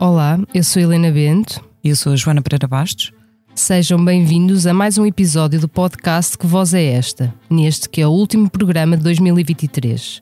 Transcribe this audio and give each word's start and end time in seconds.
Olá, 0.00 0.38
eu 0.52 0.64
sou 0.64 0.82
Helena 0.82 1.10
Bento. 1.10 1.64
Eu 1.82 1.94
sou 1.94 2.12
a 2.12 2.16
Joana 2.16 2.42
Pereira 2.42 2.66
Bastos. 2.66 3.12
Sejam 3.54 4.04
bem-vindos 4.04 4.66
a 4.66 4.74
mais 4.74 4.98
um 4.98 5.06
episódio 5.06 5.60
do 5.60 5.68
podcast 5.68 6.36
Que 6.36 6.46
Voz 6.46 6.74
é 6.74 6.84
Esta, 6.84 7.32
neste 7.48 7.88
que 7.88 8.00
é 8.00 8.06
o 8.06 8.10
último 8.10 8.50
programa 8.50 8.96
de 8.96 9.04
2023. 9.04 10.20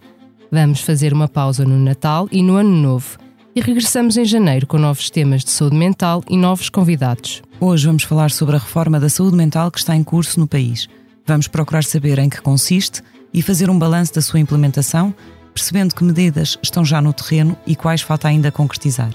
Vamos 0.51 0.83
fazer 0.83 1.15
uma 1.15 1.27
pausa 1.27 1.65
no 1.65 1.79
Natal 1.79 2.29
e 2.31 2.43
no 2.43 2.57
Ano 2.57 2.77
Novo 2.77 3.17
e 3.57 3.61
regressamos 3.63 4.19
em 4.19 4.25
janeiro 4.27 4.67
com 4.67 4.79
novos 4.79 5.09
temas 5.09 5.43
de 5.43 5.51
saúde 5.51 5.77
mental 5.77 6.23
e 6.29 6.37
novos 6.37 6.69
convidados. 6.69 7.43
Hoje 7.59 7.87
vamos 7.87 8.03
falar 8.03 8.31
sobre 8.31 8.57
a 8.57 8.59
reforma 8.59 9.01
da 9.01 9.09
saúde 9.09 9.37
mental 9.37 9.71
que 9.71 9.79
está 9.79 9.97
em 9.97 10.05
curso 10.05 10.39
no 10.39 10.47
país. 10.47 10.87
Vamos 11.27 11.49
procurar 11.49 11.83
saber 11.83 12.19
em 12.19 12.29
que 12.29 12.43
consiste 12.43 13.03
e 13.33 13.41
fazer 13.41 13.71
um 13.71 13.79
balanço 13.79 14.15
da 14.15 14.21
sua 14.21 14.39
implementação, 14.39 15.15
percebendo 15.55 15.95
que 15.95 16.05
medidas 16.05 16.59
estão 16.63 16.85
já 16.85 17.01
no 17.01 17.13
terreno 17.13 17.57
e 17.67 17.75
quais 17.75 18.03
falta 18.03 18.29
ainda 18.29 18.53
concretizar. 18.53 19.13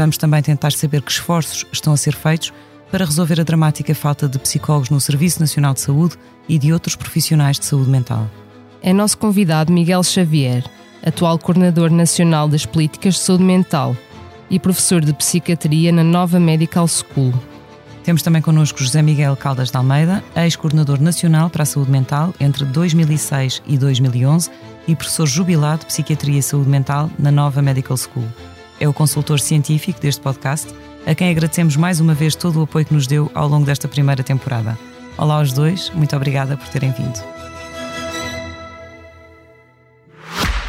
Vamos 0.00 0.16
também 0.16 0.40
tentar 0.40 0.72
saber 0.72 1.02
que 1.02 1.12
esforços 1.12 1.66
estão 1.70 1.92
a 1.92 1.96
ser 1.98 2.14
feitos 2.14 2.54
para 2.90 3.04
resolver 3.04 3.38
a 3.38 3.44
dramática 3.44 3.94
falta 3.94 4.26
de 4.26 4.38
psicólogos 4.38 4.88
no 4.88 4.98
Serviço 4.98 5.40
Nacional 5.40 5.74
de 5.74 5.82
Saúde 5.82 6.16
e 6.48 6.58
de 6.58 6.72
outros 6.72 6.96
profissionais 6.96 7.58
de 7.58 7.66
saúde 7.66 7.90
mental. 7.90 8.26
É 8.80 8.94
nosso 8.94 9.18
convidado 9.18 9.70
Miguel 9.70 10.02
Xavier, 10.02 10.64
atual 11.04 11.38
coordenador 11.38 11.90
nacional 11.90 12.48
das 12.48 12.64
políticas 12.64 13.16
de 13.16 13.20
saúde 13.20 13.44
mental 13.44 13.94
e 14.48 14.58
professor 14.58 15.04
de 15.04 15.12
psiquiatria 15.12 15.92
na 15.92 16.02
Nova 16.02 16.40
Medical 16.40 16.88
School. 16.88 17.34
Temos 18.02 18.22
também 18.22 18.40
connosco 18.40 18.82
José 18.82 19.02
Miguel 19.02 19.36
Caldas 19.36 19.70
de 19.70 19.76
Almeida, 19.76 20.24
ex-coordenador 20.34 20.98
nacional 20.98 21.50
para 21.50 21.64
a 21.64 21.66
saúde 21.66 21.90
mental 21.90 22.32
entre 22.40 22.64
2006 22.64 23.60
e 23.66 23.76
2011 23.76 24.50
e 24.88 24.96
professor 24.96 25.26
jubilado 25.26 25.80
de 25.80 25.86
Psiquiatria 25.88 26.38
e 26.38 26.42
Saúde 26.42 26.70
Mental 26.70 27.10
na 27.18 27.30
Nova 27.30 27.60
Medical 27.60 27.98
School. 27.98 28.24
É 28.80 28.88
o 28.88 28.94
consultor 28.94 29.38
científico 29.38 30.00
deste 30.00 30.22
podcast, 30.22 30.66
a 31.06 31.14
quem 31.14 31.30
agradecemos 31.30 31.76
mais 31.76 32.00
uma 32.00 32.14
vez 32.14 32.34
todo 32.34 32.60
o 32.60 32.62
apoio 32.62 32.86
que 32.86 32.94
nos 32.94 33.06
deu 33.06 33.30
ao 33.34 33.46
longo 33.46 33.66
desta 33.66 33.86
primeira 33.86 34.24
temporada. 34.24 34.78
Olá 35.18 35.34
aos 35.34 35.52
dois, 35.52 35.90
muito 35.90 36.16
obrigada 36.16 36.56
por 36.56 36.66
terem 36.68 36.90
vindo. 36.90 37.22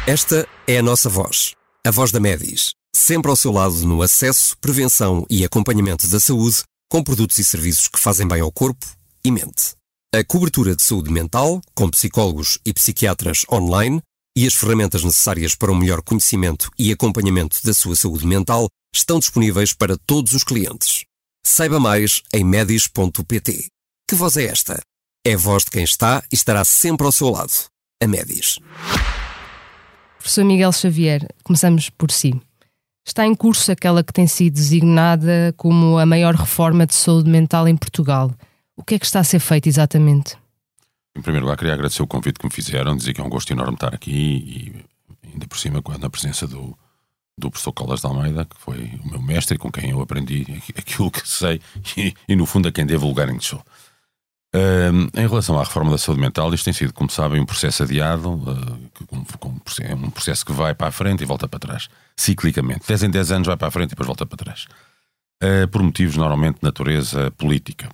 Esta 0.06 0.46
é 0.66 0.76
a 0.76 0.82
nossa 0.82 1.08
voz, 1.08 1.54
a 1.86 1.90
voz 1.90 2.12
da 2.12 2.20
Medis, 2.20 2.72
sempre 2.94 3.30
ao 3.30 3.36
seu 3.36 3.50
lado 3.50 3.76
no 3.86 4.02
acesso, 4.02 4.58
prevenção 4.58 5.24
e 5.30 5.42
acompanhamento 5.42 6.06
da 6.08 6.20
saúde, 6.20 6.64
com 6.90 7.02
produtos 7.02 7.38
e 7.38 7.44
serviços 7.44 7.88
que 7.88 7.98
fazem 7.98 8.28
bem 8.28 8.42
ao 8.42 8.52
corpo 8.52 8.86
e 9.24 9.30
mente. 9.30 9.72
A 10.14 10.22
cobertura 10.22 10.76
de 10.76 10.82
saúde 10.82 11.10
mental, 11.10 11.62
com 11.74 11.88
psicólogos 11.88 12.58
e 12.66 12.74
psiquiatras 12.74 13.46
online, 13.50 14.02
e 14.36 14.46
as 14.46 14.54
ferramentas 14.54 15.04
necessárias 15.04 15.54
para 15.54 15.70
um 15.70 15.76
melhor 15.76 16.02
conhecimento 16.02 16.70
e 16.78 16.92
acompanhamento 16.92 17.58
da 17.64 17.74
sua 17.74 17.94
saúde 17.94 18.26
mental 18.26 18.68
estão 18.94 19.18
disponíveis 19.18 19.72
para 19.72 19.96
todos 19.96 20.32
os 20.32 20.44
clientes. 20.44 21.04
Saiba 21.44 21.80
mais 21.80 22.22
em 22.32 22.44
medis.pt. 22.44 23.66
Que 24.08 24.14
voz 24.14 24.36
é 24.36 24.44
esta? 24.44 24.80
É 25.24 25.34
a 25.34 25.38
voz 25.38 25.64
de 25.64 25.70
quem 25.70 25.84
está 25.84 26.22
e 26.32 26.34
estará 26.34 26.64
sempre 26.64 27.06
ao 27.06 27.12
seu 27.12 27.30
lado. 27.30 27.52
A 28.02 28.06
Medis. 28.06 28.58
Professor 30.18 30.44
Miguel 30.44 30.72
Xavier, 30.72 31.26
começamos 31.44 31.88
por 31.90 32.10
si. 32.10 32.34
Está 33.06 33.26
em 33.26 33.34
curso 33.34 33.70
aquela 33.70 34.02
que 34.04 34.12
tem 34.12 34.26
sido 34.26 34.54
designada 34.54 35.54
como 35.56 35.98
a 35.98 36.06
maior 36.06 36.34
reforma 36.34 36.86
de 36.86 36.94
saúde 36.94 37.28
mental 37.28 37.66
em 37.66 37.76
Portugal. 37.76 38.32
O 38.76 38.82
que 38.82 38.94
é 38.94 38.98
que 38.98 39.06
está 39.06 39.20
a 39.20 39.24
ser 39.24 39.40
feito 39.40 39.68
exatamente? 39.68 40.36
Em 41.16 41.20
primeiro 41.20 41.46
lugar, 41.46 41.58
queria 41.58 41.74
agradecer 41.74 42.02
o 42.02 42.06
convite 42.06 42.38
que 42.38 42.46
me 42.46 42.52
fizeram, 42.52 42.96
dizer 42.96 43.12
que 43.12 43.20
é 43.20 43.24
um 43.24 43.28
gosto 43.28 43.50
enorme 43.52 43.74
estar 43.74 43.94
aqui 43.94 44.10
e, 44.10 44.84
ainda 45.32 45.46
por 45.46 45.58
cima, 45.58 45.82
na 45.98 46.10
presença 46.10 46.46
do, 46.46 46.76
do 47.36 47.50
professor 47.50 47.72
Colas 47.72 48.00
de 48.00 48.06
Almeida, 48.06 48.44
que 48.44 48.58
foi 48.58 48.98
o 49.04 49.10
meu 49.10 49.22
mestre 49.22 49.58
com 49.58 49.70
quem 49.70 49.90
eu 49.90 50.00
aprendi 50.00 50.62
aquilo 50.76 51.10
que 51.10 51.28
sei 51.28 51.60
e, 51.96 52.14
e 52.28 52.36
no 52.36 52.46
fundo, 52.46 52.68
a 52.68 52.72
quem 52.72 52.86
devo 52.86 53.06
o 53.06 53.08
lugar 53.08 53.28
em 53.28 53.38
que 53.38 53.44
sou. 53.44 53.62
Um, 54.54 55.08
em 55.18 55.26
relação 55.26 55.58
à 55.58 55.64
reforma 55.64 55.92
da 55.92 55.98
saúde 55.98 56.20
mental, 56.20 56.52
isto 56.52 56.64
tem 56.64 56.74
sido, 56.74 56.92
como 56.92 57.10
sabem, 57.10 57.40
um 57.40 57.46
processo 57.46 57.84
adiado, 57.84 58.34
uh, 58.34 58.90
que, 58.94 59.82
é 59.82 59.94
um 59.94 60.10
processo 60.10 60.44
que 60.44 60.52
vai 60.52 60.74
para 60.74 60.88
a 60.88 60.92
frente 60.92 61.22
e 61.22 61.26
volta 61.26 61.48
para 61.48 61.58
trás, 61.58 61.88
ciclicamente. 62.14 62.86
10 62.86 63.04
em 63.04 63.10
10 63.10 63.32
anos 63.32 63.46
vai 63.46 63.56
para 63.56 63.68
a 63.68 63.70
frente 63.70 63.88
e 63.88 63.90
depois 63.90 64.06
volta 64.06 64.26
para 64.26 64.36
trás. 64.36 64.66
Uh, 65.42 65.66
por 65.68 65.82
motivos 65.82 66.16
normalmente 66.16 66.56
de 66.56 66.64
natureza 66.64 67.30
política. 67.30 67.88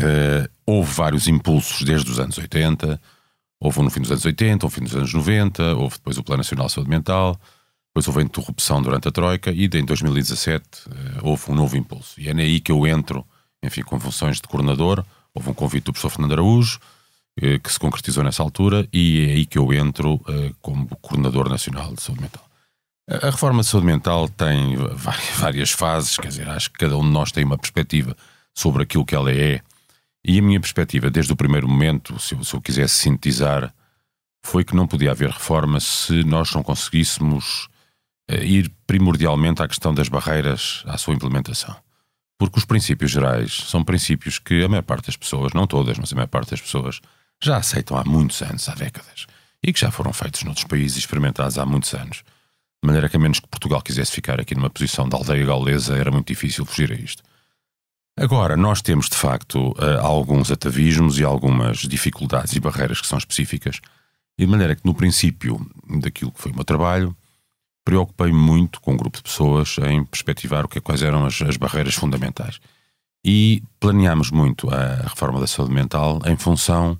Uh, 0.00 0.48
houve 0.66 0.92
vários 0.92 1.28
impulsos 1.28 1.82
desde 1.82 2.10
os 2.10 2.18
anos 2.18 2.38
80, 2.38 3.00
houve 3.60 3.80
um 3.80 3.84
no 3.84 3.90
fim 3.90 4.00
dos 4.00 4.10
anos 4.10 4.24
80, 4.24 4.66
houve 4.66 4.80
no 4.80 4.80
fim 4.80 4.84
dos 4.84 4.96
anos 4.96 5.14
90, 5.14 5.74
houve 5.76 5.96
depois 5.96 6.18
o 6.18 6.24
Plano 6.24 6.38
Nacional 6.38 6.66
de 6.66 6.72
Saúde 6.72 6.90
Mental, 6.90 7.38
depois 7.88 8.08
houve 8.08 8.20
a 8.20 8.22
interrupção 8.22 8.80
durante 8.80 9.08
a 9.08 9.12
Troika 9.12 9.50
e 9.50 9.66
em 9.66 9.84
2017 9.84 10.64
uh, 10.64 10.92
houve 11.22 11.50
um 11.50 11.54
novo 11.54 11.76
impulso. 11.76 12.20
E 12.20 12.28
é 12.28 12.32
aí 12.32 12.58
que 12.58 12.72
eu 12.72 12.86
entro, 12.86 13.24
enfim, 13.62 13.82
com 13.82 14.00
funções 14.00 14.36
de 14.36 14.48
coordenador. 14.48 15.04
Houve 15.34 15.50
um 15.50 15.54
convite 15.54 15.84
do 15.84 15.92
professor 15.92 16.10
Fernando 16.10 16.32
Araújo, 16.32 16.80
uh, 17.40 17.60
que 17.60 17.72
se 17.72 17.78
concretizou 17.78 18.24
nessa 18.24 18.42
altura, 18.42 18.88
e 18.92 19.26
é 19.28 19.32
aí 19.34 19.46
que 19.46 19.58
eu 19.58 19.72
entro 19.72 20.20
como 20.62 20.88
coordenador 20.96 21.48
nacional 21.48 21.92
de 21.92 22.00
saúde 22.00 22.22
mental. 22.22 22.44
A 23.10 23.26
reforma 23.26 23.62
de 23.62 23.68
saúde 23.68 23.86
mental 23.86 24.28
tem 24.28 24.76
várias 25.36 25.70
fases, 25.70 26.16
quer 26.16 26.28
dizer, 26.28 26.48
acho 26.48 26.70
que 26.70 26.78
cada 26.78 26.96
um 26.96 27.02
de 27.02 27.10
nós 27.10 27.30
tem 27.30 27.44
uma 27.44 27.58
perspectiva 27.58 28.16
sobre 28.54 28.84
aquilo 28.84 29.04
que 29.04 29.14
ela 29.14 29.30
é 29.30 29.60
e 30.24 30.38
a 30.38 30.42
minha 30.42 30.60
perspectiva, 30.60 31.10
desde 31.10 31.32
o 31.32 31.36
primeiro 31.36 31.68
momento, 31.68 32.18
se 32.20 32.34
eu, 32.34 32.44
se 32.44 32.54
eu 32.54 32.60
quisesse 32.60 32.94
sintetizar, 32.94 33.74
foi 34.44 34.64
que 34.64 34.74
não 34.74 34.86
podia 34.86 35.10
haver 35.10 35.30
reforma 35.30 35.80
se 35.80 36.22
nós 36.24 36.52
não 36.52 36.62
conseguíssemos 36.62 37.68
uh, 38.30 38.42
ir 38.42 38.72
primordialmente 38.86 39.62
à 39.62 39.68
questão 39.68 39.92
das 39.94 40.08
barreiras 40.08 40.82
à 40.86 40.96
sua 40.96 41.14
implementação. 41.14 41.74
Porque 42.38 42.58
os 42.58 42.64
princípios 42.64 43.10
gerais 43.10 43.52
são 43.68 43.84
princípios 43.84 44.38
que 44.38 44.64
a 44.64 44.68
maior 44.68 44.82
parte 44.82 45.06
das 45.06 45.16
pessoas, 45.16 45.52
não 45.52 45.66
todas, 45.66 45.98
mas 45.98 46.12
a 46.12 46.16
maior 46.16 46.28
parte 46.28 46.50
das 46.50 46.60
pessoas, 46.60 47.00
já 47.42 47.56
aceitam 47.56 47.96
há 47.96 48.04
muitos 48.04 48.40
anos, 48.42 48.68
há 48.68 48.74
décadas, 48.74 49.26
e 49.62 49.72
que 49.72 49.80
já 49.80 49.90
foram 49.90 50.12
feitos 50.12 50.42
noutros 50.44 50.64
países 50.64 50.96
e 50.96 51.00
experimentados 51.00 51.58
há 51.58 51.66
muitos 51.66 51.94
anos. 51.94 52.24
De 52.82 52.86
maneira 52.86 53.08
que, 53.08 53.16
a 53.16 53.20
menos 53.20 53.38
que 53.38 53.48
Portugal 53.48 53.80
quisesse 53.80 54.10
ficar 54.12 54.40
aqui 54.40 54.54
numa 54.54 54.70
posição 54.70 55.08
de 55.08 55.14
aldeia 55.14 55.46
gaulesa, 55.46 55.96
era 55.96 56.10
muito 56.10 56.26
difícil 56.26 56.64
fugir 56.64 56.92
a 56.92 56.96
isto. 56.96 57.22
Agora, 58.16 58.56
nós 58.56 58.82
temos 58.82 59.08
de 59.08 59.16
facto 59.16 59.74
alguns 60.00 60.50
atavismos 60.50 61.18
e 61.18 61.24
algumas 61.24 61.78
dificuldades 61.78 62.52
e 62.54 62.60
barreiras 62.60 63.00
que 63.00 63.06
são 63.06 63.18
específicas, 63.18 63.80
e 64.38 64.44
de 64.44 64.50
maneira 64.50 64.76
que, 64.76 64.84
no 64.84 64.94
princípio 64.94 65.64
daquilo 66.00 66.30
que 66.30 66.40
foi 66.40 66.52
o 66.52 66.54
meu 66.54 66.64
trabalho, 66.64 67.16
preocupei-me 67.84 68.38
muito 68.38 68.80
com 68.80 68.92
um 68.92 68.96
grupo 68.96 69.16
de 69.16 69.24
pessoas 69.24 69.76
em 69.78 70.04
perspectivar 70.04 70.64
o 70.64 70.68
que, 70.68 70.80
quais 70.80 71.02
eram 71.02 71.24
as, 71.26 71.40
as 71.42 71.56
barreiras 71.56 71.94
fundamentais. 71.94 72.60
E 73.24 73.62
planeámos 73.78 74.30
muito 74.30 74.68
a 74.70 75.08
reforma 75.08 75.40
da 75.40 75.46
saúde 75.46 75.72
mental 75.72 76.20
em 76.26 76.36
função 76.36 76.98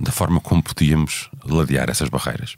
da 0.00 0.12
forma 0.12 0.40
como 0.40 0.62
podíamos 0.62 1.30
ladear 1.44 1.90
essas 1.90 2.08
barreiras. 2.08 2.56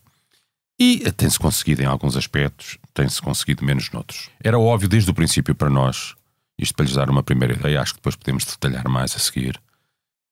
E 0.78 1.10
tem-se 1.12 1.38
conseguido 1.38 1.82
em 1.82 1.86
alguns 1.86 2.16
aspectos, 2.16 2.78
tem-se 2.94 3.20
conseguido 3.20 3.64
menos 3.64 3.90
noutros. 3.90 4.30
Era 4.42 4.58
óbvio 4.58 4.88
desde 4.88 5.10
o 5.10 5.14
princípio 5.14 5.54
para 5.54 5.68
nós 5.68 6.14
isto 6.60 6.74
para 6.74 6.84
lhes 6.84 6.94
dar 6.94 7.08
uma 7.08 7.22
primeira 7.22 7.54
ideia, 7.54 7.80
acho 7.80 7.94
que 7.94 8.00
depois 8.00 8.16
podemos 8.16 8.44
detalhar 8.44 8.86
mais 8.88 9.16
a 9.16 9.18
seguir. 9.18 9.60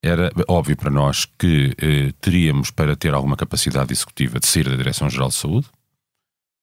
Era 0.03 0.31
óbvio 0.47 0.77
para 0.77 0.91
nós 0.91 1.25
que 1.25 1.75
eh, 1.81 2.13
teríamos 2.21 2.71
para 2.71 2.95
ter 2.95 3.15
alguma 3.15 3.37
capacidade 3.37 3.93
executiva 3.93 4.39
de 4.39 4.47
sair 4.47 4.69
da 4.69 4.77
Direção-Geral 4.77 5.29
de 5.29 5.35
Saúde, 5.35 5.67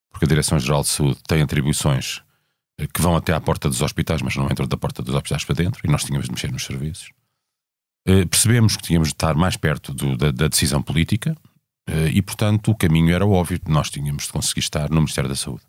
porque 0.09 0.25
a 0.25 0.27
Direção-Geral 0.29 0.83
de 0.83 0.87
Saúde 0.89 1.19
tem 1.27 1.41
atribuições 1.41 2.21
eh, 2.79 2.87
que 2.87 3.01
vão 3.01 3.15
até 3.15 3.33
à 3.33 3.41
porta 3.41 3.67
dos 3.67 3.81
hospitais, 3.81 4.21
mas 4.21 4.35
não 4.35 4.45
entram 4.45 4.67
da 4.67 4.77
porta 4.77 5.01
dos 5.01 5.13
hospitais 5.13 5.43
para 5.43 5.55
dentro, 5.55 5.81
e 5.83 5.89
nós 5.89 6.03
tínhamos 6.03 6.27
de 6.27 6.31
mexer 6.31 6.51
nos 6.51 6.63
serviços. 6.63 7.11
Eh, 8.07 8.25
percebemos 8.25 8.77
que 8.77 8.83
tínhamos 8.83 9.09
de 9.09 9.15
estar 9.15 9.35
mais 9.35 9.57
perto 9.57 9.93
do, 9.93 10.15
da, 10.15 10.31
da, 10.31 10.47
decisão 10.47 10.81
política, 10.81 11.35
eh, 11.89 12.09
e 12.13 12.21
portanto 12.21 12.71
o 12.71 12.75
caminho 12.75 13.13
era 13.13 13.25
óbvio, 13.25 13.59
nós 13.67 13.89
tínhamos 13.89 14.25
de 14.25 14.31
conseguir 14.31 14.61
estar 14.61 14.89
no 14.89 14.97
Ministério 14.97 15.29
da 15.29 15.35
Saúde. 15.35 15.63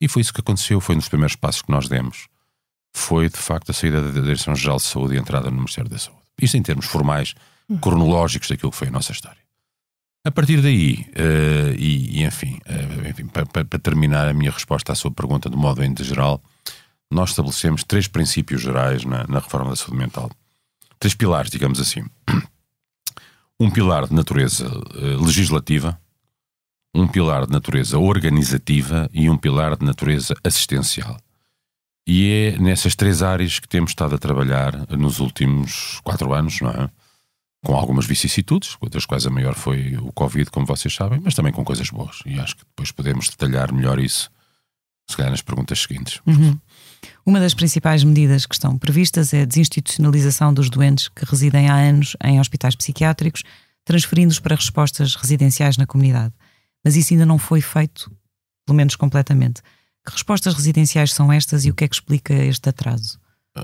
E 0.00 0.08
foi 0.08 0.20
isso 0.20 0.34
que 0.34 0.40
aconteceu, 0.40 0.80
foi 0.80 0.96
um 0.96 0.98
dos 0.98 1.08
primeiros 1.08 1.36
passos 1.36 1.62
que 1.62 1.70
nós 1.70 1.88
demos 1.88 2.28
foi 2.96 3.28
de 3.28 3.36
facto 3.36 3.70
a 3.70 3.74
saída 3.74 4.00
da 4.00 4.20
Direção-Geral 4.20 4.78
de 4.78 4.84
Saúde 4.84 5.14
e 5.14 5.18
a 5.18 5.20
entrada 5.20 5.50
no 5.50 5.56
Ministério 5.58 5.90
da 5.90 5.98
Saúde. 5.98 6.22
Isto 6.40 6.56
em 6.56 6.62
termos 6.62 6.86
formais, 6.86 7.34
cronológicos 7.80 8.48
daquilo 8.48 8.70
que 8.70 8.76
foi 8.76 8.88
a 8.88 8.90
nossa 8.90 9.12
história. 9.12 9.38
A 10.24 10.30
partir 10.30 10.62
daí, 10.62 11.06
eh, 11.14 11.74
e, 11.78 12.20
e, 12.20 12.24
enfim, 12.24 12.58
eh, 12.64 13.10
enfim 13.10 13.26
para, 13.26 13.78
terminar 13.78 14.26
a 14.26 14.32
minha 14.32 14.50
resposta 14.50 14.92
à 14.92 14.94
sua 14.94 15.10
pergunta 15.10 15.50
de 15.50 15.56
modo 15.56 15.82
ainda 15.82 16.02
geral, 16.02 16.42
nós 17.10 17.30
estabelecemos 17.30 17.84
três 17.84 18.08
princípios 18.08 18.62
gerais 18.62 19.04
na, 19.04 19.26
na 19.28 19.40
reforma 19.40 19.70
da 19.70 19.76
saúde 19.76 19.98
mental. 19.98 20.30
Três 20.98 21.14
pilares, 21.14 21.50
digamos 21.50 21.78
assim. 21.80 22.02
Um 23.58 23.70
pilar 23.70 24.06
de 24.06 24.12
natureza 24.12 24.66
eh, 24.96 25.16
legislativa, 25.24 25.98
um 26.94 27.08
pilar 27.08 27.46
de 27.46 27.52
natureza 27.52 27.98
organizativa 27.98 29.08
e 29.14 29.30
um 29.30 29.36
pilar 29.38 29.76
de 29.78 29.86
natureza 29.86 30.34
assistencial. 30.44 31.16
E 32.06 32.54
é 32.54 32.58
nessas 32.58 32.94
três 32.94 33.22
áreas 33.22 33.58
que 33.58 33.68
temos 33.68 33.90
estado 33.90 34.14
a 34.14 34.18
trabalhar 34.18 34.86
nos 34.96 35.18
últimos 35.18 36.00
quatro 36.04 36.32
anos, 36.32 36.60
não 36.60 36.70
é? 36.70 36.88
Com 37.64 37.74
algumas 37.74 38.06
vicissitudes, 38.06 38.76
das 38.90 39.04
quais 39.04 39.26
a 39.26 39.30
maior 39.30 39.54
foi 39.54 39.96
o 39.96 40.12
Covid, 40.12 40.50
como 40.50 40.64
vocês 40.64 40.94
sabem, 40.94 41.20
mas 41.20 41.34
também 41.34 41.52
com 41.52 41.64
coisas 41.64 41.90
boas. 41.90 42.20
E 42.24 42.38
acho 42.38 42.54
que 42.54 42.64
depois 42.64 42.92
podemos 42.92 43.28
detalhar 43.28 43.72
melhor 43.72 43.98
isso, 43.98 44.30
se 45.10 45.16
calhar 45.16 45.32
nas 45.32 45.42
perguntas 45.42 45.80
seguintes. 45.80 46.20
Uhum. 46.24 46.56
Uma 47.24 47.40
das 47.40 47.54
principais 47.54 48.04
medidas 48.04 48.46
que 48.46 48.54
estão 48.54 48.78
previstas 48.78 49.34
é 49.34 49.42
a 49.42 49.44
desinstitucionalização 49.44 50.54
dos 50.54 50.70
doentes 50.70 51.08
que 51.08 51.24
residem 51.24 51.68
há 51.68 51.74
anos 51.74 52.16
em 52.22 52.38
hospitais 52.38 52.76
psiquiátricos, 52.76 53.42
transferindo-os 53.84 54.38
para 54.38 54.54
respostas 54.54 55.16
residenciais 55.16 55.76
na 55.76 55.86
comunidade. 55.86 56.32
Mas 56.84 56.94
isso 56.94 57.14
ainda 57.14 57.26
não 57.26 57.38
foi 57.38 57.60
feito, 57.60 58.10
pelo 58.64 58.76
menos 58.76 58.94
completamente. 58.94 59.60
Que 60.06 60.12
respostas 60.12 60.54
residenciais 60.54 61.12
são 61.12 61.32
estas 61.32 61.64
e 61.64 61.70
o 61.70 61.74
que 61.74 61.84
é 61.84 61.88
que 61.88 61.96
explica 61.96 62.32
este 62.32 62.68
atraso? 62.68 63.18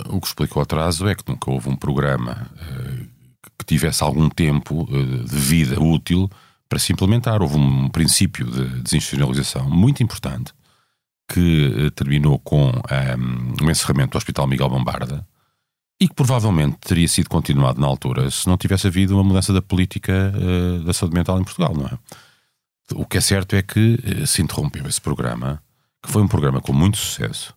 O 0.08 0.20
que 0.20 0.26
explica 0.26 0.58
o 0.58 0.62
atraso 0.62 1.06
é 1.06 1.14
que 1.14 1.22
nunca 1.28 1.50
houve 1.50 1.68
um 1.68 1.76
programa 1.76 2.50
eh, 2.58 3.06
que 3.58 3.64
tivesse 3.64 4.02
algum 4.02 4.28
tempo 4.28 4.88
eh, 4.90 5.24
de 5.24 5.36
vida 5.36 5.80
útil 5.80 6.30
para 6.68 6.78
se 6.78 6.92
implementar. 6.92 7.42
Houve 7.42 7.56
um 7.56 7.88
princípio 7.88 8.46
de 8.46 8.80
desinstitucionalização 8.80 9.68
muito 9.68 10.02
importante 10.02 10.52
que 11.28 11.86
eh, 11.86 11.90
terminou 11.90 12.38
com 12.38 12.68
um, 12.68 13.64
o 13.64 13.70
encerramento 13.70 14.12
do 14.12 14.18
Hospital 14.18 14.46
Miguel 14.46 14.68
Bombarda 14.68 15.26
e 16.00 16.08
que 16.08 16.14
provavelmente 16.14 16.78
teria 16.80 17.06
sido 17.06 17.28
continuado 17.28 17.80
na 17.80 17.86
altura 17.86 18.30
se 18.30 18.48
não 18.48 18.56
tivesse 18.56 18.88
havido 18.88 19.14
uma 19.14 19.22
mudança 19.22 19.52
da 19.52 19.62
política 19.62 20.12
eh, 20.12 20.84
da 20.84 20.92
saúde 20.92 21.14
mental 21.14 21.40
em 21.40 21.44
Portugal, 21.44 21.74
não 21.74 21.86
é? 21.86 21.98
O 22.94 23.06
que 23.06 23.16
é 23.16 23.20
certo 23.20 23.54
é 23.54 23.62
que 23.62 24.26
se 24.26 24.42
interrompeu 24.42 24.86
esse 24.86 25.00
programa, 25.00 25.62
que 26.02 26.10
foi 26.10 26.22
um 26.22 26.28
programa 26.28 26.60
com 26.60 26.72
muito 26.72 26.96
sucesso, 26.98 27.54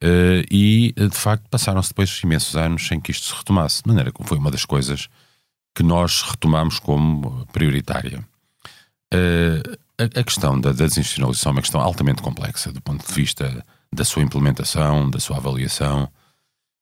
eh, 0.00 0.44
e 0.50 0.94
eh, 0.96 1.06
de 1.06 1.16
facto 1.16 1.48
passaram-se 1.48 1.90
depois 1.90 2.20
imensos 2.22 2.56
anos 2.56 2.86
sem 2.86 3.00
que 3.00 3.10
isto 3.10 3.26
se 3.26 3.34
retomasse, 3.34 3.82
de 3.82 3.88
maneira 3.88 4.12
que 4.12 4.22
foi 4.24 4.38
uma 4.38 4.50
das 4.50 4.64
coisas 4.64 5.08
que 5.74 5.82
nós 5.82 6.22
retomamos 6.22 6.78
como 6.78 7.46
prioritária. 7.52 8.24
Eh, 9.12 9.62
a, 9.98 10.20
a 10.20 10.24
questão 10.24 10.60
da, 10.60 10.70
da 10.70 10.86
desinstitucionalização 10.86 11.50
é 11.50 11.54
uma 11.54 11.62
questão 11.62 11.80
altamente 11.80 12.22
complexa 12.22 12.72
do 12.72 12.80
ponto 12.80 13.06
de 13.06 13.12
vista 13.12 13.64
da 13.92 14.04
sua 14.04 14.22
implementação, 14.22 15.10
da 15.10 15.18
sua 15.18 15.38
avaliação 15.38 16.08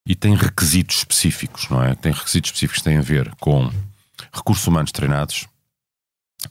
e 0.06 0.14
tem 0.14 0.34
requisitos 0.34 0.98
específicos, 0.98 1.68
não 1.68 1.82
é? 1.82 1.94
Tem 1.94 2.12
requisitos 2.12 2.50
específicos 2.50 2.78
que 2.78 2.84
têm 2.84 2.98
a 2.98 3.02
ver 3.02 3.34
com 3.36 3.70
recursos 4.32 4.66
humanos 4.66 4.92
treinados, 4.92 5.46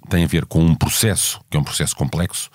tem 0.10 0.24
a 0.24 0.28
ver 0.28 0.46
com 0.46 0.64
um 0.64 0.76
processo, 0.76 1.40
que 1.50 1.58
é 1.58 1.60
um 1.60 1.64
processo 1.64 1.96
complexo, 1.96 2.50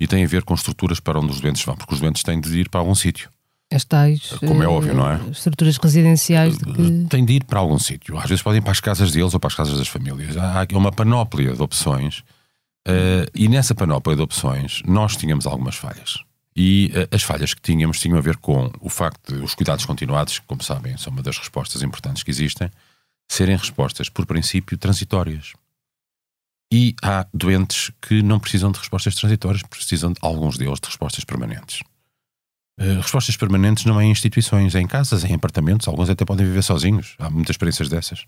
e 0.00 0.06
tem 0.06 0.24
a 0.24 0.26
ver 0.26 0.42
com 0.42 0.54
estruturas 0.54 1.00
para 1.00 1.18
onde 1.18 1.32
os 1.32 1.40
doentes 1.40 1.64
vão, 1.64 1.76
porque 1.76 1.94
os 1.94 2.00
doentes 2.00 2.22
têm 2.22 2.40
de 2.40 2.60
ir 2.60 2.68
para 2.68 2.80
algum 2.80 2.94
sítio. 2.94 3.28
As 3.70 3.84
tais 3.84 4.30
Como 4.38 4.62
é 4.62 4.66
eh, 4.66 4.68
óbvio, 4.68 4.94
não 4.94 5.10
é? 5.10 5.20
estruturas 5.30 5.76
residenciais 5.76 6.56
de 6.56 6.64
que 6.64 7.06
Têm 7.10 7.24
de 7.24 7.34
ir 7.34 7.44
para 7.44 7.58
algum 7.58 7.78
sítio. 7.78 8.16
Às 8.16 8.28
vezes 8.28 8.42
podem 8.42 8.58
ir 8.58 8.62
para 8.62 8.72
as 8.72 8.80
casas 8.80 9.12
deles 9.12 9.34
ou 9.34 9.40
para 9.40 9.48
as 9.48 9.54
casas 9.54 9.76
das 9.76 9.88
famílias. 9.88 10.36
Há 10.36 10.66
uma 10.72 10.90
panóplia 10.90 11.52
de 11.52 11.62
opções 11.62 12.24
eh, 12.86 13.26
e 13.34 13.48
nessa 13.48 13.74
panóplia 13.74 14.16
de 14.16 14.22
opções 14.22 14.82
nós 14.86 15.16
tínhamos 15.16 15.46
algumas 15.46 15.76
falhas. 15.76 16.16
E 16.56 16.90
eh, 16.94 17.08
as 17.14 17.22
falhas 17.22 17.52
que 17.52 17.60
tínhamos 17.60 18.00
tinham 18.00 18.16
a 18.16 18.22
ver 18.22 18.38
com 18.38 18.72
o 18.80 18.88
facto 18.88 19.34
de 19.34 19.42
os 19.42 19.54
cuidados 19.54 19.84
continuados, 19.84 20.38
que, 20.38 20.46
como 20.46 20.62
sabem, 20.62 20.96
são 20.96 21.12
uma 21.12 21.22
das 21.22 21.36
respostas 21.36 21.82
importantes 21.82 22.22
que 22.22 22.30
existem, 22.30 22.70
serem 23.28 23.56
respostas, 23.56 24.08
por 24.08 24.24
princípio, 24.24 24.78
transitórias. 24.78 25.52
E 26.70 26.94
há 27.02 27.26
doentes 27.32 27.90
que 28.00 28.22
não 28.22 28.38
precisam 28.38 28.70
de 28.70 28.78
respostas 28.78 29.14
transitórias, 29.14 29.62
precisam, 29.62 30.12
de, 30.12 30.18
alguns 30.20 30.58
deles, 30.58 30.78
de 30.80 30.86
respostas 30.86 31.24
permanentes. 31.24 31.82
Eh, 32.78 32.94
respostas 32.94 33.36
permanentes 33.36 33.84
não 33.86 34.00
é 34.00 34.04
em 34.04 34.10
instituições, 34.10 34.74
é 34.74 34.80
em 34.80 34.86
casas, 34.86 35.24
é 35.24 35.28
em 35.28 35.34
apartamentos, 35.34 35.88
alguns 35.88 36.10
até 36.10 36.24
podem 36.24 36.46
viver 36.46 36.62
sozinhos. 36.62 37.14
Há 37.18 37.30
muitas 37.30 37.54
experiências 37.54 37.88
dessas. 37.88 38.26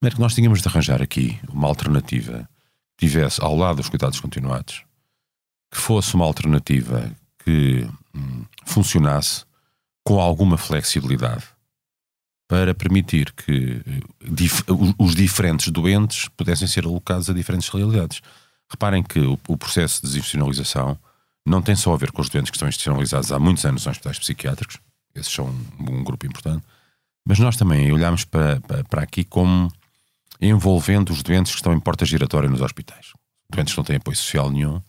Mas 0.00 0.14
que 0.14 0.20
nós 0.20 0.34
tínhamos 0.34 0.62
de 0.62 0.68
arranjar 0.68 1.02
aqui 1.02 1.38
uma 1.48 1.66
alternativa 1.66 2.48
que 2.96 3.06
tivesse 3.06 3.42
ao 3.42 3.56
lado 3.56 3.76
dos 3.76 3.88
cuidados 3.88 4.20
continuados, 4.20 4.84
que 5.70 5.78
fosse 5.78 6.14
uma 6.14 6.24
alternativa 6.24 7.10
que 7.44 7.88
hum, 8.14 8.44
funcionasse 8.64 9.44
com 10.04 10.20
alguma 10.20 10.56
flexibilidade 10.56 11.44
para 12.48 12.74
permitir 12.74 13.32
que 13.32 13.82
eh, 13.86 14.00
dif- 14.30 14.64
os- 14.98 15.14
diferentes 15.14 15.68
doentes 15.68 16.28
pudessem 16.36 16.68
ser 16.68 16.84
alocados 16.84 17.28
a 17.28 17.32
diferentes 17.32 17.68
realidades. 17.68 18.20
Reparem 18.70 19.02
que 19.02 19.18
o, 19.20 19.38
o 19.48 19.56
processo 19.56 19.96
de 20.00 20.08
desinstitucionalização 20.08 20.98
não 21.44 21.62
tem 21.62 21.74
só 21.76 21.92
a 21.94 21.96
ver 21.96 22.10
com 22.12 22.20
os 22.22 22.28
doentes 22.28 22.50
que 22.50 22.56
estão 22.56 22.68
institucionalizados 22.68 23.30
há 23.32 23.38
muitos 23.38 23.64
anos 23.64 23.86
em 23.86 23.90
hospitais 23.90 24.18
psiquiátricos, 24.18 24.78
esses 25.14 25.32
são 25.32 25.46
um, 25.46 25.98
um 26.00 26.04
grupo 26.04 26.26
importante, 26.26 26.62
mas 27.26 27.38
nós 27.38 27.56
também 27.56 27.90
olhamos 27.92 28.24
para, 28.24 28.60
para, 28.60 28.84
para 28.84 29.02
aqui 29.02 29.24
como 29.24 29.72
envolvendo 30.40 31.10
os 31.12 31.22
doentes 31.22 31.52
que 31.52 31.58
estão 31.58 31.72
em 31.72 31.80
porta 31.80 32.04
giratória 32.04 32.48
nos 32.48 32.60
hospitais. 32.60 33.12
Doentes 33.50 33.72
que 33.74 33.78
não 33.78 33.84
têm 33.84 33.96
apoio 33.96 34.16
social 34.16 34.50
nenhum 34.50 34.80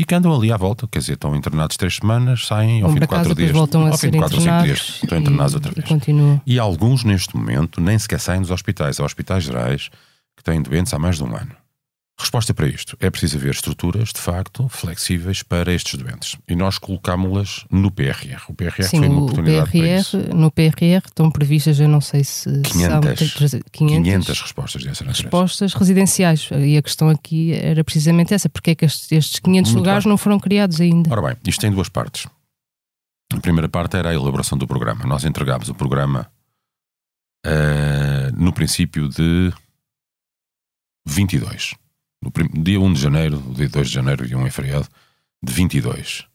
e 0.00 0.04
que 0.06 0.14
andam 0.14 0.34
ali 0.34 0.50
à 0.50 0.56
volta, 0.56 0.88
quer 0.90 0.98
dizer, 1.00 1.12
estão 1.12 1.36
internados 1.36 1.76
três 1.76 1.96
semanas, 1.96 2.46
saem 2.46 2.80
ao 2.80 2.90
fim 2.90 3.00
de 3.00 3.06
quatro 3.06 3.34
dias. 3.34 3.50
voltam 3.50 3.82
a 3.84 3.88
ao 3.88 3.92
fim 3.92 3.98
ser 3.98 4.10
de 4.12 4.16
quatro 4.18 4.36
ou 4.38 4.42
cinco 4.42 4.62
dias, 4.62 4.98
estão 5.02 5.18
internados 5.18 5.52
e- 5.52 5.56
outra 5.56 5.72
e 5.72 5.74
vez. 5.74 5.86
continuam. 5.86 6.40
E 6.46 6.58
alguns, 6.58 7.04
neste 7.04 7.36
momento, 7.36 7.82
nem 7.82 7.98
sequer 7.98 8.18
saem 8.18 8.40
dos 8.40 8.50
hospitais. 8.50 8.98
Há 8.98 9.04
hospitais 9.04 9.44
gerais 9.44 9.90
que 10.34 10.42
têm 10.42 10.62
doentes 10.62 10.94
há 10.94 10.98
mais 10.98 11.16
de 11.18 11.24
um 11.24 11.36
ano. 11.36 11.54
Resposta 12.20 12.52
para 12.52 12.68
isto: 12.68 12.98
é 13.00 13.08
preciso 13.08 13.38
haver 13.38 13.54
estruturas, 13.54 14.10
de 14.12 14.20
facto, 14.20 14.68
flexíveis 14.68 15.42
para 15.42 15.72
estes 15.72 15.98
doentes. 15.98 16.36
E 16.46 16.54
nós 16.54 16.76
colocámos-las 16.76 17.64
no 17.70 17.90
PRR. 17.90 18.42
O 18.48 18.54
PRR 18.54 18.82
Sim, 18.82 18.98
foi 18.98 19.08
uma 19.08 19.22
oportunidade 19.22 19.70
para 19.70 19.98
isso. 19.98 20.18
PRR, 20.18 20.34
no 20.34 20.50
PRR 20.50 21.06
estão 21.06 21.30
previstas, 21.30 21.80
eu 21.80 21.88
não 21.88 22.02
sei 22.02 22.22
se 22.22 22.44
500, 22.60 23.50
são 23.50 23.60
500, 23.72 24.04
500 24.04 24.40
respostas 24.42 24.84
dessa 24.84 25.02
natureza. 25.02 25.22
respostas 25.22 25.72
residenciais. 25.72 26.48
E 26.52 26.76
a 26.76 26.82
questão 26.82 27.08
aqui 27.08 27.54
era 27.54 27.82
precisamente 27.82 28.34
essa: 28.34 28.50
porque 28.50 28.72
é 28.72 28.74
que 28.74 28.84
estes, 28.84 29.10
estes 29.10 29.38
500 29.40 29.72
Muito 29.72 29.78
lugares 29.80 30.04
bem. 30.04 30.10
não 30.10 30.18
foram 30.18 30.38
criados 30.38 30.78
ainda? 30.78 31.10
Ora 31.10 31.22
bem, 31.22 31.36
isto 31.46 31.60
tem 31.62 31.70
duas 31.70 31.88
partes. 31.88 32.26
A 33.32 33.40
primeira 33.40 33.68
parte 33.68 33.96
era 33.96 34.10
a 34.10 34.14
elaboração 34.14 34.58
do 34.58 34.66
programa. 34.66 35.06
Nós 35.06 35.24
entregámos 35.24 35.70
o 35.70 35.74
programa 35.74 36.30
eh, 37.46 38.30
no 38.34 38.52
princípio 38.52 39.08
de 39.08 39.50
22. 41.06 41.74
No 42.22 42.30
dia 42.62 42.78
1 42.80 42.92
de 42.92 43.00
janeiro, 43.00 43.42
o 43.48 43.54
dia 43.54 43.68
2 43.68 43.88
de 43.88 43.94
janeiro, 43.94 44.26
dia 44.26 44.36
1 44.36 44.46
é 44.46 44.50
feriado, 44.50 44.86
de 45.42 45.52
22. 45.52 46.26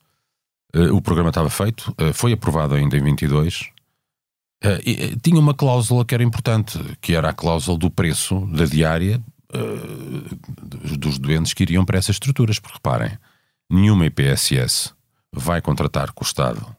Eh, 0.74 0.90
o 0.92 1.00
programa 1.02 1.30
estava 1.30 1.50
feito, 1.50 1.94
eh, 1.98 2.12
foi 2.12 2.34
aprovado 2.34 2.74
ainda 2.74 2.98
em 2.98 3.04
22. 3.04 3.70
eh, 4.64 4.82
e, 4.86 4.92
eh, 4.94 5.16
tinha 5.22 5.40
uma 5.40 5.54
cláusula 5.54 6.04
que 6.04 6.16
era 6.16 6.24
importante, 6.24 6.80
que 7.02 7.14
era 7.14 7.30
a 7.30 7.34
cláusula 7.34 7.78
do 7.78 7.92
preço 7.92 8.40
da 8.48 8.66
diária 8.66 9.22
dos- 10.58 10.98
dos 10.98 11.20
doentes 11.20 11.54
que 11.54 11.64
iriam 11.64 11.86
para 11.86 11.98
essas 12.00 12.16
estruturas. 12.16 12.58
Porque 12.60 12.76
reparem, 12.78 13.18
nenhuma 13.70 14.06
IPSS 14.08 14.92
vai 15.32 15.62
contratar 15.62 16.12
com 16.14 16.24
o 16.24 16.28
Estado 16.28 16.76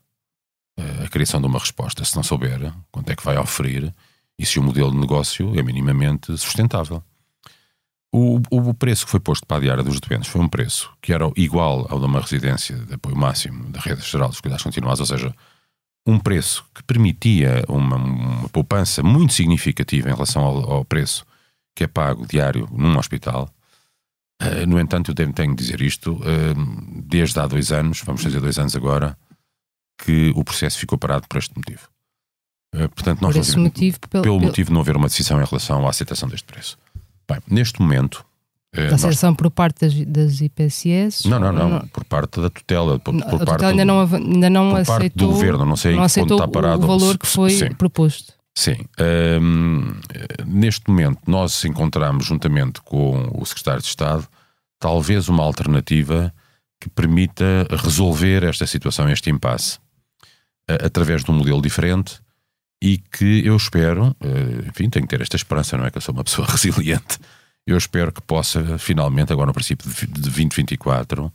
a 1.05 1.09
criação 1.09 1.41
de 1.41 1.47
uma 1.47 1.59
resposta 1.59 2.05
se 2.05 2.15
não 2.17 2.23
souber 2.23 2.73
quanto 2.91 3.09
é 3.11 3.17
que 3.17 3.25
vai 3.25 3.39
oferir 3.39 3.95
e 4.39 4.45
se 4.45 4.59
o 4.59 4.63
modelo 4.63 4.91
de 4.91 4.99
negócio 4.99 5.59
é 5.59 5.63
minimamente 5.63 6.37
sustentável. 6.37 7.03
O, 8.19 8.41
o 8.51 8.73
preço 8.73 9.05
que 9.05 9.11
foi 9.11 9.21
posto 9.21 9.47
para 9.47 9.59
a 9.59 9.61
diária 9.61 9.83
dos 9.85 10.01
doentes 10.01 10.31
foi 10.31 10.41
um 10.41 10.49
preço 10.49 10.91
que 11.03 11.13
era 11.13 11.31
igual 11.37 11.87
ao 11.91 11.99
de 11.99 12.07
uma 12.07 12.19
residência 12.21 12.75
de 12.75 12.95
apoio 12.95 13.15
máximo 13.15 13.65
da 13.65 13.79
Rede 13.79 14.01
Geral 14.01 14.31
dos 14.31 14.41
Cuidados 14.41 14.65
Continuados, 14.65 15.01
ou 15.01 15.07
seja, 15.07 15.35
um 16.07 16.19
preço 16.19 16.65
que 16.75 16.83
permitia 16.85 17.63
uma, 17.69 17.97
uma 17.97 18.49
poupança 18.49 19.03
muito 19.03 19.35
significativa 19.35 20.09
em 20.09 20.15
relação 20.15 20.43
ao, 20.43 20.73
ao 20.73 20.85
preço 20.85 21.27
que 21.77 21.85
é 21.85 21.87
pago 21.87 22.27
diário 22.27 22.67
num 22.73 22.97
hospital. 22.97 23.51
Eh, 24.41 24.65
no 24.65 24.81
entanto, 24.81 25.11
eu 25.11 25.15
tenho, 25.15 25.33
tenho 25.35 25.55
de 25.55 25.63
dizer 25.63 25.83
isto, 25.83 26.19
eh, 26.25 26.55
desde 27.05 27.39
há 27.39 27.47
dois 27.47 27.71
anos, 27.71 28.01
vamos 28.01 28.23
fazer 28.23 28.41
dois 28.41 28.59
anos 28.59 28.75
agora, 28.75 29.15
que 30.03 30.33
o 30.35 30.43
processo 30.43 30.79
ficou 30.79 30.97
parado 30.97 31.27
por 31.29 31.37
este 31.37 31.55
motivo. 31.55 31.87
Eh, 32.75 32.89
portanto, 32.89 33.21
nós 33.21 33.35
Por 33.35 33.41
esse 33.41 33.59
motivo, 33.59 33.99
pelo, 34.01 34.11
pelo 34.23 34.23
pelo- 34.39 34.41
motivo 34.47 34.69
de 34.69 34.73
não 34.75 34.81
haver 34.81 34.97
uma 34.97 35.09
decisão 35.09 35.39
em 35.43 35.45
relação 35.45 35.87
à 35.87 35.91
aceitação 35.91 36.31
deste 36.31 36.47
preço. 36.47 36.79
Bem, 37.29 37.41
neste 37.49 37.81
momento. 37.81 38.25
eh, 38.73 38.91
nós- 38.91 39.01
seleção 39.01 39.35
por 39.35 39.51
parte 39.51 39.81
das, 39.87 39.95
das 40.07 40.41
IPSS? 40.41 41.29
não, 41.29 41.41
não, 41.41 41.53
não, 41.53 41.69
Não, 41.71 41.89
por 41.89 42.05
parte 42.05 42.41
da 42.41 42.51
tutela, 42.51 42.99
por, 42.99 43.15
a 43.15 43.19
por 43.19 43.31
tutela 43.39 43.45
parte 43.47 43.65
ainda 43.65 43.85
do- 43.85 43.87
não, 43.87 44.01
ainda 44.01 44.51
não 44.51 44.65
por 44.71 44.85
parte 44.85 44.91
aceitou, 45.07 45.29
do 45.29 45.35
governo, 45.35 45.65
não 45.65 45.77
sei 45.77 45.97
não 45.97 46.03
aceitou 46.03 46.37
está 46.37 46.49
parado. 46.49 46.85
o 46.85 46.87
valor 46.87 47.17
que 47.19 47.27
foi 47.27 47.51
sim. 47.51 47.71
proposto. 47.73 48.35
Sim. 48.55 48.77
Hum, 49.41 49.93
neste 50.47 50.89
momento, 50.89 51.19
nós 51.27 51.65
encontramos, 51.65 52.25
juntamente 52.27 52.81
com 52.83 53.31
o 53.35 53.45
Secretário 53.45 53.83
de 53.83 53.89
Estado, 53.89 54.27
talvez 54.81 55.29
uma 55.29 55.43
alternativa 55.43 56.33
que 56.81 56.89
permita 56.91 57.67
resolver 57.71 58.43
esta 58.45 58.67
situação, 58.67 59.09
este 59.11 59.31
impasse, 59.31 59.79
a- 60.69 60.87
através 60.87 61.23
de 61.25 61.31
um 61.31 61.35
modelo 61.35 61.61
diferente 61.63 62.21
e 62.87 62.99
que 62.99 63.45
eu 63.45 63.57
espero, 63.57 64.15
eh, 64.21 64.69
enfim, 64.69 64.89
tenho 64.91 65.07
que 65.07 65.17
ter 65.17 65.21
esta 65.23 65.37
esperança, 65.37 65.77
não 65.77 65.87
é 65.87 65.91
que 65.91 65.99
eu 65.99 66.03
sou 66.03 66.15
uma 66.15 66.25
pessoa 66.25 66.47
resiliente, 66.51 67.19
eu 67.67 67.77
espero 67.77 68.13
que 68.13 68.21
possa, 68.23 68.79
finalmente, 68.79 69.33
agora 69.33 69.49
no 69.49 69.55
princípio 69.55 69.89
de 69.89 69.95
vi- 69.95 70.07
de 70.07 70.21
2024, 70.21 71.33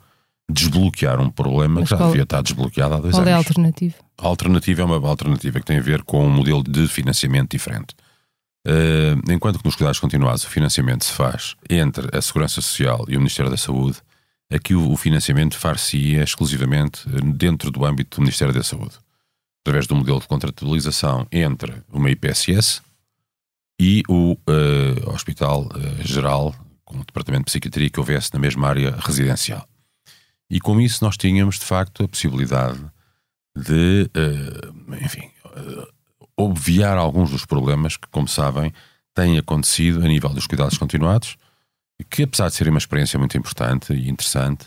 desbloquear 0.49 1.19
um 1.19 1.29
problema 1.29 1.79
Mas 1.81 1.83
que 1.85 1.89
já 1.91 1.97
qual- 1.97 2.09
devia 2.09 2.23
estar 2.23 2.41
desbloqueado 2.41 2.93
há 2.95 2.99
dois 2.99 3.11
Qual 3.13 3.21
anos. 3.21 3.31
é 3.31 3.33
a 3.33 3.37
alternativa? 3.37 3.95
A 4.17 4.27
alternativa 4.27 4.81
é 4.81 4.85
uma 4.85 5.07
alternativa 5.09 5.59
que 5.59 5.65
tem 5.65 5.77
a 5.77 5.81
ver 5.81 6.03
com 6.03 6.25
um 6.25 6.29
modelo 6.29 6.63
de 6.63 6.87
financiamento 6.87 7.51
diferente. 7.51 7.95
Eh, 8.67 9.15
enquanto 9.29 9.57
que 9.59 9.65
nos 9.65 9.75
cuidados 9.75 9.99
continuados 9.99 10.43
o 10.43 10.49
financiamento 10.49 11.03
se 11.05 11.13
faz 11.13 11.55
entre 11.69 12.15
a 12.15 12.21
Segurança 12.21 12.61
Social 12.61 13.05
e 13.07 13.15
o 13.15 13.19
Ministério 13.19 13.49
da 13.49 13.57
Saúde, 13.57 13.97
aqui 14.53 14.75
o, 14.75 14.91
o 14.91 14.95
financiamento 14.97 15.57
far-se-ia 15.57 16.21
exclusivamente 16.23 17.01
eh, 17.07 17.21
dentro 17.33 17.71
do 17.71 17.83
âmbito 17.85 18.17
do 18.17 18.21
Ministério 18.21 18.53
da 18.53 18.61
Saúde, 18.63 18.95
através 19.61 19.87
do 19.87 19.95
modelo 19.95 20.19
de 20.19 20.27
contratualização 20.27 21.27
entre 21.31 21.73
uma 21.91 22.09
IPSS 22.09 22.81
e 23.79 24.03
o 24.07 24.37
eh, 24.47 25.09
Hospital 25.09 25.69
eh, 25.73 26.03
Geral, 26.03 26.53
com 26.83 26.97
o 26.97 27.05
Departamento 27.05 27.45
de 27.45 27.51
Psiquiatria 27.51 27.89
que 27.89 27.99
houvesse 27.99 28.33
na 28.33 28.39
mesma 28.39 28.67
área 28.67 28.95
residencial. 28.99 29.67
E 30.49 30.59
com 30.59 30.81
isso 30.81 31.03
nós 31.03 31.15
tínhamos, 31.15 31.57
de 31.57 31.65
facto, 31.65 32.03
a 32.03 32.07
possibilidade 32.07 32.79
de, 33.55 34.09
eh, 34.13 35.03
enfim, 35.03 35.29
obviar 36.37 36.97
alguns 36.97 37.29
dos 37.29 37.45
problemas 37.45 37.97
que, 37.97 38.07
como 38.09 38.27
sabem, 38.27 38.73
têm 39.13 39.37
acontecido 39.37 40.03
a 40.03 40.07
nível 40.07 40.29
dos 40.29 40.47
cuidados 40.47 40.77
continuados, 40.77 41.37
que 42.09 42.23
apesar 42.23 42.49
de 42.49 42.55
serem 42.55 42.71
uma 42.71 42.79
experiência 42.79 43.19
muito 43.19 43.37
importante 43.37 43.93
e 43.93 44.09
interessante, 44.09 44.65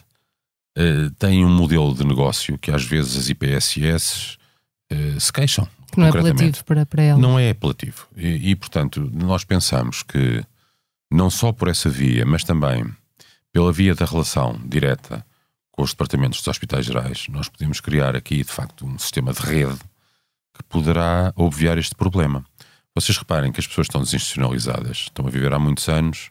têm 1.18 1.44
um 1.44 1.50
modelo 1.50 1.94
de 1.94 2.04
negócio 2.04 2.58
que 2.58 2.70
às 2.70 2.84
vezes 2.84 3.16
as 3.16 3.28
IPSS 3.28 4.38
eh, 4.94 5.20
se 5.20 5.32
queixam. 5.32 5.68
Que 5.90 5.98
não 5.98 6.06
é 6.06 6.10
apelativo 6.10 6.64
para, 6.64 6.86
para 6.86 7.02
ela. 7.02 7.18
Não 7.20 7.38
é 7.38 7.50
apelativo. 7.50 8.06
E, 8.16 8.50
e, 8.50 8.56
portanto, 8.56 9.10
nós 9.12 9.44
pensamos 9.44 10.02
que 10.02 10.44
não 11.10 11.30
só 11.30 11.52
por 11.52 11.68
essa 11.68 11.88
via, 11.88 12.24
mas 12.24 12.44
também 12.44 12.84
pela 13.52 13.72
via 13.72 13.94
da 13.94 14.04
relação 14.04 14.60
direta 14.64 15.24
com 15.70 15.82
os 15.82 15.90
departamentos 15.90 16.38
dos 16.38 16.48
hospitais 16.48 16.86
gerais, 16.86 17.26
nós 17.28 17.48
podemos 17.48 17.80
criar 17.80 18.14
aqui, 18.16 18.38
de 18.38 18.50
facto, 18.50 18.86
um 18.86 18.98
sistema 18.98 19.32
de 19.32 19.40
rede 19.40 19.78
que 20.54 20.62
poderá 20.68 21.32
obviar 21.36 21.78
este 21.78 21.94
problema. 21.94 22.44
Vocês 22.94 23.18
reparem 23.18 23.50
que 23.50 23.58
as 23.58 23.66
pessoas 23.66 23.86
estão 23.86 24.00
desinstitucionalizadas, 24.00 24.98
estão 24.98 25.26
a 25.26 25.30
viver 25.30 25.52
há 25.52 25.58
muitos 25.58 25.88
anos 25.88 26.30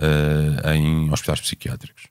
eh, 0.00 0.74
em 0.74 1.12
hospitais 1.12 1.40
psiquiátricos. 1.40 2.08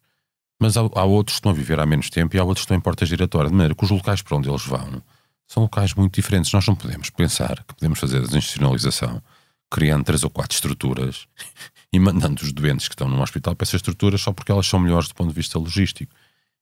Mas 0.60 0.78
há, 0.78 0.82
há 0.82 1.04
outros 1.04 1.36
que 1.36 1.40
estão 1.40 1.52
a 1.52 1.56
viver 1.56 1.78
há 1.80 1.86
menos 1.86 2.10
tempo 2.10 2.36
e 2.36 2.40
há 2.40 2.44
outros 2.44 2.62
que 2.62 2.66
estão 2.66 2.78
em 2.78 2.82
portas 2.82 3.10
giratórias, 3.10 3.52
de 3.52 3.56
maneira 3.56 3.76
que 3.76 3.84
os 3.84 3.92
locais 3.92 4.22
para 4.22 4.38
onde 4.38 4.50
eles 4.50 4.66
vão 4.66 5.04
são 5.48 5.64
locais 5.64 5.94
muito 5.94 6.16
diferentes. 6.16 6.52
Nós 6.52 6.66
não 6.68 6.76
podemos 6.76 7.10
pensar 7.10 7.64
que 7.64 7.74
podemos 7.76 8.00
fazer 8.00 8.18
a 8.18 8.22
desinstitucionalização 8.22 9.22
criando 9.70 10.04
três 10.04 10.24
ou 10.24 10.30
quatro 10.30 10.56
estruturas 10.56 11.28
e 11.92 12.00
mandando 12.00 12.44
os 12.44 12.52
doentes 12.52 12.88
que 12.88 12.94
estão 12.94 13.08
num 13.08 13.22
hospital 13.22 13.56
para 13.56 13.66
essas 13.66 13.76
estruturas 13.76 14.22
só 14.22 14.32
porque 14.32 14.52
elas 14.52 14.68
são 14.68 14.80
melhores 14.80 15.08
do 15.08 15.16
ponto 15.16 15.30
de 15.30 15.36
vista 15.36 15.58
logístico. 15.60 16.14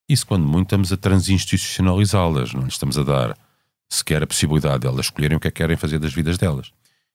Isso, 0.07 0.25
quando 0.25 0.45
muito, 0.45 0.67
estamos 0.67 0.91
a 0.91 0.97
transinstitucionalizá-las, 0.97 2.53
não 2.53 2.63
lhes 2.63 2.73
estamos 2.73 2.97
a 2.97 3.03
dar 3.03 3.37
sequer 3.89 4.23
a 4.23 4.27
possibilidade 4.27 4.81
de 4.81 4.87
elas 4.87 5.05
escolherem 5.05 5.37
o 5.37 5.39
que 5.39 5.47
é 5.47 5.51
que 5.51 5.57
querem 5.57 5.77
fazer 5.77 5.99
das 5.99 6.13
vidas 6.13 6.37
delas. 6.37 6.71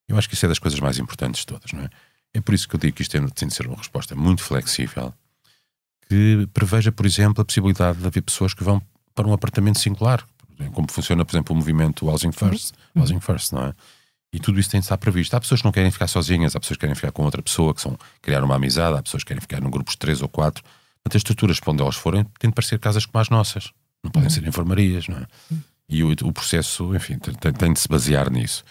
Eu 0.08 0.16
acho 0.16 0.28
que 0.28 0.34
isso 0.34 0.46
é 0.46 0.48
das 0.48 0.58
coisas 0.58 0.80
mais 0.80 0.98
importantes 0.98 1.40
de 1.40 1.46
todas, 1.46 1.72
não 1.72 1.82
é? 1.82 1.90
É 2.32 2.40
por 2.40 2.54
isso 2.54 2.68
que 2.68 2.76
eu 2.76 2.80
digo 2.80 2.96
que 2.96 3.02
isto 3.02 3.12
tem, 3.12 3.26
tem 3.28 3.48
de 3.48 3.54
ser 3.54 3.66
uma 3.66 3.76
resposta 3.76 4.14
muito 4.14 4.42
flexível, 4.42 5.12
que 6.08 6.48
preveja, 6.52 6.90
por 6.90 7.04
exemplo, 7.04 7.42
a 7.42 7.44
possibilidade 7.44 7.98
de 7.98 8.06
haver 8.06 8.22
pessoas 8.22 8.54
que 8.54 8.64
vão 8.64 8.80
para 9.14 9.26
um 9.26 9.32
apartamento 9.32 9.78
singular, 9.78 10.26
como 10.72 10.90
funciona, 10.90 11.24
por 11.24 11.32
exemplo, 11.34 11.54
o 11.54 11.56
movimento 11.58 12.08
Housing 12.08 12.32
First, 12.32 12.74
Housing 12.96 13.20
First, 13.20 13.52
não 13.52 13.64
é? 13.66 13.72
E 14.32 14.38
tudo 14.38 14.60
isso 14.60 14.68
tem 14.70 14.80
de 14.80 14.84
estar 14.84 14.98
previsto. 14.98 15.34
Há 15.34 15.40
pessoas 15.40 15.60
que 15.60 15.64
não 15.64 15.72
querem 15.72 15.90
ficar 15.90 16.06
sozinhas, 16.06 16.54
há 16.54 16.60
pessoas 16.60 16.76
que 16.76 16.80
querem 16.80 16.94
ficar 16.94 17.12
com 17.12 17.22
outra 17.24 17.42
pessoa, 17.42 17.74
que 17.74 17.80
são 17.80 17.98
criar 18.20 18.44
uma 18.44 18.56
amizade, 18.56 18.98
há 18.98 19.02
pessoas 19.02 19.22
que 19.24 19.28
querem 19.28 19.40
ficar 19.40 19.60
num 19.60 19.70
grupos 19.70 19.94
de 19.94 19.98
três 19.98 20.20
ou 20.20 20.28
quatro. 20.28 20.62
Portanto, 20.62 21.16
as 21.16 21.20
estruturas 21.20 21.58
para 21.60 21.72
onde 21.72 21.82
elas 21.82 21.96
forem 21.96 22.24
têm 22.38 22.50
de 22.50 22.54
parecer 22.54 22.78
casas 22.78 23.06
como 23.06 23.20
as 23.22 23.30
nossas. 23.30 23.70
Não 24.04 24.10
podem 24.10 24.28
ser 24.28 24.46
enfermarias, 24.46 25.08
não 25.08 25.16
é? 25.18 25.26
E 25.88 26.04
o, 26.04 26.10
o 26.12 26.32
processo, 26.32 26.94
enfim, 26.94 27.18
tem, 27.18 27.32
tem- 27.34 27.52
tem 27.52 27.72
de 27.72 27.80
se 27.80 27.88
basear 27.88 28.30
nisso. 28.30 28.62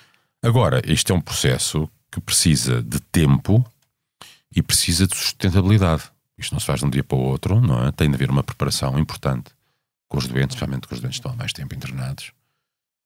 Agora, 0.44 0.82
isto 0.86 1.12
é 1.12 1.16
um 1.16 1.22
processo 1.22 1.90
que 2.12 2.22
precisa 2.22 2.84
de 2.84 3.00
tempo 3.00 3.66
e 4.56 4.62
precisa 4.62 5.08
de 5.08 5.16
sustentabilidade. 5.18 6.04
Isto 6.38 6.54
não 6.54 6.60
se 6.60 6.66
faz 6.68 6.82
de 6.82 6.86
um 6.86 6.90
dia 6.92 7.04
para 7.04 7.18
o 7.18 7.22
outro, 7.22 7.60
não 7.60 7.88
é? 7.88 7.92
Tem 7.92 8.08
de 8.08 8.16
haver 8.16 8.30
uma 8.30 8.44
preparação 8.44 9.00
importante 9.00 9.50
com 10.08 10.18
os 10.18 10.28
doentes, 10.28 10.56
especialmente 10.56 10.88
com 10.88 10.96
os 10.96 11.02
doentes 11.02 11.20
que 11.20 11.20
estão 11.20 11.32
há 11.32 11.36
mais 11.36 11.54
tempo 11.54 11.76
internados. 11.76 12.32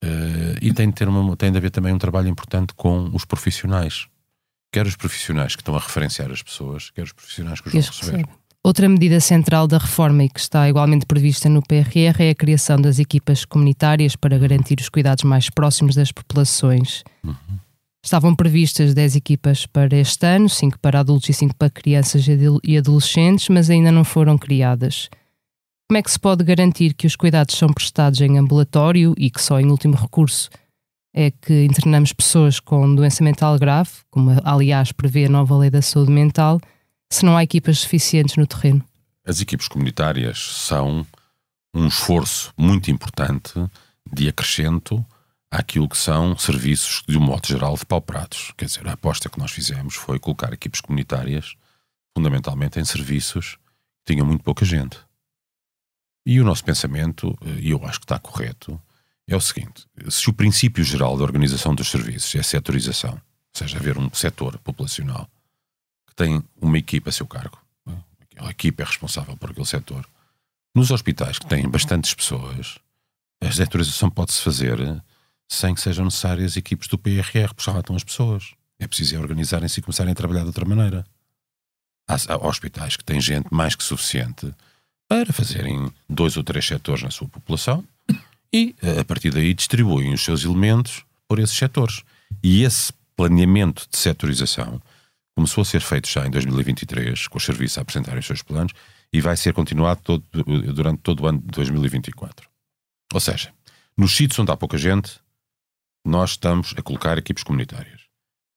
Eh, 0.03 0.57
e 0.61 0.73
tem 0.73 0.89
de, 0.89 0.95
ter 0.95 1.07
uma, 1.07 1.35
tem 1.35 1.51
de 1.51 1.57
haver 1.57 1.71
também 1.71 1.93
um 1.93 1.97
trabalho 1.97 2.27
importante 2.27 2.73
com 2.73 3.09
os 3.13 3.25
profissionais. 3.25 4.07
Quer 4.71 4.85
os 4.85 4.95
profissionais 4.95 5.55
que 5.55 5.61
estão 5.61 5.75
a 5.75 5.79
referenciar 5.79 6.31
as 6.31 6.41
pessoas, 6.41 6.89
quer 6.91 7.03
os 7.03 7.13
profissionais 7.13 7.59
que 7.59 7.67
os 7.67 7.73
vão 7.73 7.81
receber. 7.81 8.17
recebe. 8.17 8.41
Outra 8.63 8.87
medida 8.87 9.19
central 9.19 9.67
da 9.67 9.79
reforma 9.79 10.23
e 10.23 10.29
que 10.29 10.39
está 10.39 10.69
igualmente 10.69 11.05
prevista 11.07 11.49
no 11.49 11.63
PRR 11.63 12.21
é 12.21 12.29
a 12.29 12.35
criação 12.35 12.79
das 12.79 12.99
equipas 12.99 13.43
comunitárias 13.43 14.15
para 14.15 14.37
garantir 14.37 14.79
os 14.79 14.87
cuidados 14.87 15.23
mais 15.23 15.49
próximos 15.49 15.95
das 15.95 16.11
populações. 16.11 17.03
Estavam 18.03 18.35
previstas 18.35 18.93
10 18.93 19.15
equipas 19.15 19.65
para 19.65 19.95
este 19.97 20.25
ano, 20.27 20.47
5 20.47 20.77
para 20.79 20.99
adultos 20.99 21.29
e 21.29 21.33
5 21.33 21.55
para 21.55 21.71
crianças 21.71 22.23
e 22.63 22.77
adolescentes, 22.77 23.49
mas 23.49 23.67
ainda 23.69 23.91
não 23.91 24.03
foram 24.03 24.37
criadas. 24.37 25.09
Como 25.91 25.97
é 25.97 26.01
que 26.03 26.09
se 26.09 26.17
pode 26.17 26.41
garantir 26.45 26.93
que 26.93 27.05
os 27.05 27.17
cuidados 27.17 27.57
são 27.57 27.67
prestados 27.67 28.21
em 28.21 28.37
ambulatório 28.37 29.13
e 29.17 29.29
que 29.29 29.41
só 29.41 29.59
em 29.59 29.69
último 29.69 29.93
recurso 29.93 30.49
é 31.13 31.31
que 31.31 31.65
internamos 31.65 32.13
pessoas 32.13 32.61
com 32.61 32.95
doença 32.95 33.21
mental 33.21 33.59
grave, 33.59 33.89
como 34.09 34.31
aliás 34.45 34.93
prevê 34.93 35.25
a 35.25 35.29
nova 35.29 35.57
lei 35.57 35.69
da 35.69 35.81
saúde 35.81 36.09
mental, 36.09 36.61
se 37.11 37.25
não 37.25 37.35
há 37.35 37.43
equipas 37.43 37.79
suficientes 37.79 38.37
no 38.37 38.47
terreno? 38.47 38.81
As 39.27 39.41
equipes 39.41 39.67
comunitárias 39.67 40.39
são 40.39 41.05
um 41.75 41.87
esforço 41.87 42.53
muito 42.55 42.89
importante 42.89 43.51
de 44.09 44.29
acrescento 44.29 45.05
àquilo 45.51 45.89
que 45.89 45.97
são 45.97 46.37
serviços, 46.37 47.03
de 47.05 47.17
um 47.17 47.21
modo 47.21 47.45
geral, 47.45 47.75
depauperados. 47.75 48.53
Quer 48.55 48.63
dizer, 48.63 48.87
a 48.87 48.93
aposta 48.93 49.27
que 49.27 49.37
nós 49.37 49.51
fizemos 49.51 49.95
foi 49.95 50.19
colocar 50.19 50.53
equipes 50.53 50.79
comunitárias 50.79 51.53
fundamentalmente 52.15 52.79
em 52.79 52.85
serviços 52.85 53.57
que 54.05 54.13
tinham 54.13 54.25
muito 54.25 54.41
pouca 54.41 54.63
gente. 54.63 54.97
E 56.25 56.39
o 56.39 56.43
nosso 56.43 56.63
pensamento, 56.63 57.37
eh, 57.41 57.59
e 57.61 57.69
eu 57.71 57.85
acho 57.85 57.99
que 57.99 58.05
está 58.05 58.19
correto, 58.19 58.79
é 59.27 59.35
o 59.35 59.41
seguinte: 59.41 59.85
se 60.09 60.29
o 60.29 60.33
princípio 60.33 60.83
geral 60.83 61.17
da 61.17 61.23
organização 61.23 61.73
dos 61.73 61.89
serviços 61.89 62.33
é 62.35 62.43
setorização, 62.43 63.13
ou 63.13 63.19
seja, 63.53 63.77
haver 63.77 63.97
um 63.97 64.09
setor 64.13 64.57
populacional 64.59 65.29
que 66.07 66.15
tem 66.15 66.43
uma 66.61 66.77
equipa 66.77 67.09
a 67.09 67.13
seu 67.13 67.25
cargo, 67.25 67.57
é? 67.87 68.45
a 68.45 68.49
equipa 68.49 68.83
é 68.83 68.85
responsável 68.85 69.35
por 69.37 69.51
aquele 69.51 69.65
setor. 69.65 70.07
Nos 70.75 70.91
hospitais 70.91 71.37
que 71.37 71.45
têm 71.47 71.67
bastantes 71.69 72.13
pessoas, 72.13 72.77
a 73.41 73.51
setorização 73.51 74.09
pode-se 74.09 74.41
fazer 74.41 75.01
sem 75.49 75.75
que 75.75 75.81
sejam 75.81 76.05
necessárias 76.05 76.55
equipes 76.55 76.87
do 76.87 76.97
PRR, 76.97 77.53
porque 77.53 77.63
já 77.63 77.73
lá 77.73 77.81
as 77.93 78.03
pessoas. 78.03 78.53
É 78.79 78.87
preciso 78.87 79.15
é 79.15 79.19
organizarem-se 79.19 79.79
e 79.79 79.83
começarem 79.83 80.13
a 80.13 80.15
trabalhar 80.15 80.41
de 80.41 80.47
outra 80.47 80.65
maneira. 80.65 81.05
Há 82.07 82.47
hospitais 82.47 82.95
que 82.95 83.03
têm 83.03 83.19
gente 83.19 83.47
mais 83.51 83.75
que 83.75 83.83
suficiente 83.83 84.53
para 85.11 85.33
fazerem 85.33 85.91
dois 86.09 86.37
ou 86.37 86.43
três 86.43 86.65
setores 86.65 87.03
na 87.03 87.11
sua 87.11 87.27
população 87.27 87.83
e, 88.53 88.73
a 88.97 89.03
partir 89.03 89.29
daí, 89.29 89.53
distribuem 89.53 90.13
os 90.13 90.23
seus 90.23 90.45
elementos 90.45 91.03
por 91.27 91.37
esses 91.37 91.53
setores. 91.57 92.01
E 92.41 92.63
esse 92.63 92.93
planeamento 93.13 93.85
de 93.91 93.97
setorização 93.97 94.81
começou 95.35 95.63
a 95.63 95.65
ser 95.65 95.81
feito 95.81 96.07
já 96.07 96.25
em 96.25 96.31
2023, 96.31 97.27
com 97.27 97.37
os 97.37 97.43
serviços 97.43 97.77
a 97.77 97.81
apresentarem 97.81 98.21
os 98.21 98.25
seus 98.25 98.41
planos, 98.41 98.71
e 99.11 99.19
vai 99.19 99.35
ser 99.35 99.53
continuado 99.53 99.99
todo- 100.01 100.23
durante 100.73 101.01
todo 101.01 101.23
o 101.23 101.27
ano 101.27 101.39
de 101.39 101.47
2024. 101.47 102.47
Ou 103.13 103.19
seja, 103.19 103.53
nos 103.97 104.15
sítios 104.15 104.39
onde 104.39 104.51
há 104.53 104.55
pouca 104.55 104.77
gente, 104.77 105.19
nós 106.05 106.31
estamos 106.31 106.73
a 106.77 106.81
colocar 106.81 107.17
equipes 107.17 107.43
comunitárias. 107.43 107.99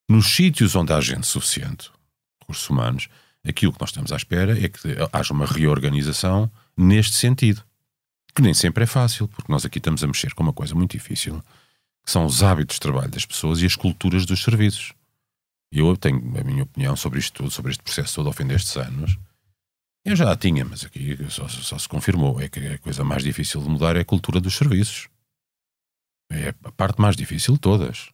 Nos 0.09 0.33
sítios 0.33 0.77
onde 0.77 0.93
há 0.93 1.01
gente 1.01 1.27
suficiente, 1.27 1.91
recursos 2.41 2.71
humanos, 2.71 3.09
aquilo 3.47 3.73
que 3.73 3.81
nós 3.81 3.91
estamos 3.91 4.13
à 4.13 4.17
espera 4.17 4.59
é 4.59 4.69
que 4.69 4.97
haja 5.13 5.33
uma 5.33 5.47
reorganização 5.47 6.51
neste 6.77 7.17
sentido. 7.17 7.63
Que 8.35 8.43
nem 8.43 8.55
sempre 8.55 8.85
é 8.85 8.87
fácil, 8.87 9.29
porque 9.29 9.51
nós 9.53 9.65
aqui 9.65 9.79
estamos 9.79 10.03
a 10.03 10.07
mexer 10.07 10.35
com 10.35 10.43
uma 10.43 10.53
coisa 10.53 10.75
muito 10.75 10.93
difícil, 10.93 11.41
que 12.05 12.11
são 12.11 12.25
os 12.25 12.43
hábitos 12.43 12.77
de 12.77 12.81
trabalho 12.81 13.11
das 13.11 13.25
pessoas 13.25 13.61
e 13.63 13.67
as 13.67 13.77
culturas 13.77 14.27
dos 14.27 14.43
serviços. 14.43 14.93
Eu 15.71 15.97
tenho 15.97 16.19
a 16.39 16.45
minha 16.45 16.63
opinião 16.65 16.97
sobre 16.97 17.19
isto 17.19 17.33
tudo, 17.35 17.51
sobre 17.51 17.73
este 17.73 17.83
processo 17.83 18.17
todo 18.17 18.27
ao 18.27 18.33
fim 18.33 18.47
destes 18.47 18.77
anos. 18.77 19.17
Eu 20.05 20.15
já 20.17 20.31
a 20.31 20.37
tinha, 20.37 20.65
mas 20.65 20.85
aqui 20.85 21.17
só, 21.31 21.49
só 21.49 21.79
se 21.79 21.89
confirmou. 21.89 22.41
É 22.41 22.49
que 22.49 22.61
a 22.61 22.79
coisa 22.79 23.05
mais 23.05 23.23
difícil 23.23 23.63
de 23.63 23.69
mudar 23.69 23.97
é 23.97 24.01
a 24.01 24.05
cultura 24.05 24.41
dos 24.41 24.55
serviços. 24.55 25.09
É 26.31 26.55
a 26.65 26.73
parte 26.73 27.01
mais 27.01 27.17
difícil 27.17 27.55
de 27.55 27.61
todas. 27.61 28.11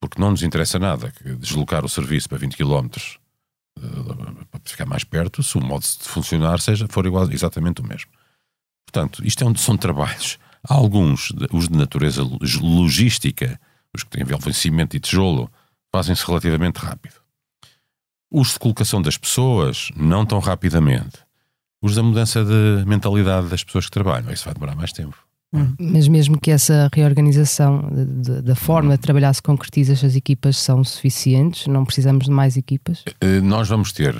porque 0.00 0.20
não 0.20 0.30
nos 0.30 0.42
interessa 0.42 0.78
nada 0.78 1.12
deslocar 1.38 1.84
o 1.84 1.88
serviço 1.88 2.28
para 2.28 2.38
20 2.38 2.56
km 2.56 2.88
para 4.50 4.60
ficar 4.64 4.86
mais 4.86 5.04
perto, 5.04 5.42
se 5.42 5.56
o 5.56 5.60
modo 5.60 5.82
de 5.82 6.08
funcionar 6.08 6.60
seja, 6.60 6.86
for 6.88 7.06
igual, 7.06 7.30
exatamente 7.30 7.80
o 7.80 7.86
mesmo. 7.86 8.10
Portanto, 8.86 9.24
isto 9.26 9.44
é 9.44 9.46
um, 9.46 9.54
são 9.54 9.76
trabalhos. 9.76 10.38
Há 10.68 10.74
alguns, 10.74 11.32
os 11.52 11.68
de 11.68 11.76
natureza 11.76 12.22
lo- 12.22 12.38
logística, 12.60 13.60
os 13.94 14.02
que 14.02 14.10
têm 14.10 14.22
envolvem 14.22 14.52
cimento 14.52 14.96
e 14.96 15.00
tijolo, 15.00 15.50
fazem-se 15.92 16.26
relativamente 16.26 16.76
rápido. 16.78 17.14
Os 18.30 18.52
de 18.52 18.58
colocação 18.58 19.00
das 19.00 19.16
pessoas, 19.16 19.90
não 19.96 20.26
tão 20.26 20.38
rapidamente. 20.38 21.18
Os 21.80 21.94
da 21.94 22.02
mudança 22.02 22.44
de 22.44 22.84
mentalidade 22.86 23.48
das 23.48 23.62
pessoas 23.62 23.86
que 23.86 23.90
trabalham, 23.92 24.32
isso 24.32 24.44
vai 24.44 24.54
demorar 24.54 24.74
mais 24.74 24.92
tempo. 24.92 25.16
Mas 25.80 26.06
mesmo 26.08 26.38
que 26.38 26.50
essa 26.50 26.90
reorganização 26.92 27.88
de- 27.90 28.04
de- 28.04 28.42
da 28.42 28.54
forma 28.54 28.96
de 28.96 29.02
trabalhar 29.02 29.32
se 29.32 29.42
concretize, 29.42 29.92
as 29.92 30.14
equipas 30.14 30.56
são 30.58 30.84
suficientes? 30.84 31.66
Não 31.66 31.84
precisamos 31.84 32.26
de 32.26 32.30
mais 32.30 32.56
equipas? 32.56 33.02
Eh, 33.20 33.40
Nós 33.40 33.68
vamos 33.68 33.90
ter 33.92 34.14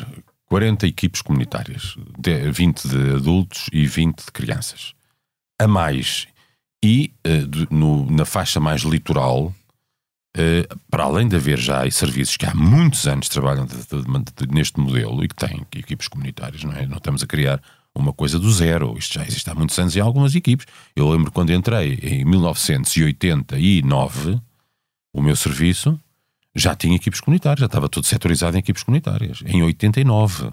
40 0.47 0.87
equipes 0.87 1.21
comunitárias, 1.21 1.97
de- 2.19 2.51
20 2.51 2.89
de 2.89 3.15
adultos 3.17 3.67
e 3.73 3.87
20 3.87 4.25
de 4.25 4.33
crianças. 4.33 4.95
A 5.61 5.69
mais. 5.69 6.27
E 6.83 7.13
eh, 7.25 7.43
no- 7.71 8.11
na 8.11 8.25
faixa 8.25 8.59
mais 8.59 8.83
litoral, 8.83 9.53
eh, 10.37 10.67
para 10.91 11.05
além 11.05 11.29
de 11.29 11.37
haver 11.37 11.59
já 11.59 11.89
serviços 11.91 12.37
que 12.39 12.47
há 12.47 12.55
muitos 12.55 13.07
anos 13.07 13.29
trabalham 13.29 13.67
de- 13.67 13.75
neste 14.55 14.81
modelo 14.81 15.23
e 15.23 15.29
que 15.29 15.35
têm 15.35 15.67
equipes 15.77 16.09
comunitárias, 16.09 16.65
não 16.65 16.73
é? 16.73 16.87
Não 16.87 16.97
estamos 16.99 17.23
a 17.23 17.27
criar 17.27 17.61
uma 18.01 18.13
coisa 18.13 18.39
do 18.39 18.51
zero. 18.53 18.97
Isto 18.99 19.15
já 19.15 19.27
existe 19.27 19.49
há 19.51 19.55
muitos 19.55 19.79
anos 19.79 19.97
em 19.97 20.01
algumas 20.01 20.35
equipes. 20.35 20.67
Eu 20.95 21.11
lembro 21.11 21.33
quando 21.33 21.53
entrei 21.53 21.99
em 22.03 22.25
1989, 22.25 24.41
o 25.13 25.23
meu 25.23 25.37
serviço 25.37 25.99
já 26.55 26.75
tinha 26.75 26.97
equipes 26.97 27.21
comunitárias, 27.21 27.61
já 27.61 27.67
estava 27.67 27.89
tudo 27.89 28.07
setorizado 28.07 28.57
em 28.57 28.61
equipes 28.61 28.83
comunitárias, 28.83 29.43
em 29.47 29.63
89. 29.63 30.51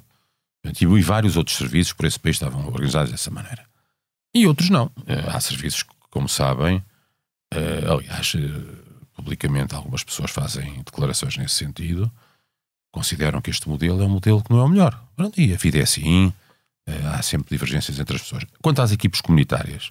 Portanto, 0.62 0.82
E 0.82 1.02
vários 1.02 1.38
outros 1.38 1.58
serviços 1.58 1.94
por 1.94 2.06
esse 2.06 2.20
país 2.20 2.36
estavam 2.36 2.68
organizados 2.68 3.12
dessa 3.12 3.32
maneira. 3.32 3.66
E 4.34 4.48
outros 4.48 4.70
não. 4.70 4.92
Eh, 5.08 5.24
Há 5.28 5.40
serviços 5.40 5.84
que, 5.84 5.94
como 6.10 6.28
sabem, 6.28 6.84
eh, 7.54 7.84
aliás, 7.88 8.34
eh, 8.36 8.40
publicamente 9.14 9.76
algumas 9.76 10.04
pessoas 10.04 10.32
fazem 10.32 10.82
declarações 10.84 11.38
nesse 11.38 11.56
sentido, 11.56 12.12
consideram 12.92 13.42
que 13.42 13.50
este 13.50 13.70
modelo 13.70 14.02
é 14.02 14.06
um 14.06 14.10
modelo 14.10 14.44
que 14.44 14.52
não 14.52 14.60
é 14.60 14.64
o 14.64 14.70
melhor. 14.70 15.02
E 15.38 15.54
a 15.54 15.58
vida 15.58 15.80
é 15.80 15.84
assim, 15.84 16.34
há 17.14 17.22
sempre 17.22 17.50
divergências 17.50 18.00
entre 18.00 18.16
as 18.16 18.22
pessoas. 18.22 18.44
Quanto 18.62 18.82
às 18.82 18.92
equipes 18.92 19.22
comunitárias, 19.22 19.90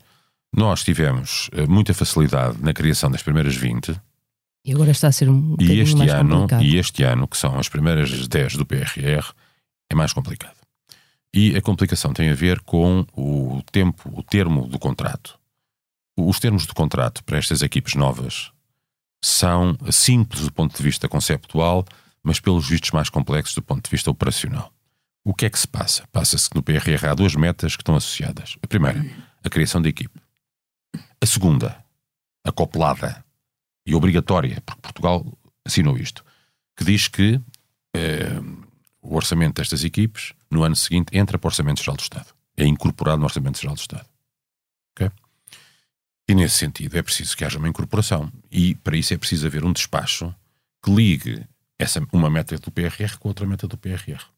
nós 0.54 0.84
tivemos 0.84 1.50
eh, 1.52 1.66
muita 1.66 1.92
facilidade 1.92 2.58
na 2.62 2.72
criação 2.72 3.10
das 3.10 3.22
primeiras 3.22 3.56
20, 3.56 4.00
E 4.64 4.72
agora 4.72 4.90
está 4.92 5.08
a 5.08 5.12
ser 5.12 5.28
um 5.28 5.56
e 5.60 5.80
este 5.80 6.08
ano, 6.08 6.30
complicado. 6.40 6.62
e 6.62 6.76
este 6.76 7.02
ano, 7.02 7.26
que 7.28 7.36
são 7.36 7.58
as 7.58 7.68
primeiras 7.68 8.28
10 8.28 8.56
do 8.56 8.64
PRR, 8.64 9.32
é 9.90 9.94
mais 9.94 10.12
complicado. 10.12 10.56
E 11.34 11.56
a 11.56 11.60
complicação 11.60 12.12
tem 12.12 12.30
a 12.30 12.34
ver 12.34 12.60
com 12.60 13.04
o 13.16 13.60
tempo, 13.72 14.08
o 14.16 14.22
termo 14.22 14.68
do 14.68 14.78
contrato. 14.78 15.36
Os 16.16 16.38
termos 16.38 16.64
do 16.64 16.74
contrato 16.74 17.24
para 17.24 17.38
estas 17.38 17.60
equipes 17.60 17.94
novas 17.94 18.52
são 19.22 19.76
simples 19.90 20.42
do 20.42 20.52
ponto 20.52 20.76
de 20.76 20.82
vista 20.82 21.08
conceptual, 21.08 21.84
mas 22.22 22.38
pelos 22.38 22.68
vistos 22.68 22.92
mais 22.92 23.08
complexos 23.08 23.54
do 23.56 23.62
ponto 23.62 23.82
de 23.84 23.90
vista 23.90 24.10
operacional. 24.10 24.72
O 25.24 25.32
que 25.34 25.46
é 25.46 25.50
que 25.50 25.58
se 25.58 25.66
passa? 25.66 26.06
Passa-se 26.12 26.50
que 26.50 26.54
no 26.54 26.62
PRR 26.62 27.06
há 27.10 27.14
duas 27.14 27.34
metas 27.34 27.76
que 27.76 27.82
estão 27.82 27.96
associadas. 27.96 28.56
A 28.62 28.66
primeira, 28.66 29.02
a 29.42 29.48
criação 29.48 29.80
da 29.80 29.88
equipe. 29.88 30.20
A 31.20 31.26
segunda, 31.26 31.82
acoplada 32.44 33.24
e 33.86 33.94
obrigatória, 33.94 34.62
porque 34.66 34.82
Portugal 34.82 35.26
assinou 35.64 35.96
isto, 35.96 36.22
que 36.76 36.84
diz 36.84 37.08
que 37.08 37.40
eh, 37.96 38.38
o 39.00 39.16
orçamento 39.16 39.56
destas 39.56 39.82
equipes, 39.82 40.34
no 40.50 40.62
ano 40.62 40.76
seguinte, 40.76 41.16
entra 41.16 41.38
para 41.38 41.46
o 41.46 41.50
Orçamento 41.50 41.80
Geral 41.80 41.96
do 41.96 42.02
Estado. 42.02 42.34
É 42.56 42.66
incorporado 42.66 43.18
no 43.18 43.24
Orçamento 43.24 43.58
Geral 43.58 43.74
do 43.74 43.80
Estado. 43.80 44.06
Ok? 44.92 45.10
E 46.28 46.34
nesse 46.34 46.56
sentido 46.56 46.96
é 46.96 47.02
preciso 47.02 47.36
que 47.36 47.44
haja 47.44 47.58
uma 47.58 47.68
incorporação. 47.68 48.30
E 48.50 48.74
para 48.76 48.96
isso 48.96 49.12
é 49.14 49.18
preciso 49.18 49.46
haver 49.46 49.64
um 49.64 49.72
despacho 49.72 50.34
que 50.82 50.90
ligue 50.90 51.46
essa, 51.78 52.06
uma 52.12 52.30
meta 52.30 52.58
do 52.58 52.70
PRR 52.70 53.18
com 53.18 53.28
outra 53.28 53.46
meta 53.46 53.66
do 53.66 53.76
PRR. 53.76 54.33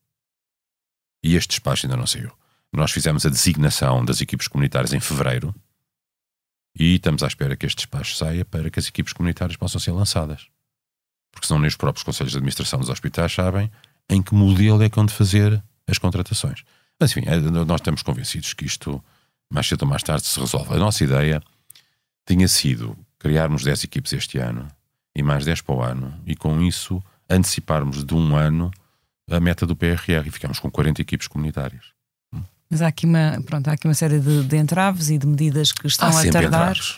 E 1.23 1.37
este 1.37 1.51
despacho 1.51 1.87
ainda 1.87 1.97
não 1.97 2.07
saiu. 2.07 2.31
Nós 2.73 2.91
fizemos 2.91 3.25
a 3.25 3.31
designação 3.31 4.05
das 4.05 4.21
equipes 4.21 4.49
comunitárias 4.49 4.93
em 4.93 5.01
fevereiro 5.01 5.55
e 6.79 6.97
estamos 6.97 7.23
à 7.23 7.27
espera 7.27 7.57
que 7.57 7.65
este 7.65 7.79
despacho 7.79 8.15
saia 8.15 8.45
para 8.45 8.71
que 8.71 8.79
as 8.79 8.87
equipes 8.87 9.13
comunitárias 9.13 9.57
possam 9.57 9.81
ser 9.81 9.93
lançadas. 9.93 10.47
Porque 11.33 11.47
senão 11.47 11.59
nem 11.59 11.69
os 11.69 11.77
próprios 11.77 12.03
conselhos 12.03 12.33
de 12.33 12.39
administração 12.39 12.79
dos 12.79 12.91
hospitais 12.91 13.33
sabem 13.33 13.71
em 14.09 14.23
que 14.23 14.35
modelo 14.35 14.83
é 14.83 14.91
que 14.91 14.99
hão 14.99 15.07
de 15.07 15.15
fazer 15.15 15.63
as 15.87 15.99
contratações. 15.99 16.65
Mas 17.01 17.11
enfim, 17.11 17.27
é, 17.27 17.39
nós 17.39 17.81
estamos 17.81 18.03
convencidos 18.03 18.53
que 18.53 18.65
isto, 18.65 19.03
mais 19.51 19.67
cedo 19.67 19.83
ou 19.83 19.89
mais 19.89 20.03
tarde, 20.03 20.27
se 20.27 20.39
resolve. 20.39 20.75
A 20.75 20.79
nossa 20.79 21.03
ideia 21.03 21.43
tinha 22.27 22.49
sido 22.49 22.97
criarmos 23.19 23.63
10 23.63 23.85
equipes 23.85 24.13
este 24.13 24.39
ano 24.39 24.69
e 25.15 25.23
mais 25.23 25.45
10 25.45 25.63
para 25.63 25.75
o 25.75 25.83
ano, 25.83 26.21
e 26.27 26.37
com 26.37 26.61
isso 26.61 27.03
anteciparmos 27.29 28.05
de 28.05 28.15
um 28.15 28.37
ano 28.37 28.71
a 29.31 29.41
meta 29.41 29.67
do 29.67 29.75
PRR 29.77 30.27
e 30.27 30.31
ficamos 30.31 30.59
com 30.59 30.71
40 30.71 31.01
equipes 31.03 31.27
comunitárias. 31.29 31.85
Mas 32.71 32.83
há 32.83 32.89
aqui 32.89 33.07
uma, 33.07 33.41
pronto, 33.47 33.69
há 33.69 33.73
aqui 33.75 33.87
uma 33.87 33.95
série 33.95 34.19
de, 34.19 34.43
de 34.45 34.57
entraves 34.57 35.09
e 35.09 35.19
de 35.19 35.27
medidas 35.27 35.71
que 35.73 35.87
estão 35.87 36.09
Há 36.09 36.21
a 36.21 36.31
tardar 36.31 36.43
entraves. 36.73 36.97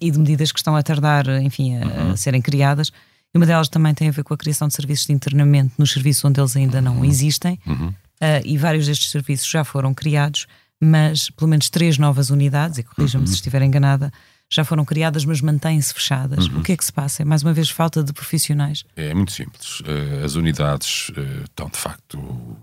e 0.00 0.10
de 0.10 0.18
medidas 0.18 0.52
que 0.52 0.58
estão 0.60 0.76
a 0.76 0.82
tardar, 0.82 1.28
enfim, 1.42 1.76
a, 1.78 1.86
Uhum. 1.86 2.10
a 2.12 2.16
serem 2.16 2.40
criadas. 2.40 2.92
E 3.34 3.38
uma 3.38 3.44
delas 3.46 3.68
também 3.68 3.92
tem 3.94 4.08
a 4.08 4.12
ver 4.12 4.22
com 4.22 4.32
a 4.34 4.36
criação 4.36 4.68
de 4.68 4.74
serviços 4.74 5.06
de 5.06 5.12
internamento 5.12 5.74
nos 5.78 5.90
serviços 5.92 6.24
onde 6.24 6.40
eles 6.40 6.56
ainda 6.56 6.80
não 6.80 7.04
existem. 7.04 7.58
Uhum. 7.66 7.92
Ah, 8.20 8.40
e 8.44 8.56
vários 8.56 8.86
destes 8.86 9.10
serviços 9.10 9.48
já 9.48 9.64
foram 9.64 9.92
criados, 9.94 10.46
mas 10.80 11.28
pelo 11.30 11.48
menos 11.50 11.68
três 11.70 11.98
novas 11.98 12.30
unidades, 12.30 12.78
e 12.78 12.82
corrija-me 12.84 13.22
Uhum. 13.24 13.26
se 13.28 13.34
estiver 13.34 13.62
enganada, 13.62 14.12
já 14.50 14.64
foram 14.64 14.84
criadas, 14.84 15.24
mas 15.24 15.40
mantêm-se 15.40 15.94
fechadas. 15.94 16.46
Uhum. 16.46 16.58
O 16.58 16.62
que 16.62 16.72
é 16.72 16.76
que 16.76 16.84
se 16.84 16.92
passa? 16.92 17.22
É 17.22 17.24
mais 17.24 17.42
uma 17.42 17.52
vez 17.52 17.70
falta 17.70 18.02
de 18.02 18.12
profissionais. 18.12 18.84
É 18.96 19.14
muito 19.14 19.30
simples. 19.30 19.80
Eh, 19.86 20.24
As 20.24 20.34
unidades 20.34 21.12
eh, 21.16 21.44
estão 21.44 21.68
de 21.68 21.78
facto 21.78 22.58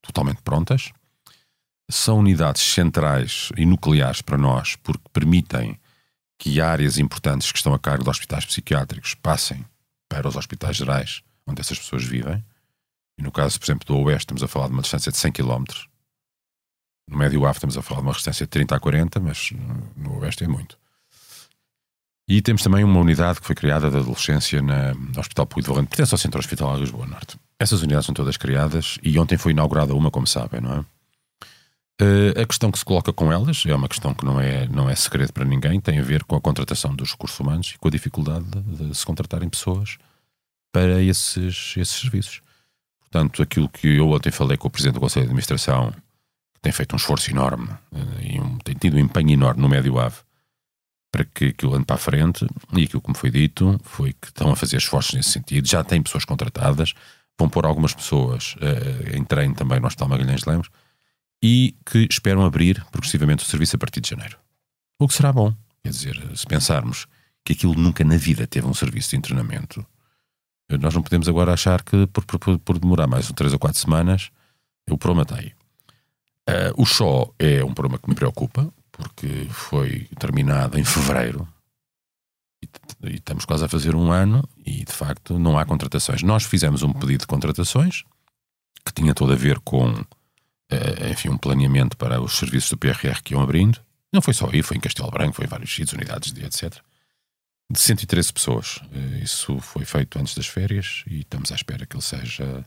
totalmente 0.00 0.40
prontas. 0.42 0.92
São 1.90 2.20
unidades 2.20 2.62
centrais 2.62 3.50
e 3.56 3.66
nucleares 3.66 4.22
para 4.22 4.38
nós, 4.38 4.76
porque 4.76 5.02
permitem 5.12 5.78
que 6.38 6.60
áreas 6.60 6.98
importantes 6.98 7.50
que 7.50 7.58
estão 7.58 7.74
a 7.74 7.78
cargo 7.78 8.04
de 8.04 8.10
hospitais 8.10 8.44
psiquiátricos 8.44 9.14
passem 9.14 9.64
para 10.08 10.28
os 10.28 10.36
hospitais 10.36 10.76
gerais 10.76 11.22
onde 11.46 11.60
essas 11.60 11.78
pessoas 11.78 12.04
vivem. 12.04 12.44
E 13.18 13.22
no 13.22 13.32
caso, 13.32 13.58
por 13.58 13.66
exemplo, 13.66 13.86
do 13.86 13.98
Oeste, 13.98 14.20
estamos 14.22 14.42
a 14.42 14.48
falar 14.48 14.68
de 14.68 14.72
uma 14.72 14.82
distância 14.82 15.10
de 15.10 15.18
100 15.18 15.32
km. 15.32 15.64
No 17.08 17.16
Médio 17.18 17.44
Ave 17.44 17.56
estamos 17.56 17.76
a 17.76 17.82
falar 17.82 18.00
de 18.00 18.06
uma 18.06 18.12
distância 18.12 18.46
de 18.46 18.50
30 18.50 18.76
a 18.76 18.80
40, 18.80 19.20
mas 19.20 19.50
no 19.96 20.18
Oeste 20.20 20.44
é 20.44 20.48
muito. 20.48 20.78
E 22.28 22.40
temos 22.40 22.62
também 22.62 22.84
uma 22.84 23.00
unidade 23.00 23.40
que 23.40 23.46
foi 23.46 23.54
criada 23.56 23.90
de 23.90 23.96
adolescência 23.96 24.62
na, 24.62 24.94
no 24.94 25.18
Hospital 25.20 25.46
Puy 25.46 25.62
de 25.62 25.68
Valente, 25.68 25.88
pertence 25.88 26.14
ao 26.14 26.18
Centro 26.18 26.38
Hospitalar 26.38 26.78
Lisboa 26.78 27.06
Norte. 27.06 27.36
Essas 27.58 27.82
unidades 27.82 28.06
são 28.06 28.14
todas 28.14 28.36
criadas 28.36 28.98
e 29.02 29.18
ontem 29.18 29.36
foi 29.36 29.52
inaugurada 29.52 29.94
uma, 29.94 30.10
como 30.10 30.26
sabem, 30.26 30.60
não 30.60 30.72
é? 30.78 30.84
Eh, 32.00 32.40
a 32.42 32.46
questão 32.46 32.70
que 32.70 32.78
se 32.78 32.84
coloca 32.84 33.12
com 33.12 33.30
elas 33.32 33.64
é 33.66 33.74
uma 33.74 33.88
questão 33.88 34.14
que 34.14 34.24
não 34.24 34.40
é, 34.40 34.66
não 34.68 34.88
é 34.88 34.94
segredo 34.94 35.32
para 35.32 35.44
ninguém, 35.44 35.80
tem 35.80 35.98
a 35.98 36.02
ver 36.02 36.24
com 36.24 36.34
a 36.36 36.40
contratação 36.40 36.94
dos 36.94 37.10
recursos 37.12 37.38
humanos 37.38 37.72
e 37.74 37.78
com 37.78 37.88
a 37.88 37.90
dificuldade 37.90 38.44
de, 38.46 38.88
de 38.88 38.94
se 38.94 39.04
contratarem 39.04 39.48
pessoas 39.48 39.98
para 40.72 41.02
esses, 41.02 41.74
esses 41.76 42.00
serviços. 42.00 42.40
Portanto, 43.00 43.42
aquilo 43.42 43.68
que 43.68 43.96
eu 43.96 44.10
ontem 44.10 44.30
falei 44.30 44.56
com 44.56 44.68
o 44.68 44.70
Presidente 44.70 44.94
do 44.94 45.00
Conselho 45.00 45.26
de 45.26 45.30
Administração, 45.30 45.90
que 46.54 46.60
tem 46.62 46.72
feito 46.72 46.94
um 46.94 46.96
esforço 46.96 47.30
enorme 47.30 47.68
eh, 47.94 48.32
e 48.36 48.40
um- 48.40 48.56
tem 48.58 48.74
tido 48.74 48.96
um 48.96 49.00
empenho 49.00 49.30
enorme 49.32 49.60
no 49.60 49.68
Médio 49.68 49.98
Ave 49.98 50.16
para 51.12 51.24
que 51.26 51.46
aquilo 51.48 51.74
ande 51.74 51.84
para 51.84 51.96
a 51.96 51.98
frente, 51.98 52.44
e 52.74 52.82
aquilo 52.84 53.02
que 53.02 53.10
me 53.10 53.16
foi 53.16 53.30
dito 53.30 53.78
foi 53.84 54.14
que 54.14 54.28
estão 54.28 54.50
a 54.50 54.56
fazer 54.56 54.78
esforços 54.78 55.12
nesse 55.12 55.28
sentido, 55.30 55.68
já 55.68 55.84
têm 55.84 56.02
pessoas 56.02 56.24
contratadas, 56.24 56.94
vão 57.38 57.48
pôr 57.50 57.66
algumas 57.66 57.92
pessoas 57.94 58.56
eh, 58.60 59.16
em 59.18 59.22
treino 59.24 59.54
também 59.54 59.78
no 59.78 59.86
Hospital 59.86 60.08
Magalhães 60.08 60.40
de 60.40 60.48
Lemos, 60.48 60.68
e 61.44 61.76
que 61.84 62.08
esperam 62.10 62.44
abrir 62.44 62.82
progressivamente 62.90 63.44
o 63.44 63.46
serviço 63.46 63.76
a 63.76 63.78
partir 63.78 64.00
de 64.00 64.08
janeiro. 64.08 64.38
O 64.98 65.06
que 65.06 65.14
será 65.14 65.32
bom. 65.32 65.54
Quer 65.84 65.90
dizer, 65.90 66.22
se 66.36 66.46
pensarmos 66.46 67.06
que 67.44 67.52
aquilo 67.52 67.74
nunca 67.74 68.04
na 68.04 68.16
vida 68.16 68.46
teve 68.46 68.66
um 68.66 68.72
serviço 68.74 69.10
de 69.10 69.16
internamento, 69.16 69.84
eh, 70.70 70.78
nós 70.78 70.94
não 70.94 71.02
podemos 71.02 71.28
agora 71.28 71.52
achar 71.52 71.82
que 71.82 72.06
por, 72.06 72.24
por- 72.24 72.58
por 72.58 72.78
demorar 72.78 73.06
mais 73.06 73.26
de 73.26 73.34
3 73.34 73.52
ou 73.52 73.58
4 73.58 73.78
semanas, 73.78 74.30
o 74.90 74.96
problema 74.96 75.22
está 75.24 75.36
aí. 75.36 75.52
Eh, 76.48 76.72
o 76.76 76.86
show 76.86 77.34
é 77.38 77.62
um 77.64 77.74
problema 77.74 77.98
que 77.98 78.08
me 78.08 78.14
preocupa, 78.14 78.72
porque 79.02 79.46
foi 79.50 80.08
terminado 80.18 80.78
em 80.78 80.84
fevereiro 80.84 81.48
e, 82.62 82.68
e 83.08 83.16
estamos 83.16 83.44
quase 83.44 83.64
a 83.64 83.68
fazer 83.68 83.96
um 83.96 84.12
ano 84.12 84.48
e 84.64 84.84
de 84.84 84.92
facto 84.92 85.38
não 85.38 85.58
há 85.58 85.64
contratações. 85.64 86.22
Nós 86.22 86.44
fizemos 86.44 86.82
um 86.84 86.92
pedido 86.92 87.22
de 87.22 87.26
contratações 87.26 88.04
que 88.84 88.92
tinha 88.92 89.12
todo 89.12 89.32
a 89.32 89.36
ver 89.36 89.58
com 89.60 89.92
eh, 90.70 91.10
enfim, 91.10 91.30
um 91.30 91.36
planeamento 91.36 91.96
para 91.96 92.20
os 92.20 92.38
serviços 92.38 92.70
do 92.70 92.78
PRR 92.78 93.20
que 93.22 93.34
iam 93.34 93.42
abrindo. 93.42 93.80
Não 94.12 94.22
foi 94.22 94.34
só 94.34 94.48
aí, 94.48 94.62
foi 94.62 94.76
em 94.76 94.80
Castelo 94.80 95.10
Branco, 95.10 95.34
foi 95.34 95.46
em 95.46 95.48
vários 95.48 95.70
sítios, 95.74 95.94
unidades 95.94 96.32
de 96.32 96.44
etc. 96.44 96.72
de 97.70 97.80
113 97.80 98.32
pessoas. 98.32 98.80
Eh, 98.92 99.24
Isso 99.24 99.58
foi 99.58 99.84
feito 99.84 100.16
antes 100.18 100.34
das 100.36 100.46
férias 100.46 101.02
e 101.08 101.20
estamos 101.20 101.50
à 101.50 101.56
espera 101.56 101.86
que 101.86 101.96
ele 101.96 102.02
seja. 102.02 102.44
Não 102.44 102.64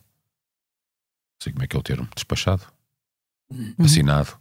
sei 1.41 1.54
como 1.54 1.63
é 1.63 1.67
que 1.67 1.76
é 1.76 1.80
o 1.80 1.84
termo, 1.84 2.10
despachado, 2.13 2.63
assinado. 3.80 4.38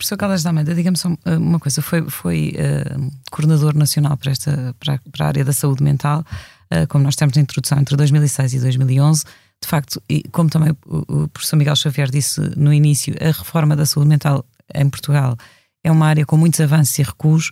Professor 0.00 0.16
Caldas 0.16 0.42
da 0.42 0.48
Almeida, 0.48 0.74
diga-me 0.74 0.96
só 0.96 1.10
uh, 1.10 1.18
uma 1.36 1.60
coisa, 1.60 1.82
foi, 1.82 2.08
foi 2.08 2.54
uh, 2.56 3.10
coordenador 3.30 3.76
nacional 3.76 4.16
para, 4.16 4.32
esta, 4.32 4.74
para, 4.80 4.98
para 5.12 5.26
a 5.26 5.28
área 5.28 5.44
da 5.44 5.52
saúde 5.52 5.82
mental, 5.84 6.24
uh, 6.72 6.86
como 6.88 7.04
nós 7.04 7.16
temos 7.16 7.36
na 7.36 7.42
introdução, 7.42 7.78
entre 7.78 7.94
2006 7.94 8.54
e 8.54 8.60
2011. 8.60 9.24
De 9.62 9.68
facto, 9.68 10.02
e 10.08 10.22
como 10.32 10.48
também 10.48 10.74
o, 10.86 11.28
professor 11.28 11.56
Miguel 11.56 11.76
Xavier 11.76 12.10
disse 12.10 12.40
no 12.56 12.72
início, 12.72 13.14
a 13.20 13.26
reforma 13.26 13.76
da 13.76 13.84
saúde 13.84 14.08
mental 14.08 14.42
em 14.74 14.88
Portugal 14.88 15.36
é 15.84 15.92
uma 15.92 16.06
área 16.06 16.24
com 16.24 16.34
muitos 16.38 16.58
avanços 16.62 16.98
e 16.98 17.02
recuos, 17.02 17.50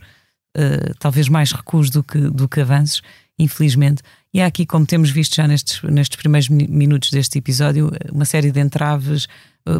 uh, 0.56 0.94
talvez 0.98 1.28
mais 1.28 1.52
recuos 1.52 1.90
do 1.90 2.02
que, 2.02 2.18
do 2.18 2.48
que 2.48 2.62
avanços, 2.62 3.02
infelizmente. 3.38 4.00
E 4.32 4.40
há 4.40 4.46
aqui, 4.46 4.64
como 4.64 4.86
temos 4.86 5.10
visto 5.10 5.36
já 5.36 5.46
nestes, 5.46 5.82
nestes 5.82 6.16
primeiros 6.16 6.48
mi- 6.48 6.66
minutos 6.66 7.10
deste 7.10 7.36
episódio, 7.36 7.90
uma 8.10 8.24
série 8.24 8.50
de 8.50 8.58
entraves, 8.58 9.26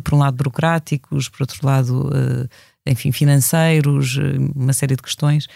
por 0.03 0.15
um 0.15 0.19
lado 0.19 0.37
burocráticos, 0.37 1.29
por 1.29 1.43
outro 1.43 1.67
lado, 1.67 2.09
uh, 2.09 2.49
enfim, 2.87 3.13
financeiros, 3.13 4.17
uh, 4.17 4.53
uma 4.55 4.73
série 4.73 4.97
de 4.97 5.03
questões. 5.03 5.47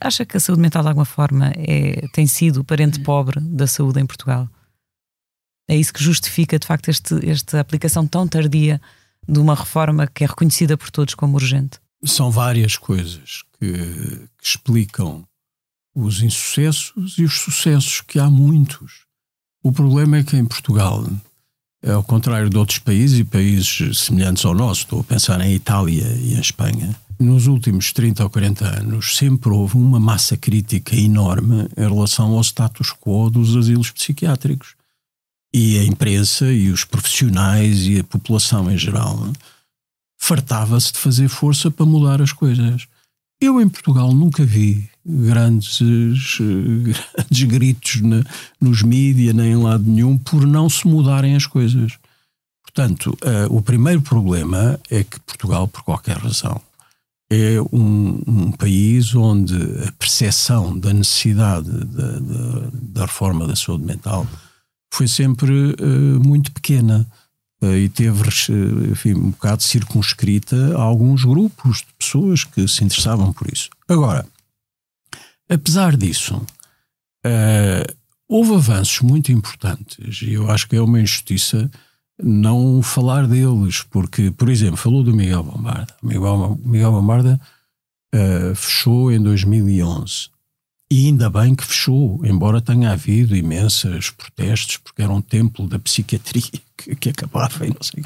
Acha 0.00 0.26
que 0.26 0.36
a 0.36 0.40
saúde 0.40 0.60
mental, 0.60 0.82
de 0.82 0.88
alguma 0.88 1.04
forma, 1.04 1.52
é, 1.56 2.06
tem 2.12 2.26
sido 2.26 2.60
o 2.60 2.64
parente 2.64 3.00
pobre 3.00 3.40
da 3.40 3.66
saúde 3.66 4.00
em 4.00 4.06
Portugal? 4.06 4.48
É 5.68 5.76
isso 5.76 5.92
que 5.92 6.02
justifica, 6.02 6.58
de 6.58 6.66
facto, 6.66 6.88
este, 6.88 7.14
esta 7.28 7.60
aplicação 7.60 8.06
tão 8.06 8.26
tardia 8.26 8.80
de 9.26 9.38
uma 9.38 9.54
reforma 9.54 10.06
que 10.06 10.24
é 10.24 10.26
reconhecida 10.26 10.76
por 10.76 10.90
todos 10.90 11.14
como 11.14 11.36
urgente? 11.36 11.78
São 12.04 12.30
várias 12.30 12.76
coisas 12.76 13.44
que, 13.58 13.72
que 13.72 14.46
explicam 14.46 15.24
os 15.94 16.22
insucessos 16.22 17.18
e 17.18 17.24
os 17.24 17.40
sucessos, 17.40 18.00
que 18.00 18.18
há 18.18 18.30
muitos. 18.30 19.04
O 19.62 19.72
problema 19.72 20.18
é 20.18 20.24
que 20.24 20.36
em 20.36 20.44
Portugal, 20.44 21.04
ao 21.86 22.02
contrário 22.02 22.50
de 22.50 22.56
outros 22.56 22.78
países 22.78 23.18
e 23.18 23.24
países 23.24 23.98
semelhantes 23.98 24.44
ao 24.44 24.54
nosso, 24.54 24.82
estou 24.82 25.00
a 25.00 25.04
pensar 25.04 25.40
em 25.40 25.54
Itália 25.54 26.06
e 26.20 26.34
em 26.34 26.40
Espanha, 26.40 26.96
nos 27.18 27.48
últimos 27.48 27.92
30 27.92 28.22
ou 28.22 28.30
40 28.30 28.64
anos 28.64 29.16
sempre 29.16 29.50
houve 29.50 29.76
uma 29.76 29.98
massa 29.98 30.36
crítica 30.36 30.94
enorme 30.94 31.68
em 31.76 31.80
relação 31.80 32.32
ao 32.32 32.40
status 32.44 32.92
quo 32.92 33.28
dos 33.28 33.56
asilos 33.56 33.90
psiquiátricos. 33.90 34.76
E 35.52 35.78
a 35.78 35.84
imprensa 35.84 36.52
e 36.52 36.70
os 36.70 36.84
profissionais 36.84 37.86
e 37.86 37.98
a 37.98 38.04
população 38.04 38.70
em 38.70 38.78
geral 38.78 39.32
fartava-se 40.16 40.92
de 40.92 40.98
fazer 40.98 41.28
força 41.28 41.70
para 41.70 41.86
mudar 41.86 42.22
as 42.22 42.32
coisas. 42.32 42.86
Eu 43.40 43.60
em 43.60 43.68
Portugal 43.68 44.12
nunca 44.12 44.44
vi 44.44 44.88
grandes, 45.08 45.80
eh, 46.40 46.92
grandes 47.16 47.42
gritos 47.44 48.00
na- 48.02 48.22
nos 48.60 48.82
mídias 48.82 49.34
nem 49.34 49.52
em 49.52 49.56
lado 49.62 49.84
nenhum 49.84 50.18
por 50.18 50.46
não 50.46 50.68
se 50.68 50.86
mudarem 50.86 51.34
as 51.34 51.46
coisas. 51.46 51.92
Portanto, 52.62 53.16
eh, 53.22 53.46
o 53.48 53.62
primeiro 53.62 54.02
problema 54.02 54.78
é 54.90 55.02
que 55.02 55.18
Portugal, 55.20 55.66
por 55.66 55.82
qualquer 55.82 56.18
razão, 56.18 56.60
é 57.30 57.60
um, 57.72 58.22
um 58.26 58.52
país 58.52 59.14
onde 59.14 59.54
a 59.86 59.92
percepção 59.92 60.78
da 60.78 60.92
necessidade 60.92 61.68
da, 61.70 62.12
da- 62.18 62.70
da 62.72 63.02
reforma 63.02 63.46
da 63.46 63.56
saúde 63.56 63.84
mental 63.84 64.26
foi 64.92 65.06
sempre 65.08 65.74
eh, 65.78 66.18
muito 66.26 66.52
pequena 66.52 67.06
eh, 67.62 67.78
e 67.80 67.88
teve 67.88 68.22
enfim, 68.92 69.14
um 69.14 69.30
bocado 69.30 69.62
circunscrita 69.62 70.74
a 70.76 70.80
alguns 70.80 71.24
grupos 71.24 71.78
de 71.78 71.86
pessoas 71.98 72.44
que 72.44 72.66
se 72.68 72.84
interessavam 72.84 73.32
por 73.32 73.46
isso. 73.52 73.68
Agora, 73.88 74.24
apesar 75.48 75.96
disso, 75.96 76.40
eh, 77.24 77.86
houve 78.28 78.54
avanços 78.54 79.00
muito 79.00 79.32
importantes 79.32 80.22
e 80.22 80.34
eu 80.34 80.50
acho 80.50 80.68
que 80.68 80.76
é 80.76 80.80
uma 80.80 81.00
injustiça 81.00 81.70
não 82.22 82.82
falar 82.82 83.26
deles, 83.26 83.82
porque, 83.90 84.30
por 84.30 84.48
exemplo, 84.48 84.76
falou 84.76 85.02
do 85.02 85.14
Miguel 85.14 85.42
Bombarda. 85.42 85.94
Miguel, 86.02 86.60
Miguel 86.64 86.92
Bombarda 86.92 87.40
eh, 88.12 88.52
fechou 88.54 89.12
em 89.12 89.22
2011. 89.22 90.30
E 90.90 91.06
ainda 91.06 91.28
bem 91.28 91.54
que 91.54 91.64
fechou, 91.64 92.24
embora 92.24 92.62
tenha 92.62 92.92
havido 92.92 93.36
imensos 93.36 94.10
protestos, 94.10 94.78
porque 94.78 95.02
era 95.02 95.12
um 95.12 95.20
templo 95.20 95.68
da 95.68 95.78
psiquiatria 95.78 96.42
que, 96.76 96.96
que 96.96 97.10
acabava 97.10 97.66
e 97.66 97.68
não 97.68 97.82
sei. 97.82 98.02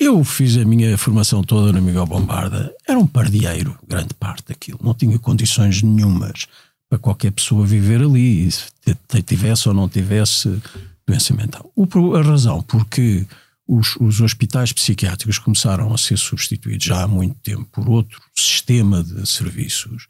Eu 0.00 0.24
fiz 0.24 0.56
a 0.56 0.64
minha 0.64 0.96
formação 0.96 1.42
toda 1.42 1.72
no 1.72 1.82
Miguel 1.82 2.06
Bombarda, 2.06 2.74
era 2.88 2.98
um 2.98 3.06
pardieiro, 3.06 3.78
grande 3.86 4.14
parte 4.14 4.44
daquilo, 4.48 4.80
não 4.82 4.94
tinha 4.94 5.18
condições 5.18 5.82
nenhumas 5.82 6.46
para 6.94 6.98
qualquer 6.98 7.32
pessoa 7.32 7.66
viver 7.66 8.00
ali, 8.00 8.48
tivesse 9.26 9.68
ou 9.68 9.74
não 9.74 9.88
tivesse 9.88 10.60
doença 11.06 11.34
mental. 11.34 11.70
O 11.74 11.86
a 12.16 12.22
razão 12.22 12.62
porque 12.62 13.26
os, 13.66 13.96
os 13.96 14.20
hospitais 14.20 14.72
psiquiátricos 14.72 15.38
começaram 15.38 15.92
a 15.92 15.98
ser 15.98 16.16
substituídos 16.18 16.84
já 16.86 17.02
há 17.02 17.08
muito 17.08 17.34
tempo 17.42 17.64
por 17.72 17.88
outro 17.88 18.20
sistema 18.34 19.02
de 19.02 19.26
serviços 19.28 20.06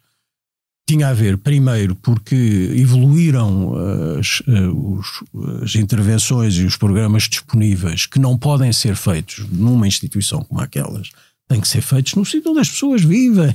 tinha 0.86 1.08
a 1.08 1.14
ver, 1.14 1.38
primeiro, 1.38 1.94
porque 1.94 2.34
evoluíram 2.76 3.72
as, 4.18 4.42
eh, 4.46 4.68
os- 4.68 5.22
as 5.62 5.74
intervenções 5.76 6.56
e 6.56 6.64
os 6.66 6.76
programas 6.76 7.22
disponíveis 7.22 8.04
que 8.04 8.18
não 8.18 8.36
podem 8.36 8.70
ser 8.70 8.94
feitos 8.94 9.46
numa 9.50 9.88
instituição 9.88 10.44
como 10.44 10.60
aquelas, 10.60 11.08
têm 11.48 11.60
que 11.60 11.68
ser 11.68 11.82
feitos 11.82 12.14
no 12.14 12.24
sítio 12.24 12.50
onde 12.50 12.60
as 12.60 12.70
pessoas 12.70 13.02
vivem 13.02 13.54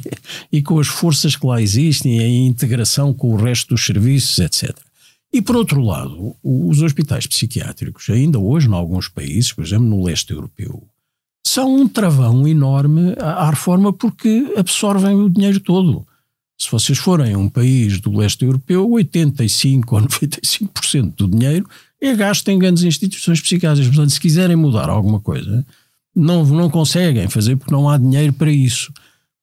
e 0.52 0.62
com 0.62 0.80
as 0.80 0.88
forças 0.88 1.36
que 1.36 1.46
lá 1.46 1.62
existem, 1.62 2.18
e 2.18 2.22
a 2.22 2.48
integração 2.48 3.14
com 3.14 3.34
o 3.34 3.38
resto 3.38 3.70
dos 3.70 3.86
serviços, 3.86 4.40
etc. 4.40 4.76
E 5.32 5.42
por 5.42 5.56
outro 5.56 5.82
lado, 5.82 6.36
os 6.44 6.82
hospitais 6.82 7.28
psiquiátricos, 7.28 8.10
ainda 8.10 8.40
hoje, 8.40 8.68
em 8.68 8.74
alguns 8.74 9.08
países, 9.08 9.54
por 9.54 9.64
exemplo, 9.64 9.86
no 9.86 10.04
leste 10.04 10.34
europeu, 10.34 10.88
são 11.46 11.76
um 11.76 11.88
travão 11.88 12.48
enorme 12.48 13.16
à 13.20 13.50
reforma 13.50 13.94
porque 13.94 14.54
absorvem 14.58 15.16
o 15.16 15.30
dinheiro 15.30 15.60
todo. 15.60 16.06
Se 16.58 16.70
vocês 16.70 16.98
forem 16.98 17.34
a 17.34 17.38
um 17.38 17.48
país 17.48 18.02
do 18.02 18.12
leste 18.12 18.44
europeu, 18.44 18.90
85 18.90 19.96
ou 19.96 20.02
95% 20.02 21.16
do 21.16 21.28
dinheiro 21.28 21.68
é 22.02 22.16
gasto 22.16 22.50
em 22.50 22.60
grandes 22.60 22.84
instituições 22.84 23.40
psiquiátricas. 23.40 23.88
Portanto, 23.88 24.12
se 24.12 24.20
quiserem 24.20 24.56
mudar 24.56 24.90
alguma 24.90 25.20
coisa, 25.20 25.66
não, 26.20 26.46
não 26.46 26.70
conseguem 26.70 27.30
fazer 27.30 27.56
porque 27.56 27.74
não 27.74 27.90
há 27.90 27.98
dinheiro 27.98 28.34
para 28.34 28.52
isso. 28.52 28.92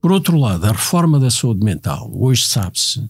Por 0.01 0.13
outro 0.13 0.39
lado, 0.39 0.65
a 0.65 0.73
reforma 0.73 1.19
da 1.19 1.31
saúde 1.31 1.65
mental, 1.65 2.11
hoje 2.15 2.45
sabe-se 2.45 3.09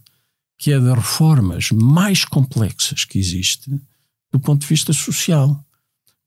que 0.59 0.73
é 0.73 0.81
das 0.81 0.95
reformas 0.95 1.71
mais 1.71 2.25
complexas 2.25 3.05
que 3.05 3.19
existe 3.19 3.71
do 4.33 4.41
ponto 4.41 4.63
de 4.63 4.67
vista 4.67 4.93
social. 4.93 5.63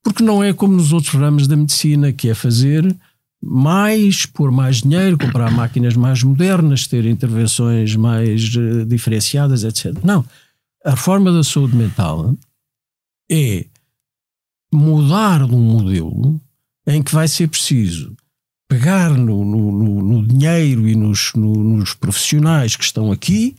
Porque 0.02 0.22
não 0.22 0.42
é 0.42 0.52
como 0.52 0.74
nos 0.74 0.92
outros 0.92 1.14
ramos 1.14 1.46
da 1.46 1.56
medicina, 1.56 2.12
que 2.12 2.28
é 2.28 2.34
fazer 2.34 2.96
mais, 3.42 4.26
pôr 4.26 4.50
mais 4.50 4.82
dinheiro, 4.82 5.18
comprar 5.18 5.50
máquinas 5.50 5.96
mais 5.96 6.22
modernas, 6.22 6.86
ter 6.86 7.04
intervenções 7.06 7.96
mais 7.96 8.54
eh, 8.54 8.84
diferenciadas, 8.84 9.64
etc. 9.64 9.98
Não. 10.04 10.24
A 10.84 10.90
reforma 10.90 11.32
da 11.32 11.42
saúde 11.42 11.76
mental 11.76 12.36
é 13.30 13.66
mudar 14.72 15.46
de 15.46 15.54
um 15.54 15.60
modelo 15.60 16.40
em 16.94 17.02
que 17.02 17.12
vai 17.14 17.26
ser 17.28 17.48
preciso 17.48 18.14
pegar 18.68 19.10
no, 19.10 19.44
no- 19.44 19.72
no- 19.72 20.02
no 20.02 20.26
dinheiro 20.26 20.88
e 20.88 20.94
nos, 20.94 21.32
no- 21.34 21.62
nos 21.64 21.92
profissionais 21.94 22.76
que 22.76 22.84
estão 22.84 23.10
aqui 23.10 23.56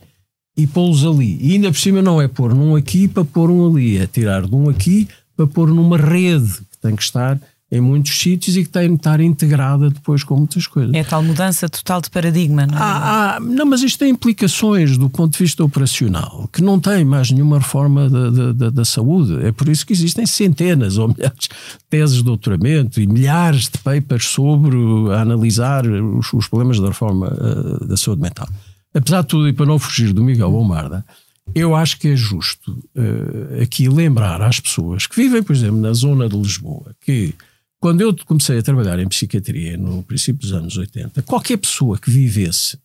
e 0.56 0.66
pô-los 0.66 1.04
ali. 1.04 1.38
E 1.40 1.52
ainda 1.52 1.70
por 1.70 1.78
cima 1.78 2.00
não 2.02 2.20
é 2.20 2.28
pôr 2.28 2.54
num 2.54 2.74
aqui 2.76 3.08
para 3.08 3.24
pôr 3.24 3.50
um 3.50 3.66
ali, 3.70 3.98
é 3.98 4.06
tirar 4.06 4.46
de 4.46 4.54
um 4.54 4.68
aqui 4.70 5.08
para 5.36 5.46
pôr 5.46 5.68
numa 5.68 5.96
rede 5.98 6.52
que 6.70 6.78
tem 6.80 6.96
que 6.96 7.02
estar 7.02 7.38
em 7.74 7.80
muitos 7.80 8.18
sítios 8.18 8.54
e 8.54 8.64
que 8.64 8.68
tem 8.68 8.88
que 8.90 8.96
estar 8.96 9.18
integrada 9.18 9.88
depois 9.88 10.22
com 10.22 10.36
muitas 10.36 10.66
coisas. 10.66 10.92
É 10.94 11.00
a 11.00 11.04
tal 11.06 11.22
mudança 11.22 11.66
total 11.70 12.02
de 12.02 12.10
paradigma, 12.10 12.66
não 12.66 12.76
é? 12.76 12.80
Há- 12.80 13.36
há- 13.36 13.40
não, 13.40 13.64
mas 13.64 13.82
isto 13.82 13.98
tem 13.98 14.10
implicações 14.10 14.98
do 14.98 15.08
ponto 15.08 15.32
de 15.32 15.38
vista 15.38 15.64
operacional 15.64 16.50
que 16.52 16.60
não 16.62 16.78
tem 16.78 17.02
mais 17.02 17.30
nenhuma 17.30 17.58
reforma 17.58 18.10
da, 18.10 18.52
da, 18.52 18.70
da- 18.70 18.84
saúde. 18.84 19.42
É 19.46 19.52
por 19.52 19.70
isso 19.70 19.86
que 19.86 19.94
existem 19.94 20.26
centenas 20.26 20.98
ou 20.98 21.08
milhares 21.08 21.38
de 21.48 21.48
teses 21.88 22.16
de 22.16 22.22
doutoramento 22.24 23.00
e 23.00 23.06
milhares 23.06 23.62
de 23.70 23.78
papers 23.78 24.26
sobre 24.26 24.76
a 25.14 25.22
analisar 25.22 25.86
os, 25.86 26.30
os 26.34 26.46
problemas 26.48 26.78
da 26.78 26.88
reforma 26.88 27.28
eh, 27.82 27.86
da 27.86 27.96
saúde 27.96 28.20
mental. 28.20 28.48
Apesar 28.92 29.22
de 29.22 29.28
tudo, 29.28 29.48
e 29.48 29.52
para 29.54 29.64
não 29.64 29.78
fugir 29.78 30.12
do 30.12 30.22
Miguel 30.22 30.50
Bombarda, 30.50 31.02
eu 31.54 31.74
acho 31.74 31.98
que 31.98 32.08
é 32.08 32.16
justo 32.16 32.76
eh, 32.94 33.62
aqui 33.62 33.88
lembrar 33.88 34.42
às 34.42 34.60
pessoas 34.60 35.06
que 35.06 35.16
vivem, 35.16 35.42
por 35.42 35.56
exemplo, 35.56 35.80
na 35.80 35.94
zona 35.94 36.28
de 36.28 36.36
Lisboa, 36.36 36.92
que 37.00 37.32
quando 37.82 38.00
eu 38.00 38.16
comecei 38.24 38.58
a 38.58 38.62
trabalhar 38.62 39.00
em 39.00 39.08
psiquiatria 39.08 39.76
no 39.76 40.04
princípio 40.04 40.40
dos 40.40 40.52
anos 40.52 40.76
80, 40.76 41.20
qualquer 41.22 41.56
pessoa 41.56 41.98
que 41.98 42.12
vivesse 42.12 42.78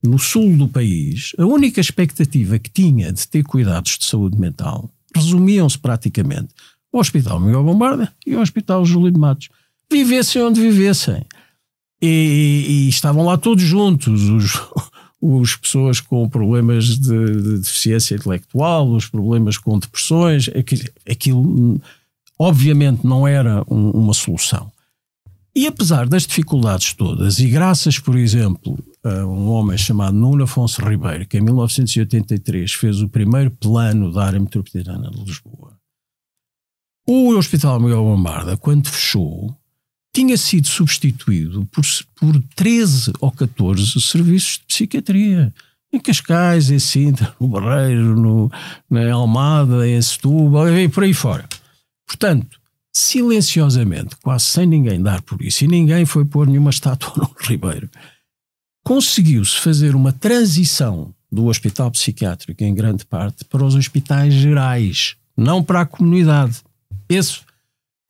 no 0.00 0.16
sul 0.16 0.56
do 0.56 0.68
país, 0.68 1.32
a 1.36 1.44
única 1.44 1.80
expectativa 1.80 2.56
que 2.56 2.70
tinha 2.70 3.12
de 3.12 3.26
ter 3.26 3.42
cuidados 3.42 3.98
de 3.98 4.04
saúde 4.04 4.38
mental 4.38 4.88
resumiam-se 5.12 5.76
praticamente 5.76 6.54
ao 6.92 7.00
Hospital 7.00 7.40
Miguel 7.40 7.64
Bombarda 7.64 8.14
e 8.24 8.36
ao 8.36 8.40
Hospital 8.40 8.84
Júlio 8.84 9.10
de 9.10 9.18
Matos. 9.18 9.48
Vivessem 9.90 10.40
onde 10.40 10.60
vivessem. 10.60 11.26
E, 12.00 12.64
e 12.68 12.88
estavam 12.88 13.24
lá 13.24 13.36
todos 13.36 13.64
juntos, 13.64 14.22
os, 14.22 14.52
os 15.20 15.56
pessoas 15.56 16.00
com 16.00 16.28
problemas 16.28 16.84
de, 16.84 17.42
de 17.42 17.58
deficiência 17.58 18.14
intelectual, 18.14 18.88
os 18.88 19.08
problemas 19.08 19.58
com 19.58 19.80
depressões, 19.80 20.48
aquilo, 20.50 20.84
aquilo 21.10 21.80
obviamente 22.38 23.06
não 23.06 23.26
era 23.26 23.64
um, 23.68 23.90
uma 23.90 24.14
solução. 24.14 24.70
E 25.54 25.66
apesar 25.66 26.08
das 26.08 26.24
dificuldades 26.24 26.92
todas, 26.92 27.40
e 27.40 27.48
graças, 27.48 27.98
por 27.98 28.16
exemplo, 28.16 28.78
a 29.02 29.26
um 29.26 29.48
homem 29.48 29.76
chamado 29.76 30.16
Nuno 30.16 30.44
Afonso 30.44 30.80
Ribeiro, 30.80 31.26
que 31.26 31.38
em 31.38 31.40
1983 31.40 32.72
fez 32.74 33.02
o 33.02 33.08
primeiro 33.08 33.50
plano 33.50 34.12
da 34.12 34.24
área 34.24 34.38
metropolitana 34.38 35.10
de 35.10 35.24
Lisboa, 35.24 35.76
o 37.10 37.30
Hospital 37.30 37.80
Miguel 37.80 38.04
Bombarda, 38.04 38.56
quando 38.56 38.86
fechou, 38.86 39.56
tinha 40.12 40.36
sido 40.36 40.68
substituído 40.68 41.66
por, 41.72 41.82
por 42.14 42.42
13 42.54 43.12
ou 43.18 43.32
14 43.32 44.00
serviços 44.00 44.58
de 44.58 44.66
psiquiatria. 44.66 45.54
Em 45.90 45.98
Cascais, 45.98 46.70
em 46.70 46.78
Sintra, 46.78 47.34
no 47.40 47.48
Barreiro, 47.48 48.14
no, 48.14 48.52
na 48.90 49.10
Almada, 49.10 49.88
em 49.88 50.00
Setúbal, 50.02 50.68
e 50.68 50.88
por 50.88 51.02
aí 51.02 51.14
fora. 51.14 51.48
Portanto, 52.08 52.58
silenciosamente, 52.92 54.16
quase 54.16 54.46
sem 54.46 54.66
ninguém 54.66 55.00
dar 55.00 55.20
por 55.22 55.40
isso, 55.42 55.64
e 55.64 55.68
ninguém 55.68 56.06
foi 56.06 56.24
pôr 56.24 56.46
nenhuma 56.46 56.70
estátua 56.70 57.12
no 57.22 57.30
Ribeiro, 57.38 57.88
conseguiu-se 58.82 59.60
fazer 59.60 59.94
uma 59.94 60.12
transição 60.12 61.14
do 61.30 61.46
hospital 61.46 61.90
psiquiátrico, 61.90 62.64
em 62.64 62.74
grande 62.74 63.04
parte, 63.04 63.44
para 63.44 63.62
os 63.62 63.74
hospitais 63.74 64.32
gerais, 64.32 65.14
não 65.36 65.62
para 65.62 65.82
a 65.82 65.86
comunidade. 65.86 66.62
Esse 67.06 67.40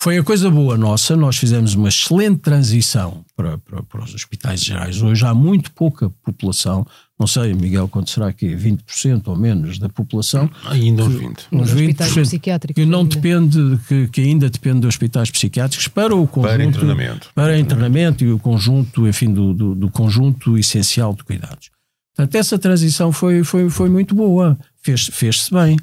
foi 0.01 0.17
a 0.17 0.23
coisa 0.23 0.49
boa 0.49 0.79
nossa, 0.79 1.17
nós 1.17 1.37
fizemos 1.37 1.75
uma 1.75 1.89
excelente 1.89 2.39
transição 2.39 3.25
para, 3.35 3.59
para, 3.59 3.83
para, 3.83 4.05
os 4.05 4.15
hospitais 4.15 4.61
gerais. 4.61 5.03
Hoje 5.03 5.27
há 5.27 5.35
muito 5.35 5.73
pouca 5.73 6.09
população, 6.23 6.87
não 7.19 7.27
sei, 7.27 7.53
Miguel, 7.53 7.89
quanto 7.89 8.11
será 8.11 8.33
que 8.33 8.47
é? 8.47 8.57
20% 8.57 9.27
ou 9.27 9.37
menos 9.37 9.79
da 9.79 9.89
população? 9.89 10.49
Ainda 10.67 11.03
uns 11.03 11.15
20%. 11.15 11.39
Uns 11.51 11.75
20% 11.75 12.73
que 12.75 12.87
não 12.87 13.05
depende, 13.05 13.59
que, 13.89 14.07
que, 14.09 14.21
ainda 14.21 14.49
depende 14.49 14.81
de 14.81 14.87
hospitais 14.87 15.31
psiquiátricos 15.31 15.89
para 15.89 16.15
o 16.15 16.29
conjunto. 16.29 16.53
Para 16.53 16.65
internamento. 16.65 17.31
Para 17.35 17.59
internamento 17.59 18.25
e 18.25 18.31
o 18.31 18.39
conjunto, 18.39 19.09
enfim, 19.09 19.33
do, 19.33 19.53
do, 19.53 19.75
do 19.75 19.91
conjunto 19.91 20.57
essencial 20.57 21.13
de 21.13 21.25
cuidados. 21.25 21.71
Portanto, 22.15 22.35
essa 22.37 22.59
transição 22.59 23.11
foi, 23.13 23.43
foi, 23.43 23.69
foi 23.69 23.89
muito 23.89 24.15
boa, 24.15 24.59
fez-se 24.81 25.11
fez 25.11 25.49
bem. 25.51 25.77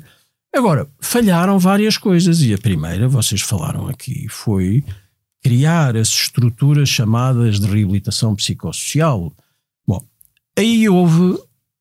Agora, 0.54 0.88
falharam 1.02 1.60
várias 1.60 1.98
coisas 1.98 2.42
e 2.42 2.54
a 2.54 2.58
primeira, 2.58 3.10
vocês 3.10 3.42
falaram 3.42 3.88
aqui, 3.88 4.28
foi 4.30 4.84
criar 5.44 5.96
as 5.98 6.08
estruturas 6.08 6.88
chamadas 6.90 7.60
de 7.60 7.68
reabilitação 7.68 8.34
psicossocial. 8.36 9.34
Aí 10.58 10.88
houve 10.88 11.38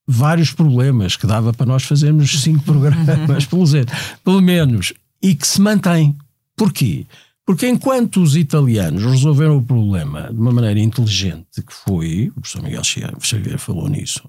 vários 0.06 0.52
problemas 0.52 1.16
que 1.16 1.26
dava 1.26 1.52
para 1.52 1.66
nós 1.66 1.84
fazermos 1.84 2.42
cinco 2.42 2.62
programas, 2.64 3.46
pelo, 3.46 3.64
pelo 4.24 4.40
menos, 4.40 4.92
e 5.22 5.34
que 5.34 5.46
se 5.46 5.60
mantém. 5.60 6.16
Porquê? 6.56 7.06
Porque 7.46 7.68
enquanto 7.68 8.22
os 8.22 8.36
italianos 8.36 9.02
resolveram 9.02 9.58
o 9.58 9.62
problema 9.62 10.30
de 10.32 10.40
uma 10.40 10.50
maneira 10.50 10.80
inteligente, 10.80 11.62
que 11.62 11.72
foi, 11.72 12.28
o 12.28 12.40
professor 12.40 12.62
Miguel 12.62 12.82
Xavier 12.84 13.58
falou 13.58 13.88
nisso, 13.88 14.28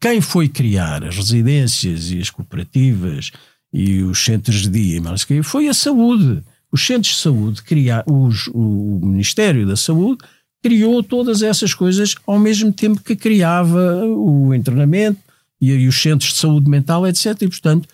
quem 0.00 0.20
foi 0.20 0.48
criar 0.48 1.04
as 1.04 1.16
residências 1.16 2.10
e 2.10 2.18
as 2.18 2.28
cooperativas 2.28 3.30
e 3.72 4.02
os 4.02 4.24
centros 4.24 4.62
de 4.62 4.70
dia, 4.70 5.00
mas 5.00 5.24
que 5.24 5.42
foi 5.42 5.68
a 5.68 5.74
saúde. 5.74 6.42
Os 6.72 6.84
centros 6.84 7.14
de 7.14 7.22
saúde, 7.22 7.62
criar, 7.62 8.04
os, 8.10 8.48
o 8.48 9.00
Ministério 9.02 9.66
da 9.66 9.76
Saúde 9.76 10.24
criou 10.62 11.02
todas 11.02 11.42
essas 11.42 11.74
coisas 11.74 12.14
ao 12.26 12.38
mesmo 12.38 12.72
tempo 12.72 13.02
que 13.02 13.14
criava 13.14 14.04
o 14.04 14.54
internamento 14.54 15.20
e, 15.60 15.70
e 15.70 15.88
os 15.88 16.00
centros 16.00 16.32
de 16.32 16.38
saúde 16.38 16.68
mental, 16.68 17.06
etc. 17.06 17.40
E, 17.42 17.48
portanto, 17.48 17.88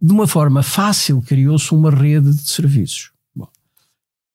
de 0.00 0.12
uma 0.12 0.26
forma 0.26 0.62
fácil, 0.62 1.20
criou-se 1.22 1.72
uma 1.72 1.90
rede 1.90 2.32
de 2.32 2.48
serviços. 2.48 3.10
Bom, 3.34 3.48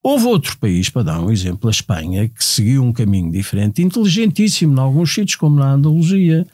houve 0.02 0.26
outro 0.26 0.58
país, 0.58 0.90
para 0.90 1.04
dar 1.04 1.20
um 1.20 1.30
exemplo, 1.30 1.68
a 1.68 1.70
Espanha, 1.70 2.28
que 2.28 2.44
seguiu 2.44 2.82
um 2.82 2.92
caminho 2.92 3.30
diferente, 3.30 3.82
inteligentíssimo, 3.82 4.74
em 4.74 4.80
alguns 4.80 5.12
sítios, 5.12 5.36
como 5.36 5.56
na 5.56 5.72
Andaluzia, 5.72 6.46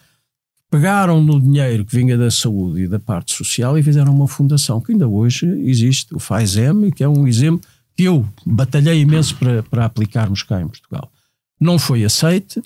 pegaram 0.71 1.21
no 1.21 1.41
dinheiro 1.41 1.85
que 1.85 1.97
vinha 1.97 2.17
da 2.17 2.31
saúde 2.31 2.83
e 2.83 2.89
da 2.89 3.01
parte 3.01 3.33
social 3.33 3.77
e 3.77 3.83
fizeram 3.83 4.15
uma 4.15 4.29
fundação 4.29 4.81
que 4.81 4.93
ainda 4.93 5.09
hoje 5.09 5.47
existe, 5.65 6.15
o 6.15 6.21
FAISEM, 6.21 6.91
que 6.93 7.03
é 7.03 7.09
um 7.09 7.27
exemplo 7.27 7.69
que 8.01 8.05
eu 8.05 8.27
batalhei 8.47 9.03
imenso 9.03 9.37
para, 9.37 9.63
para 9.63 9.85
aplicarmos 9.85 10.43
cá 10.43 10.59
em 10.63 10.67
Portugal. 10.67 11.13
Não 11.61 11.79
foi 11.79 12.03
aceite 12.03 12.63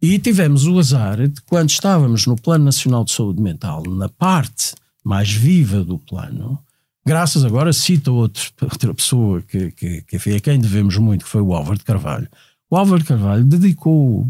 e 0.00 0.18
tivemos 0.18 0.66
o 0.66 0.78
azar 0.78 1.28
de 1.28 1.42
quando 1.42 1.68
estávamos 1.68 2.24
no 2.24 2.36
Plano 2.36 2.64
Nacional 2.64 3.04
de 3.04 3.12
Saúde 3.12 3.42
Mental, 3.42 3.82
na 3.82 4.08
parte 4.08 4.74
mais 5.04 5.30
viva 5.30 5.84
do 5.84 5.98
plano, 5.98 6.58
graças 7.04 7.44
agora, 7.44 7.70
cito 7.70 8.14
outro, 8.14 8.50
outra 8.62 8.94
pessoa 8.94 9.42
que, 9.42 9.70
que, 9.72 10.00
que 10.00 10.16
a 10.16 10.40
quem 10.40 10.58
devemos 10.58 10.96
muito, 10.96 11.26
que 11.26 11.30
foi 11.30 11.42
o 11.42 11.52
Álvaro 11.52 11.76
de 11.76 11.84
Carvalho. 11.84 12.28
O 12.70 12.74
Álvaro 12.74 13.02
de 13.02 13.08
Carvalho 13.08 13.44
dedicou 13.44 14.26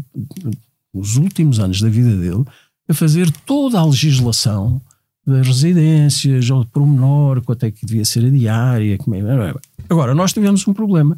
os 0.93 1.15
últimos 1.15 1.57
anos 1.61 1.79
da 1.79 1.87
vida 1.87 2.17
dele 2.17 2.43
a 2.89 2.93
fazer 2.93 3.31
toda 3.45 3.79
a 3.79 3.85
legislação 3.85 4.81
das 5.29 5.47
residências, 5.47 6.49
ao 6.49 6.65
pormenor, 6.65 7.41
quanto 7.41 7.65
é 7.65 7.71
que 7.71 7.85
devia 7.85 8.03
ser 8.03 8.25
a 8.25 8.29
diária. 8.29 8.95
É. 8.95 9.53
Agora, 9.89 10.13
nós 10.13 10.33
tivemos 10.33 10.67
um 10.67 10.73
problema. 10.73 11.17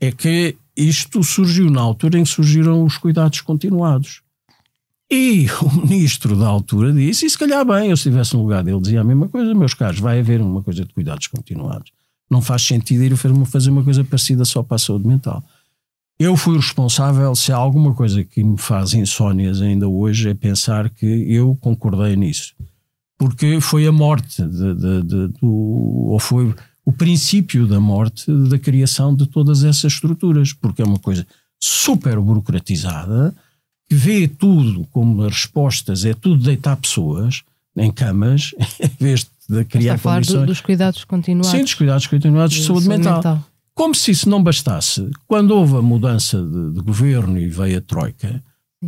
É 0.00 0.10
que 0.10 0.56
isto 0.76 1.22
surgiu 1.22 1.70
na 1.70 1.80
altura 1.80 2.18
em 2.18 2.24
que 2.24 2.30
surgiram 2.30 2.84
os 2.84 2.98
cuidados 2.98 3.40
continuados. 3.40 4.22
E 5.10 5.46
o 5.62 5.86
ministro 5.86 6.36
da 6.36 6.48
altura 6.48 6.92
disse, 6.92 7.26
e 7.26 7.30
se 7.30 7.38
calhar 7.38 7.64
bem, 7.64 7.90
eu 7.90 7.96
se 7.96 8.08
estivesse 8.08 8.34
no 8.34 8.42
lugar 8.42 8.64
dele 8.64 8.80
dizia 8.80 9.00
a 9.00 9.04
mesma 9.04 9.28
coisa, 9.28 9.54
meus 9.54 9.72
caros, 9.72 10.00
vai 10.00 10.18
haver 10.18 10.40
uma 10.40 10.62
coisa 10.62 10.84
de 10.84 10.92
cuidados 10.92 11.28
continuados. 11.28 11.92
Não 12.28 12.42
faz 12.42 12.62
sentido 12.62 13.04
ir 13.04 13.16
fazer 13.16 13.70
uma 13.70 13.84
coisa 13.84 14.02
parecida 14.02 14.44
só 14.44 14.62
para 14.62 14.74
a 14.74 14.78
saúde 14.78 15.06
mental. 15.06 15.44
Eu 16.18 16.36
fui 16.36 16.56
responsável, 16.56 17.34
se 17.36 17.52
há 17.52 17.56
alguma 17.56 17.94
coisa 17.94 18.24
que 18.24 18.42
me 18.42 18.58
faz 18.58 18.94
insónias 18.94 19.60
ainda 19.60 19.86
hoje, 19.86 20.30
é 20.30 20.34
pensar 20.34 20.90
que 20.90 21.06
eu 21.06 21.56
concordei 21.60 22.16
nisso. 22.16 22.54
Porque 23.18 23.60
foi 23.60 23.86
a 23.86 23.92
morte, 23.92 24.42
de, 24.42 24.74
de, 24.74 25.02
de, 25.02 25.28
do, 25.28 25.46
ou 25.46 26.18
foi 26.18 26.54
o 26.84 26.92
princípio 26.92 27.66
da 27.66 27.80
morte 27.80 28.30
da 28.48 28.58
criação 28.58 29.14
de 29.14 29.26
todas 29.26 29.64
essas 29.64 29.94
estruturas, 29.94 30.52
porque 30.52 30.82
é 30.82 30.84
uma 30.84 30.98
coisa 30.98 31.26
super 31.58 32.20
burocratizada, 32.20 33.34
que 33.88 33.94
vê 33.94 34.28
tudo 34.28 34.86
como 34.90 35.26
respostas, 35.26 36.04
é 36.04 36.14
tudo 36.14 36.42
deitar 36.42 36.76
pessoas 36.76 37.42
em 37.76 37.90
camas, 37.90 38.54
em 38.80 38.90
vez 38.98 39.26
de 39.48 39.64
criar 39.64 39.94
Está 39.94 39.94
a 39.94 39.98
falar 39.98 40.24
do, 40.24 40.46
dos 40.46 40.60
cuidados 40.60 41.04
continuados. 41.04 41.50
Sim, 41.50 41.62
dos 41.62 41.74
cuidados 41.74 42.06
continuados 42.06 42.54
de, 42.54 42.60
de 42.60 42.66
saúde, 42.66 42.84
saúde 42.84 42.98
mental. 42.98 43.16
mental. 43.16 43.44
Como 43.74 43.94
se 43.94 44.10
isso 44.10 44.28
não 44.28 44.42
bastasse, 44.42 45.10
quando 45.26 45.50
houve 45.50 45.76
a 45.76 45.82
mudança 45.82 46.42
de, 46.42 46.72
de 46.72 46.80
governo 46.80 47.38
e 47.38 47.48
veio 47.48 47.78
a 47.78 47.80
Troika, 47.80 48.42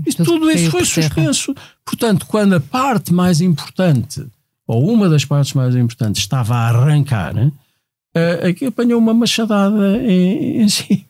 isso, 0.07 0.25
tudo 0.25 0.51
isso 0.51 0.71
foi 0.71 0.85
suspenso. 0.85 1.55
Portanto, 1.85 2.27
quando 2.27 2.55
a 2.55 2.61
parte 2.61 3.13
mais 3.13 3.41
importante, 3.41 4.27
ou 4.67 4.91
uma 4.91 5.09
das 5.09 5.25
partes 5.25 5.55
mais 5.55 5.75
importantes, 5.75 6.23
estava 6.23 6.55
a 6.55 6.69
arrancar, 6.69 7.35
uh, 7.37 8.47
aqui 8.49 8.67
apanhou 8.67 8.99
uma 8.99 9.15
machadada 9.15 9.99
em, 9.99 10.63
em 10.63 10.69
cima. 10.69 11.05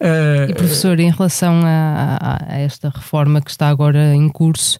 Uh, 0.00 0.50
e 0.50 0.54
professor, 0.54 0.98
em 1.00 1.10
relação 1.10 1.62
a, 1.64 2.18
a, 2.48 2.58
esta 2.58 2.90
reforma 2.90 3.40
que 3.40 3.50
está 3.50 3.68
agora 3.68 4.14
em 4.14 4.28
curso, 4.28 4.78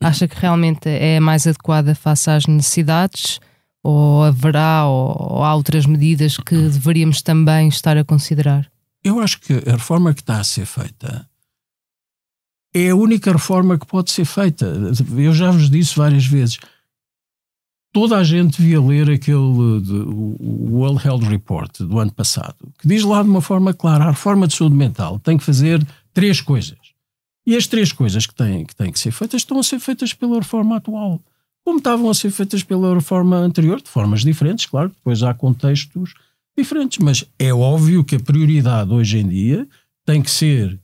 acha 0.00 0.28
que 0.28 0.38
realmente 0.38 0.88
é 0.88 1.18
mais 1.20 1.46
adequada 1.46 1.94
face 1.94 2.30
às 2.30 2.46
necessidades? 2.46 3.40
Ou 3.82 4.24
haverá 4.24 4.86
ou, 4.86 5.36
ou 5.36 5.44
há 5.44 5.54
outras 5.54 5.84
medidas 5.84 6.38
que 6.38 6.54
deveríamos 6.54 7.20
também 7.20 7.68
estar 7.68 7.98
a 7.98 8.04
considerar? 8.04 8.66
Eu 9.02 9.20
acho 9.20 9.38
que 9.40 9.52
a 9.68 9.72
reforma 9.72 10.14
que 10.14 10.20
está 10.20 10.38
a 10.38 10.44
ser 10.44 10.64
feita 10.64 11.26
é 12.74 12.90
a 12.90 12.96
única 12.96 13.32
reforma 13.32 13.78
que 13.78 13.86
pode 13.86 14.10
ser 14.10 14.24
feita. 14.24 14.66
Eu 15.16 15.32
já 15.32 15.50
vos 15.50 15.70
disse 15.70 15.96
várias 15.96 16.26
vezes. 16.26 16.58
Toda 17.92 18.18
a 18.18 18.24
gente 18.24 18.60
devia 18.60 18.82
ler 18.82 19.08
aquele 19.08 19.80
de, 19.80 19.92
o 19.92 20.78
World 20.78 21.06
Health 21.06 21.20
Report 21.20 21.78
do 21.78 21.98
ano 22.00 22.12
passado, 22.12 22.56
que 22.78 22.88
diz 22.88 23.04
lá 23.04 23.22
de 23.22 23.28
uma 23.28 23.40
forma 23.40 23.72
clara: 23.72 24.04
a 24.04 24.10
reforma 24.10 24.48
de 24.48 24.56
saúde 24.56 24.74
mental 24.74 25.20
tem 25.20 25.38
que 25.38 25.44
fazer 25.44 25.86
três 26.12 26.40
coisas. 26.40 26.78
E 27.46 27.54
as 27.54 27.66
três 27.66 27.92
coisas 27.92 28.26
que 28.26 28.34
têm, 28.34 28.64
que 28.64 28.74
têm 28.74 28.90
que 28.90 28.98
ser 28.98 29.12
feitas 29.12 29.42
estão 29.42 29.58
a 29.58 29.62
ser 29.62 29.78
feitas 29.78 30.12
pela 30.12 30.38
reforma 30.38 30.76
atual 30.76 31.20
como 31.64 31.78
estavam 31.78 32.10
a 32.10 32.14
ser 32.14 32.30
feitas 32.30 32.62
pela 32.62 32.94
reforma 32.94 33.36
anterior, 33.36 33.80
de 33.80 33.88
formas 33.88 34.20
diferentes, 34.20 34.66
claro, 34.66 34.90
depois 34.90 35.22
há 35.22 35.32
contextos 35.32 36.12
diferentes, 36.56 36.98
mas 36.98 37.24
é 37.38 37.52
óbvio 37.52 38.04
que 38.04 38.16
a 38.16 38.20
prioridade 38.20 38.92
hoje 38.92 39.18
em 39.18 39.26
dia 39.26 39.66
tem 40.04 40.22
que 40.22 40.30
ser 40.30 40.78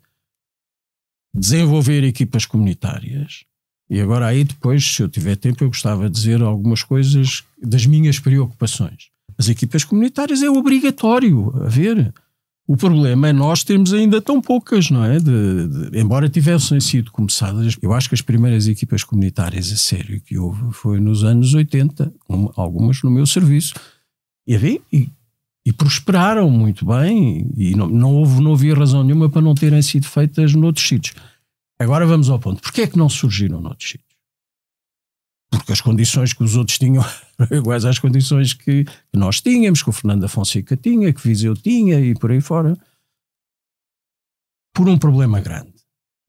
desenvolver 1.35 2.05
equipas 2.05 2.45
comunitárias. 2.45 3.45
E 3.89 4.01
agora 4.01 4.27
aí 4.27 4.45
depois, 4.45 4.85
se 4.85 5.03
eu 5.03 5.09
tiver 5.09 5.37
tempo, 5.37 5.65
eu 5.65 5.69
gostava 5.69 6.09
de 6.09 6.17
dizer 6.17 6.41
algumas 6.43 6.83
coisas 6.83 7.43
das 7.61 7.87
minhas 7.87 8.19
preocupações. 8.19 9.09
As 9.37 9.49
equipas 9.49 9.85
comunitárias 9.85 10.43
é 10.43 10.51
obrigatório 10.51 11.51
haver. 11.65 12.13
O 12.69 12.77
problema 12.77 13.29
é 13.29 13.33
nós 13.33 13.65
termos 13.65 13.93
ainda 13.93 14.21
tão 14.21 14.41
poucas, 14.41 14.91
não 14.91 15.05
é? 15.05 15.19
De, 15.19 15.67
de, 15.67 15.99
embora 15.99 16.29
tivessem 16.29 16.79
sido 16.79 17.11
começadas, 17.11 17.77
eu 17.83 17.93
acho 17.93 18.09
que 18.09 18.15
as 18.15 18.21
primeiras 18.21 18.69
equipas 18.69 19.03
comunitárias 19.03 19.73
a 19.73 19.77
sério 19.77 20.21
que 20.21 20.39
houve 20.39 20.73
foi 20.73 21.01
nos 21.01 21.25
anos 21.25 21.53
80, 21.53 22.13
um, 22.29 22.49
algumas 22.55 23.03
no 23.03 23.11
meu 23.11 23.27
serviço, 23.27 23.75
e, 24.47 24.55
havia, 24.55 24.81
e 25.65 25.73
prosperaram 25.73 26.51
muito 26.51 26.87
bem, 26.87 27.51
e 27.57 27.75
não, 27.75 27.87
não, 27.87 28.15
houve, 28.15 28.41
não 28.41 28.55
havia 28.55 28.75
razão 28.75 29.05
nenhuma 29.05 29.29
para 29.29 29.43
não 29.43 29.55
terem 29.55 29.83
sido 29.83 30.07
feitas 30.07 30.55
noutros 30.55 30.87
sítios. 30.87 31.15
Agora 31.79 32.07
vamos 32.07 32.31
ao 32.31 32.39
ponto. 32.39 32.63
Porquê 32.63 32.83
é 32.83 32.87
que 32.87 32.99
não 32.99 33.09
surgiram 33.09 33.61
noutros 33.61 33.91
sítios? 33.91 34.11
Porque 35.51 35.73
as 35.73 35.81
condições 35.81 36.33
que 36.33 36.43
os 36.43 36.57
outros 36.57 36.79
tinham 36.79 37.05
eram 37.39 37.59
iguais 37.59 37.85
às 37.85 37.99
condições 37.99 38.55
que, 38.55 38.87
nós 39.13 39.41
tínhamos, 39.41 39.83
que 39.83 39.91
o 39.91 39.93
Fernando 39.93 40.29
Fonseca 40.29 40.77
tinha, 40.77 41.13
que 41.13 41.27
Viseu 41.27 41.55
tinha 41.55 42.01
e 42.01 42.15
por 42.15 42.31
aí 42.31 42.41
fora. 42.41 42.77
Por 44.73 44.89
um 44.89 44.97
problema 44.97 45.41
grande. 45.41 45.75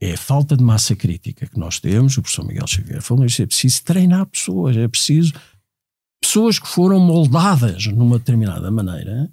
É 0.02 0.14
a 0.14 0.18
falta 0.18 0.58
de 0.58 0.64
massa 0.64 0.96
crítica 0.96 1.46
que 1.46 1.60
nós 1.60 1.80
temos. 1.80 2.18
O 2.18 2.24
professor 2.24 2.44
Miguel 2.44 2.68
Xavier 2.68 3.02
falou 3.02 3.24
isso. 3.24 3.44
É 3.44 3.46
preciso 3.46 3.84
treinar 3.84 4.26
pessoas, 4.26 4.76
é 4.76 4.88
preciso 4.88 5.34
pessoas 6.22 6.60
que 6.60 6.68
foram 6.68 7.00
moldadas 7.00 7.88
numa 7.88 8.18
determinada 8.18 8.70
maneira 8.70 9.30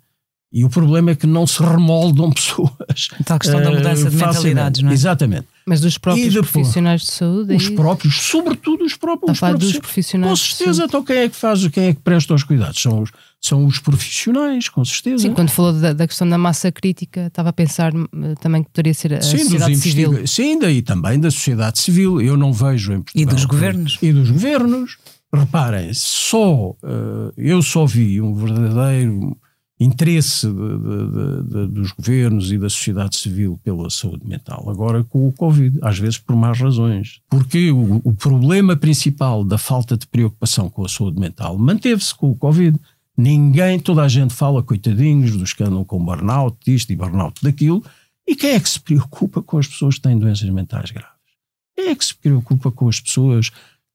e 0.50 0.64
o 0.64 0.70
problema 0.70 1.10
é 1.10 1.14
que 1.14 1.26
não 1.26 1.46
se 1.46 1.62
remoldam 1.62 2.30
pessoas. 2.32 3.08
Então 3.20 3.36
a 3.36 3.38
questão 3.38 3.60
da 3.60 3.70
mudança 3.70 4.08
de 4.08 4.16
eh, 4.16 4.26
mentalidades, 4.26 4.82
não 4.82 4.90
é? 4.90 4.94
Exatamente. 4.94 5.46
Mas 5.66 5.82
dos 5.82 5.98
próprios 5.98 6.32
depois? 6.32 6.50
profissionais 6.50 7.02
de 7.02 7.12
saúde? 7.12 7.52
é 7.52 7.56
Os 7.56 7.68
próprios, 7.68 8.14
sobretudo 8.14 8.84
os 8.84 8.96
próprios. 8.96 9.36
Está 9.36 9.50
os 9.52 9.58
dos 9.58 9.78
profissionais 9.78 10.30
Com 10.30 10.36
certeza, 10.36 10.84
então 10.84 11.04
quem 11.04 11.16
é 11.18 11.28
que 11.28 11.36
faz, 11.36 11.68
quem 11.68 11.84
é 11.84 11.94
que 11.94 12.00
presta 12.00 12.32
os 12.32 12.42
cuidados? 12.42 12.80
São 12.80 13.02
os, 13.02 13.10
são 13.38 13.66
os 13.66 13.78
profissionais, 13.78 14.70
com 14.70 14.82
certeza. 14.82 15.24
Sim, 15.24 15.34
quando 15.34 15.50
falou 15.50 15.74
da, 15.74 15.92
da 15.92 16.06
questão 16.06 16.26
da 16.26 16.38
massa 16.38 16.72
crítica, 16.72 17.26
estava 17.26 17.50
a 17.50 17.52
pensar 17.52 17.92
eh, 17.94 18.34
também 18.40 18.64
que 18.64 18.70
poderia 18.70 18.94
ser 18.94 19.12
a 19.12 19.20
Sim, 19.20 19.38
sociedade 19.40 19.76
civil. 19.76 20.26
Sim, 20.26 20.58
daí 20.58 20.80
também 20.80 21.20
da 21.20 21.30
sociedade 21.30 21.78
civil. 21.78 22.22
Eu 22.22 22.38
não 22.38 22.54
vejo 22.54 22.94
em 22.94 23.02
Portugal. 23.02 23.22
E 23.22 23.26
dos 23.26 23.44
governos. 23.44 23.98
E 24.00 24.12
dos 24.14 24.30
governos. 24.30 24.96
Reparem, 25.34 25.92
só 25.92 26.74
eh, 26.82 27.32
eu 27.36 27.62
só 27.62 27.84
vi 27.84 28.20
um 28.20 28.34
verdadeiro 28.34 29.36
interesse 29.80 30.46
de- 30.46 30.54
de- 30.54 31.42
de- 31.66 31.66
dos 31.68 31.92
governos 31.92 32.50
e 32.50 32.58
da 32.58 32.68
sociedade 32.68 33.16
civil 33.16 33.60
pela 33.62 33.88
saúde 33.90 34.26
mental, 34.26 34.68
agora 34.68 35.04
com 35.04 35.28
o 35.28 35.32
Covid, 35.32 35.78
às 35.82 35.98
vezes 35.98 36.18
por 36.18 36.34
más 36.34 36.58
razões. 36.58 37.20
Porque 37.30 37.70
o, 37.70 38.00
o 38.02 38.12
problema 38.12 38.74
principal 38.74 39.44
da 39.44 39.56
falta 39.58 39.96
de 39.96 40.06
preocupação 40.06 40.68
com 40.68 40.84
a 40.84 40.88
saúde 40.88 41.20
mental 41.20 41.56
manteve-se 41.58 42.14
com 42.14 42.30
o 42.30 42.34
Covid. 42.36 42.76
Ninguém, 43.16 43.78
toda 43.78 44.02
a 44.02 44.08
gente 44.08 44.32
fala, 44.34 44.62
coitadinhos, 44.62 45.36
dos 45.36 45.52
que 45.52 45.62
andam 45.62 45.84
com 45.84 46.04
burnout, 46.04 46.56
disto 46.64 46.90
e 46.92 46.96
burnout 46.96 47.40
daquilo, 47.42 47.84
e 48.26 48.34
quem 48.34 48.50
é 48.52 48.60
que 48.60 48.68
se 48.68 48.80
preocupa 48.80 49.42
com 49.42 49.58
as 49.58 49.66
pessoas 49.66 49.96
que 49.96 50.02
têm 50.02 50.18
doenças 50.18 50.48
mentais 50.50 50.90
graves? 50.90 51.12
Quem 51.76 51.88
é 51.90 51.94
que 51.94 52.04
se 52.04 52.14
preocupa 52.16 52.70
com 52.72 52.88
as 52.88 53.00
pessoas 53.00 53.50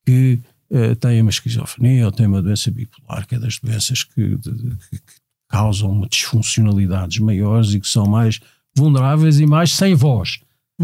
que 0.05 0.39
eh, 0.73 0.95
têm 0.95 1.21
uma 1.21 1.29
esquizofrenia 1.29 2.05
ou 2.05 2.11
têm 2.11 2.25
uma 2.27 2.41
doença 2.41 2.69
bipolar, 2.71 3.25
que 3.27 3.35
é 3.35 3.39
das 3.39 3.59
doenças 3.59 4.03
que, 4.03 4.35
de- 4.37 4.51
que- 4.89 4.97
que 4.97 5.13
causam 5.49 5.91
uma 5.91 6.07
disfuncionalidades 6.07 7.19
maiores 7.19 7.73
e 7.73 7.79
que 7.79 7.87
são 7.87 8.05
mais 8.07 8.39
vulneráveis 8.75 9.39
e 9.39 9.45
mais 9.45 9.71
sem 9.71 9.93
voz. 9.95 10.39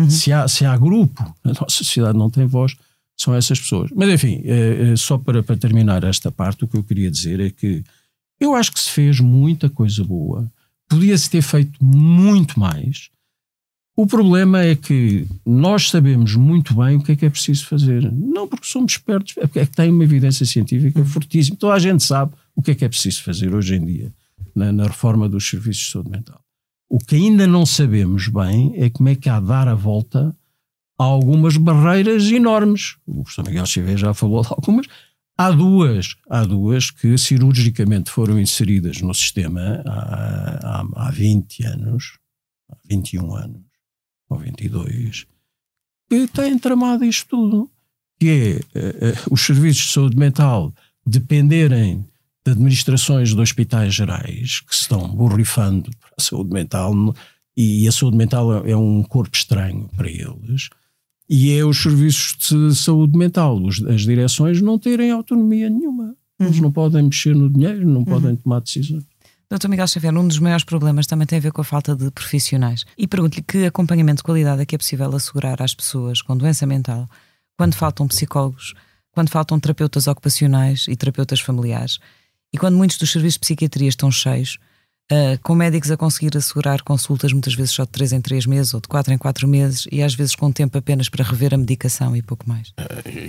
Se, 0.10 0.32
há, 0.32 0.48
se 0.48 0.64
há 0.66 0.78
grupo, 0.78 1.24
a 1.44 1.50
nossa 1.50 1.66
sociedade 1.84 2.18
não 2.18 2.30
tem 2.30 2.46
voz, 2.46 2.76
são 3.20 3.34
essas 3.36 3.60
pessoas. 3.60 3.90
Mas 3.96 4.08
enfim, 4.10 4.42
eh, 4.46 4.92
eh, 4.92 4.96
só 4.96 5.18
para, 5.18 5.42
para 5.44 5.58
terminar 5.58 6.04
esta 6.04 6.32
parte, 6.32 6.64
o 6.64 6.68
que 6.68 6.78
eu 6.78 6.84
queria 6.84 7.10
dizer 7.12 7.40
é 7.40 7.50
que 7.50 7.84
eu 8.40 8.54
acho 8.56 8.72
que 8.72 8.80
se 8.80 8.92
fez 8.92 9.20
muita 9.20 9.70
coisa 9.70 10.04
boa, 10.04 10.50
podia-se 10.88 11.30
ter 11.30 11.42
feito 11.42 11.84
muito 11.84 12.58
mais. 12.60 13.10
O 14.00 14.08
problema 14.08 14.64
é 14.64 14.78
que 14.78 15.28
nós 15.46 15.90
sabemos 15.90 16.34
muito 16.34 16.74
bem 16.74 16.96
o 16.96 17.04
que 17.04 17.12
é 17.12 17.16
que 17.18 17.26
é 17.26 17.30
preciso 17.30 17.66
fazer. 17.66 18.10
Não 18.10 18.48
porque 18.48 18.66
somos 18.66 18.94
espertos, 18.94 19.36
é 19.36 19.42
porque 19.42 19.60
é 19.60 19.66
que 19.66 19.76
tem 19.76 19.92
uma 19.92 20.06
evidência 20.06 20.46
científica 20.46 21.04
fortíssima. 21.04 21.58
Toda 21.58 21.74
a 21.74 21.80
gente 21.80 22.02
sabe 22.02 22.32
o 22.56 22.62
que 22.62 22.72
é 22.72 22.76
que 22.76 22.86
é 22.86 22.88
preciso 22.88 23.22
fazer 23.22 23.54
hoje 23.54 23.76
em 23.76 23.86
dia 23.86 24.14
na, 24.56 24.72
na 24.72 24.84
reforma 24.84 25.28
dos 25.28 25.50
serviços 25.50 25.84
de 25.84 25.92
saúde 25.92 26.12
mental. 26.12 26.40
O 26.88 26.98
que 26.98 27.18
ainda 27.18 27.46
não 27.46 27.66
sabemos 27.66 28.30
bem 28.30 28.72
é 28.78 28.90
como 28.90 29.10
é 29.10 29.16
que 29.16 29.28
há 29.28 29.38
de 29.38 29.48
dar 29.48 29.68
a 29.68 29.76
volta 29.76 30.34
a 30.98 31.04
algumas 31.04 31.58
barreiras 31.58 32.32
enormes. 32.32 32.96
O 33.06 33.24
professor 33.24 33.46
Miguel 33.46 33.66
Xavier 33.66 33.98
já 33.98 34.14
falou 34.14 34.44
de 34.44 34.48
algumas. 34.48 34.88
Há 35.38 35.52
duas, 35.52 36.16
há 36.30 36.46
duas 36.46 36.90
que 36.90 37.18
cirurgicamente 37.18 38.10
foram 38.10 38.40
inseridas 38.40 39.02
no 39.02 39.14
sistema 39.14 39.84
há, 39.86 40.84
há, 40.84 41.08
há 41.08 41.12
20 41.12 41.66
anos, 41.66 42.18
há 42.72 42.78
21 42.90 43.36
anos, 43.36 43.69
ou 44.30 44.38
22, 44.38 45.26
que 46.10 46.28
têm 46.28 46.58
tramado 46.58 47.04
isto 47.04 47.28
tudo. 47.28 47.70
Que 48.20 48.30
é 48.30 48.80
eh, 48.80 49.16
os 49.32 49.42
serviços 49.42 49.88
de 49.88 49.94
saúde 49.94 50.18
mental 50.18 50.74
dependerem 51.06 52.06
de 52.46 52.52
administrações 52.52 53.34
de 53.34 53.42
hospitais 53.42 53.94
gerais 53.94 54.62
que 54.62 54.76
se 54.76 54.84
estão 54.84 55.08
borrifando 55.08 55.90
para 56.00 56.10
a 56.18 56.22
saúde 56.22 56.52
mental 56.52 56.94
e 57.56 57.88
a 57.88 57.92
saúde 57.92 58.18
mental 58.18 58.66
é 58.66 58.76
um 58.76 59.04
corpo 59.04 59.36
estranho 59.36 59.90
para 59.96 60.10
eles 60.10 60.70
e 61.30 61.52
é 61.52 61.64
os 61.64 61.82
serviços 61.82 62.36
de 62.38 62.76
saúde 62.76 63.18
mental, 63.18 63.62
as 63.68 64.02
direções 64.02 64.62
não 64.62 64.80
terem 64.80 65.12
autonomia 65.12 65.70
nenhuma. 65.70 66.16
Eles 66.40 66.60
não 66.60 66.72
podem 66.72 67.04
mexer 67.04 67.36
no 67.36 67.50
dinheiro, 67.50 67.88
não 67.88 68.04
podem 68.04 68.36
tomar 68.36 68.62
decisões. 68.62 69.04
Doutor 69.50 69.68
Miguel 69.68 69.88
Xavier, 69.88 70.16
um 70.16 70.28
dos 70.28 70.38
maiores 70.38 70.64
problemas 70.64 71.08
também 71.08 71.26
tem 71.26 71.40
a 71.40 71.42
ver 71.42 71.52
com 71.52 71.62
a 71.62 71.64
falta 71.64 71.96
de 71.96 72.12
profissionais. 72.12 72.86
E 72.96 73.08
pergunto-lhe 73.08 73.42
que 73.42 73.66
acompanhamento 73.66 74.18
de 74.18 74.24
qualidade 74.24 74.62
é 74.62 74.66
que 74.66 74.76
é 74.76 74.78
possível 74.78 75.16
assegurar 75.16 75.60
às 75.60 75.74
pessoas 75.74 76.22
com 76.22 76.38
doença 76.38 76.68
mental 76.68 77.10
quando 77.58 77.74
faltam 77.74 78.08
psicólogos, 78.08 78.76
quando 79.12 79.30
faltam 79.30 79.60
terapeutas 79.60 80.06
ocupacionais 80.06 80.86
e 80.88 80.96
terapeutas 80.96 81.40
familiares 81.40 81.98
e 82.54 82.60
quando 82.60 82.78
muitos 82.78 83.00
dos 83.00 83.12
serviços 83.12 83.38
de 83.38 83.40
psiquiatria 83.40 83.90
estão 83.90 84.12
cheios, 84.12 84.60
ah, 85.12 85.38
com 85.42 85.56
médicos 85.56 85.90
a 85.92 85.98
conseguir 85.98 86.36
assegurar 86.38 86.82
consultas 86.84 87.32
muitas 87.34 87.54
vezes 87.56 87.72
só 87.72 87.84
de 87.84 87.90
3 87.90 88.14
em 88.14 88.22
3 88.22 88.46
meses 88.46 88.74
ou 88.74 88.80
de 88.82 88.88
4 88.88 89.14
em 89.14 89.18
4 89.18 89.48
meses 89.48 89.88
e 89.92 90.02
às 90.04 90.14
vezes 90.14 90.36
com 90.36 90.52
tempo 90.52 90.78
apenas 90.78 91.10
para 91.10 91.24
rever 91.24 91.54
a 91.54 91.58
medicação 91.58 92.16
e 92.16 92.22
pouco 92.22 92.48
mais. 92.48 92.74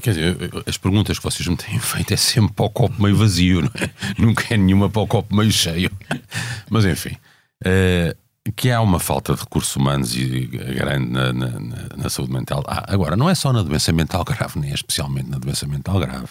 Quer 0.03 0.11
dizer, 0.11 0.37
as 0.67 0.77
perguntas 0.77 1.19
que 1.19 1.25
vocês 1.25 1.47
me 1.49 1.57
têm 1.57 1.79
feito 1.81 2.13
é 2.13 2.17
sempre 2.17 2.53
para 2.53 2.67
o 2.67 2.71
copo 2.71 3.03
meio 3.03 3.17
vazio, 3.17 3.63
não 3.63 3.71
é? 3.75 3.91
Nunca 4.19 4.45
é 4.53 4.57
nenhuma 4.57 4.89
para 4.91 5.03
o 5.03 5.07
copo 5.07 5.35
meio 5.35 5.51
cheio. 5.53 5.91
Mas 6.71 6.85
enfim, 6.85 7.17
eh, 7.65 8.15
que 8.57 8.71
há 8.71 8.81
uma 8.81 8.99
falta 8.99 9.35
de 9.35 9.41
recursos 9.41 9.75
humanos 9.77 10.17
e 10.17 10.47
grande 10.47 11.11
na, 11.11 11.33
na- 11.33 11.61
na- 11.61 11.89
na 11.97 12.09
saúde 12.09 12.33
mental. 12.33 12.63
Ah, 12.67 12.85
agora, 12.89 13.17
não 13.17 13.29
é 13.29 13.35
só 13.35 13.53
na 13.53 13.63
doença 13.63 13.93
mental 13.93 14.25
grave, 14.25 14.59
nem 14.59 14.71
é 14.71 14.75
especialmente 14.75 15.29
na 15.31 15.39
doença 15.39 15.67
mental 15.67 15.99
grave. 16.01 16.29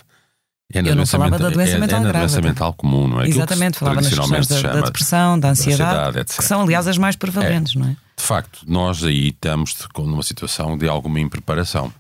É 0.72 0.80
Eu 0.82 0.96
não 0.96 1.06
falava 1.06 1.40
da 1.40 1.50
doença 1.50 1.72
é, 1.72 1.80
mental 1.80 2.00
é 2.00 2.04
na 2.04 2.10
grave, 2.10 2.28
doença 2.28 2.42
mental 2.42 2.74
comum, 2.74 3.08
não 3.08 3.22
é? 3.22 3.24
Que 3.24 3.32
Exatamente, 3.32 3.74
se 3.74 3.80
falava 3.80 4.02
nas 4.02 4.14
questões 4.14 4.48
da, 4.48 4.62
da 4.62 4.82
depressão, 4.82 5.40
da 5.40 5.50
ansiedade, 5.50 6.20
etc. 6.20 6.38
que 6.38 6.44
são 6.44 6.62
aliás 6.62 6.88
as 6.88 6.98
mais 6.98 7.16
prevalentes, 7.16 7.74
não 7.76 7.88
é? 7.88 7.96
de 8.16 8.24
facto, 8.24 8.60
nós 8.68 9.04
aí 9.04 9.30
estamos 9.30 9.76
numa 9.98 10.22
situação 10.22 10.78
de 10.78 10.88
alguma 10.88 11.20
impreparação. 11.20 11.92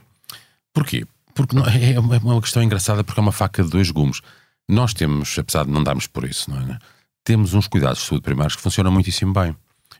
Porquê? 0.73 1.05
Porque 1.33 1.55
é 1.81 1.99
uma 1.99 2.15
é 2.15 2.19
uma 2.19 2.41
questão 2.41 2.61
engraçada 2.61 3.03
porque 3.03 3.19
é 3.19 3.23
uma 3.23 3.31
faca 3.31 3.63
de 3.63 3.69
dois 3.69 3.89
gumes. 3.89 4.21
Nós 4.67 4.93
temos, 4.93 5.39
apesar 5.39 5.65
de 5.65 5.71
não 5.71 5.83
darmos 5.83 6.05
por 6.05 6.25
isso, 6.25 6.51
não 6.51 6.59
é? 6.61 6.77
Temos 7.23 7.53
uns 7.55 7.67
cuidados 7.67 7.99
de 8.01 8.05
saúde 8.05 8.21
primários 8.23 8.55
que 8.55 8.61
funcionam 8.61 8.91
muitíssimo 8.91 9.33
bem, 9.33 9.55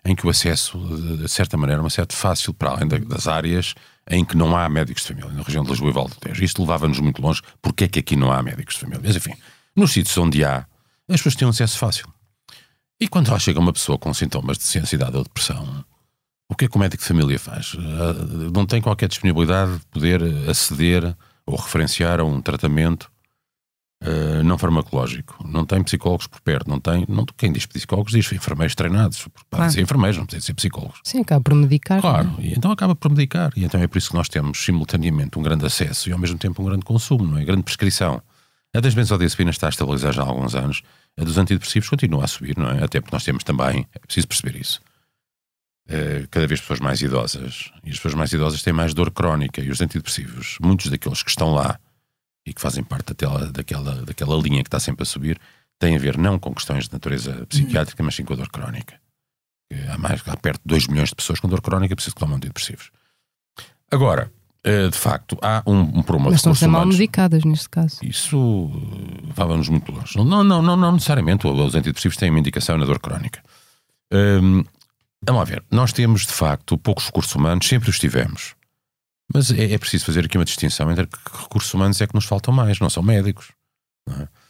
em 0.06 0.16
que 0.16 0.28
o 0.28 0.30
acesso, 0.30 0.78
de 1.18 1.28
certa 1.28 1.58
maneira, 1.58 1.80
é 1.82 1.84
uma 1.84 1.90
certa 1.90 2.16
fácil 2.16 2.54
para 2.54 2.70
além 2.72 2.88
da- 2.88 2.98
das 3.00 3.28
áreas 3.28 3.74
em 4.10 4.26
que 4.26 4.36
não 4.36 4.58
há 4.58 4.68
médicos 4.68 5.04
de 5.04 5.10
família, 5.10 5.32
na 5.32 5.44
região 5.44 5.64
de 5.64 5.70
Lisboa 5.70 5.92
e 5.92 5.94
Val 5.94 6.08
do 6.08 6.16
Tejo. 6.16 6.44
Isto 6.44 6.62
levava-nos 6.62 7.00
muito 7.00 7.22
longe. 7.22 7.42
Porque 7.62 7.84
é 7.84 7.88
que 7.88 8.00
aqui 8.00 8.16
não 8.16 8.32
há 8.32 8.42
médicos 8.42 8.74
de 8.76 8.82
família? 8.82 9.02
Mas, 9.04 9.16
enfim, 9.16 9.34
nos 9.76 9.92
sítios 9.92 10.18
onde 10.18 10.44
há, 10.44 10.66
as 11.08 11.18
pessoas 11.18 11.36
têm 11.36 11.48
um 11.48 11.52
acesso 11.52 11.78
fácil. 11.78 12.08
E 13.00 13.08
quando 13.08 13.30
lá 13.30 13.40
chega 13.40 13.60
uma 13.60 13.72
pessoa 13.72 13.98
com 13.98 14.14
sintomas 14.14 14.58
de 14.58 14.80
ansiedade 14.80 15.16
ou 15.16 15.24
depressão, 15.24 15.86
o 16.50 16.56
que 16.56 16.66
é 16.66 16.68
que 16.68 16.76
o 16.76 16.80
médico 16.80 17.02
de 17.02 17.08
família 17.08 17.40
faz? 17.40 17.76
Ah, 17.78 18.14
Não 18.52 18.66
tem 18.66 18.82
qualquer 18.82 19.08
disponibilidade 19.08 19.78
de 19.78 19.86
poder 19.86 20.22
aceder 20.50 21.16
ou 21.46 21.56
referenciar 21.56 22.20
a 22.20 22.24
um 22.24 22.42
tratamento 22.42 23.10
ah, 24.02 24.42
não 24.44 24.58
farmacológico. 24.58 25.46
Não 25.46 25.66
tem 25.66 25.84
psicólogos 25.84 26.28
por 26.28 26.40
perto. 26.42 26.70
Não 26.70 26.80
tem, 26.80 27.06
não, 27.08 27.26
quem 27.38 27.52
diz 27.52 27.66
psicólogos 27.66 28.14
diz 28.14 28.32
enfermeiros 28.32 28.76
treinados. 28.76 29.20
Podem 29.20 29.34
Claro. 29.52 29.72
ser 29.72 29.82
enfermeiros, 29.82 30.18
não 30.18 30.26
precisam 30.26 30.46
ser 30.48 30.54
psicólogos. 30.54 31.00
Sim, 31.04 31.22
acaba 31.22 31.42
por 31.42 31.54
medicar. 31.56 32.00
Claro, 32.02 32.34
é? 32.40 32.44
e 32.44 32.54
então 32.54 32.72
acaba 32.72 32.96
por 32.96 33.10
medicar. 33.12 33.52
E 33.56 33.64
então 33.64 33.82
é 33.82 33.88
por 33.88 33.98
isso 33.98 34.10
que 34.10 34.16
nós 34.16 34.30
temos 34.30 34.58
simultaneamente 34.64 35.38
um 35.38 35.42
grande 35.42 35.66
acesso 35.66 36.10
e 36.10 36.14
ao 36.14 36.20
mesmo 36.20 36.38
tempo 36.38 36.62
um 36.62 36.66
grande 36.66 36.86
consumo, 36.86 37.26
não 37.26 37.38
é? 37.38 37.44
Grande 37.44 37.64
prescrição. 37.64 38.22
A 38.74 38.80
das 38.80 38.94
benzodiazepinas 38.94 39.56
está 39.56 39.68
a 39.68 39.70
estabilizar 39.72 40.14
já 40.14 40.22
há 40.22 40.28
alguns 40.28 40.54
anos. 40.56 40.82
A 41.18 41.24
dos 41.24 41.38
antidepressivos 41.38 41.90
continua 41.90 42.24
a 42.24 42.28
subir, 42.28 42.56
não 42.58 42.70
é? 42.70 42.84
Até 42.84 43.02
porque 43.02 43.14
nós 43.16 43.24
temos 43.24 43.44
também, 43.44 43.86
é 43.94 44.00
preciso 44.00 44.28
perceber 44.28 44.58
isso, 44.60 44.80
eh, 45.90 46.26
cada 46.30 46.46
vez 46.46 46.62
pessoas 46.62 46.80
mais 46.80 47.02
idosas. 47.02 47.72
E 47.84 47.90
as 47.90 47.96
pessoas 47.96 48.14
mais 48.14 48.32
idosas 48.32 48.62
têm 48.62 48.72
mais 48.72 48.94
dor 48.94 49.10
crónica. 49.12 49.60
E 49.60 49.70
os 49.72 49.82
antidepressivos, 49.82 50.58
muitos 50.62 50.90
daqueles 50.90 51.24
que 51.24 51.32
estão 51.32 51.52
lá 51.52 51.80
e 52.46 52.54
que 52.54 52.62
fazem 52.62 52.84
parte 52.84 53.08
daquela, 53.08 53.52
daquela, 53.52 54.06
daquela 54.06 54.36
linha 54.38 54.64
que 54.64 54.68
está 54.68 54.80
sempre 54.80 55.04
a 55.04 55.06
subir, 55.06 55.40
têm 55.78 55.96
a 55.96 56.00
ver 56.00 56.18
não 56.18 56.38
com 56.40 56.54
questões 56.54 56.86
de 56.86 56.94
natureza 56.94 57.46
psiquiátrica, 57.48 58.04
mas 58.04 58.16
sim 58.16 58.24
com 58.24 58.34
a 58.34 58.38
dor 58.38 58.50
crónica. 58.50 59.00
Há, 59.92 59.98
mais, 59.98 60.22
há 60.28 60.36
perto 60.36 60.62
de 60.62 60.68
2 60.68 60.88
milhões 60.88 61.10
de 61.10 61.16
pessoas 61.16 61.40
com 61.40 61.48
dor 61.48 61.62
crónica 61.62 61.96
precisam 61.96 62.18
tomar 62.18 62.36
antidepressivos. 62.36 62.92
Agora, 63.92 64.32
eh, 64.64 64.90
de 64.90 64.98
facto, 64.98 65.38
há 65.42 65.64
um, 65.66 65.80
um 65.80 66.04
problema 66.04 66.32
Mas 66.32 66.42
de 66.42 66.50
estão 66.50 66.68
a 66.68 66.72
mal 66.72 66.86
medicadas 66.86 67.44
neste 67.46 67.70
caso. 67.70 67.98
Isso 68.04 68.70
eh, 68.74 69.32
vai-nos 69.34 69.70
muito 69.70 69.92
longe. 69.92 70.18
Não, 70.18 70.44
não, 70.44 70.62
não, 70.62 70.76
não 70.76 70.92
necessariamente. 70.92 71.48
Os 71.48 71.76
antidepressivos 71.76 72.18
têm 72.18 72.30
uma 72.30 72.40
indicação 72.40 72.78
na 72.78 72.86
dor 72.86 73.00
crónica. 73.00 73.42
Hum, 74.12 74.64
vamos 75.24 75.40
lá 75.40 75.44
ver. 75.46 75.64
Nós 75.72 75.94
temos, 75.94 76.26
de 76.26 76.34
facto, 76.34 76.78
poucos 76.78 77.06
recursos 77.06 77.34
humanos, 77.34 77.68
sempre 77.68 77.90
os 77.90 78.00
tivemos. 78.00 78.56
Mas 79.34 79.52
é, 79.52 79.74
é 79.74 79.78
preciso 79.78 80.06
fazer 80.06 80.26
aqui 80.26 80.38
uma 80.38 80.46
distinção 80.46 80.92
entre 80.92 81.06
que 81.06 81.18
recursos 81.42 81.74
humanos 81.74 82.02
é 82.02 82.08
que 82.08 82.16
nos 82.16 82.26
faltam 82.26 82.54
mais, 82.54 82.80
não 82.80 82.90
são 82.90 83.04
médicos. 83.04 83.50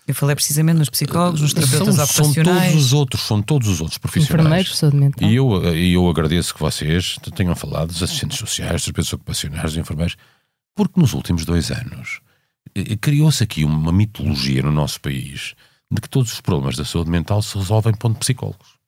Eu 0.07 0.15
falei 0.15 0.36
precisamente 0.36 0.77
nos 0.77 0.89
psicólogos, 0.89 1.41
nos 1.41 1.53
terapeutas 1.53 1.95
são, 1.95 2.07
são 2.07 2.25
ocupacionais. 2.25 2.71
todos 2.71 2.86
os 2.86 2.93
outros, 2.93 3.21
são 3.21 3.41
todos 3.41 3.67
os 3.67 3.82
outros 3.82 3.97
profissionais. 3.97 4.39
Enfermeiros, 4.39 4.77
saúde 4.77 4.97
mental. 4.97 5.30
E 5.30 5.36
eu, 5.36 5.75
e 5.75 5.93
eu 5.93 6.09
agradeço 6.09 6.53
que 6.53 6.59
vocês 6.59 7.17
tenham 7.36 7.55
falado 7.55 7.89
dos 7.89 8.01
assistentes 8.01 8.38
sociais, 8.38 8.73
dos 8.73 8.86
terapeutas 8.86 9.13
ocupacionais, 9.13 9.63
dos 9.63 9.77
enfermeiros, 9.77 10.15
porque 10.75 10.99
nos 10.99 11.13
últimos 11.13 11.45
dois 11.45 11.69
anos 11.71 12.21
eh, 12.73 12.95
criou-se 12.95 13.43
aqui 13.43 13.65
uma 13.65 13.91
mitologia 13.91 14.63
no 14.63 14.71
nosso 14.71 14.99
país 15.01 15.53
de 15.91 16.01
que 16.01 16.09
todos 16.09 16.32
os 16.34 16.41
problemas 16.41 16.75
da 16.75 16.86
saúde 16.86 17.11
mental 17.11 17.41
se 17.41 17.57
resolvem 17.57 17.93
pondo 17.93 18.17
psicólogos. 18.17 18.80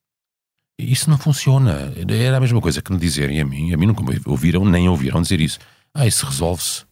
Isso 0.80 1.10
não 1.10 1.18
funciona. 1.18 1.94
Era 2.10 2.38
a 2.38 2.40
mesma 2.40 2.62
coisa 2.62 2.82
que 2.82 2.92
me 2.92 2.98
dizerem 3.00 3.40
a 3.40 3.46
mim, 3.46 3.74
a 3.74 3.78
mim 3.78 3.86
nunca 3.86 4.04
me 4.04 4.20
ouviram, 4.26 4.66
nem 4.66 4.90
ouviram 4.90 5.22
dizer 5.22 5.40
isso. 5.40 5.60
Ah, 5.94 6.08
isso 6.08 6.26
resolve-se 6.26 6.84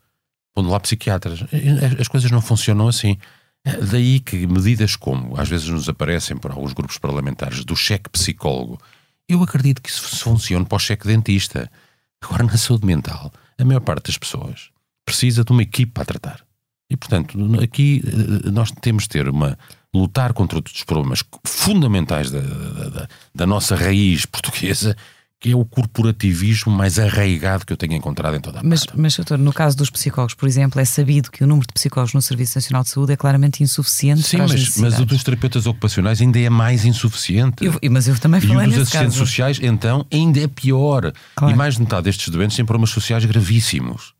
pondo 0.55 0.69
lá 0.69 0.79
psiquiatras. 0.79 1.39
As 1.99 2.07
coisas 2.07 2.29
não 2.31 2.41
funcionam 2.41 2.87
assim. 2.87 3.17
Daí 3.91 4.19
que 4.19 4.47
medidas 4.47 4.95
como, 4.95 5.39
às 5.39 5.47
vezes 5.49 5.67
nos 5.67 5.87
aparecem 5.89 6.35
por 6.37 6.51
alguns 6.51 6.73
grupos 6.73 6.97
parlamentares, 6.97 7.63
do 7.65 7.75
cheque 7.75 8.09
psicólogo, 8.09 8.79
eu 9.27 9.43
acredito 9.43 9.81
que 9.81 9.89
isso 9.89 10.01
funcione 10.17 10.65
para 10.65 10.75
o 10.75 10.79
cheque 10.79 11.05
dentista. 11.07 11.69
Agora, 12.21 12.43
na 12.43 12.57
saúde 12.57 12.85
mental, 12.85 13.31
a 13.57 13.65
maior 13.65 13.81
parte 13.81 14.07
das 14.07 14.17
pessoas 14.17 14.69
precisa 15.05 15.43
de 15.43 15.51
uma 15.51 15.61
equipe 15.61 15.91
para 15.91 16.05
tratar. 16.05 16.41
E, 16.91 16.97
portanto, 16.97 17.37
aqui 17.61 18.01
eh, 18.05 18.49
nós 18.49 18.71
temos 18.81 19.03
de 19.03 19.09
ter 19.09 19.29
uma. 19.29 19.57
lutar 19.93 20.33
contra 20.33 20.57
os 20.59 20.83
problemas 20.83 21.23
fundamentais 21.45 22.31
da, 22.31 22.39
da, 22.41 22.89
da- 22.89 23.07
da 23.35 23.45
nossa 23.47 23.75
raiz 23.75 24.25
portuguesa, 24.25 24.95
que 25.41 25.51
é 25.51 25.55
o 25.55 25.63
corporativismo 25.63 26.69
mais 26.69 26.99
arraigado 26.99 27.65
que 27.65 27.71
eu 27.71 27.77
tenho 27.77 27.93
encontrado 27.93 28.35
em 28.35 28.41
toda 28.41 28.59
a 28.59 28.63
Mas, 28.63 28.85
parte. 28.85 28.99
mas, 28.99 29.15
doutor, 29.15 29.37
no 29.37 29.53
caso 29.53 29.77
dos 29.77 29.89
psicólogos, 29.89 30.33
por 30.35 30.47
exemplo, 30.49 30.81
é 30.81 30.83
sabido 30.85 31.31
que 31.31 31.43
o 31.45 31.47
número 31.47 31.65
de 31.65 31.73
psicólogos 31.73 32.13
no 32.13 32.21
Serviço 32.21 32.57
Nacional 32.57 32.83
de 32.83 32.89
Saúde 32.89 33.13
é 33.13 33.15
claramente 33.15 33.63
insuficiente 33.63 34.21
Sim, 34.23 34.37
mas, 34.39 34.77
mas 34.77 34.99
o 34.99 35.05
dos 35.05 35.23
terapeutas 35.23 35.65
ocupacionais 35.65 36.19
ainda 36.19 36.37
é 36.39 36.49
mais 36.49 36.83
insuficiente. 36.83 37.63
Eu- 37.63 37.79
mas 37.89 38.07
eu 38.09 38.19
também 38.19 38.41
E 38.41 38.45
o 38.45 38.47
falei 38.49 38.67
dos 38.67 38.79
assistentes 38.79 39.13
caso. 39.15 39.25
sociais, 39.25 39.59
então, 39.61 40.05
ainda 40.11 40.41
é 40.41 40.47
pior. 40.47 41.13
Claro. 41.35 41.53
E 41.53 41.57
mais 41.57 41.75
de 41.75 41.81
metade 41.81 42.03
destes 42.03 42.27
doentes 42.27 42.57
têm 42.57 42.65
problemas 42.65 42.89
sociais 42.89 43.23
gravíssimos. 43.23 44.13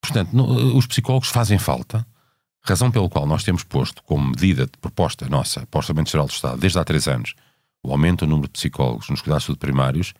Portanto, 0.00 0.30
no- 0.32 0.76
os 0.76 0.86
psicólogos 0.86 1.28
fazem 1.28 1.58
falta, 1.58 2.06
razão 2.62 2.90
pela 2.90 3.08
qual 3.08 3.26
nós 3.26 3.44
temos 3.44 3.62
posto 3.64 4.02
como 4.04 4.28
medida 4.30 4.64
de 4.64 4.72
proposta 4.80 5.28
nossa 5.28 5.66
para 5.66 5.76
o 5.76 5.80
Orçamento 5.80 6.10
Geral 6.10 6.26
do 6.26 6.32
Estado, 6.32 6.58
desde 6.58 6.78
há 6.78 6.84
três 6.84 7.06
anos, 7.06 7.34
o 7.82 7.90
aumento 7.92 8.26
do 8.26 8.30
número 8.30 8.48
de 8.48 8.52
psicólogos 8.52 9.08
nos 9.08 9.20
cuidados 9.20 9.46
de 9.46 9.56
primários 9.56 10.14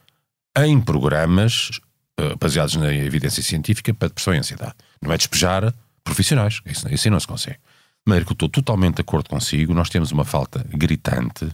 em 0.57 0.81
programas 0.81 1.81
eh, 2.19 2.35
baseados 2.37 2.77
na 2.77 2.93
evidência 2.93 3.43
científica 3.43 3.95
para 3.95 4.09
depressão 4.09 4.35
e 4.35 4.39
ansiedade. 4.39 4.75
Não 5.01 5.13
é 5.13 5.17
despejar 5.17 5.73
profissionais, 6.05 6.61
isso, 6.67 6.89
isso 6.93 7.11
não 7.11 7.21
se 7.21 7.27
consegue. 7.27 7.59
Mas 8.07 8.25
que 8.25 8.31
eu 8.31 8.35
estou 8.35 8.49
totalmente 8.49 8.97
de 8.97 9.01
acordo 9.03 9.31
consigo, 9.31 9.73
nós 9.73 9.89
temos 9.89 10.11
uma 10.11 10.25
falta 10.25 10.67
gritante 10.69 11.49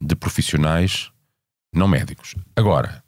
de 0.00 0.14
profissionais 0.14 1.10
não 1.72 1.88
médicos. 1.88 2.34
Agora, 2.56 3.02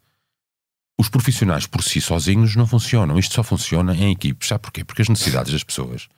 os 0.98 1.08
profissionais 1.08 1.66
por 1.66 1.82
si 1.82 2.00
sozinhos 2.00 2.56
não 2.56 2.66
funcionam. 2.66 3.18
Isto 3.18 3.34
só 3.34 3.42
funciona 3.42 3.94
em 3.94 4.12
equipes. 4.12 4.48
Sabe 4.48 4.62
porquê? 4.62 4.84
Porque 4.84 5.02
as 5.02 5.08
necessidades 5.08 5.52
das 5.52 5.64
pessoas 5.64 6.08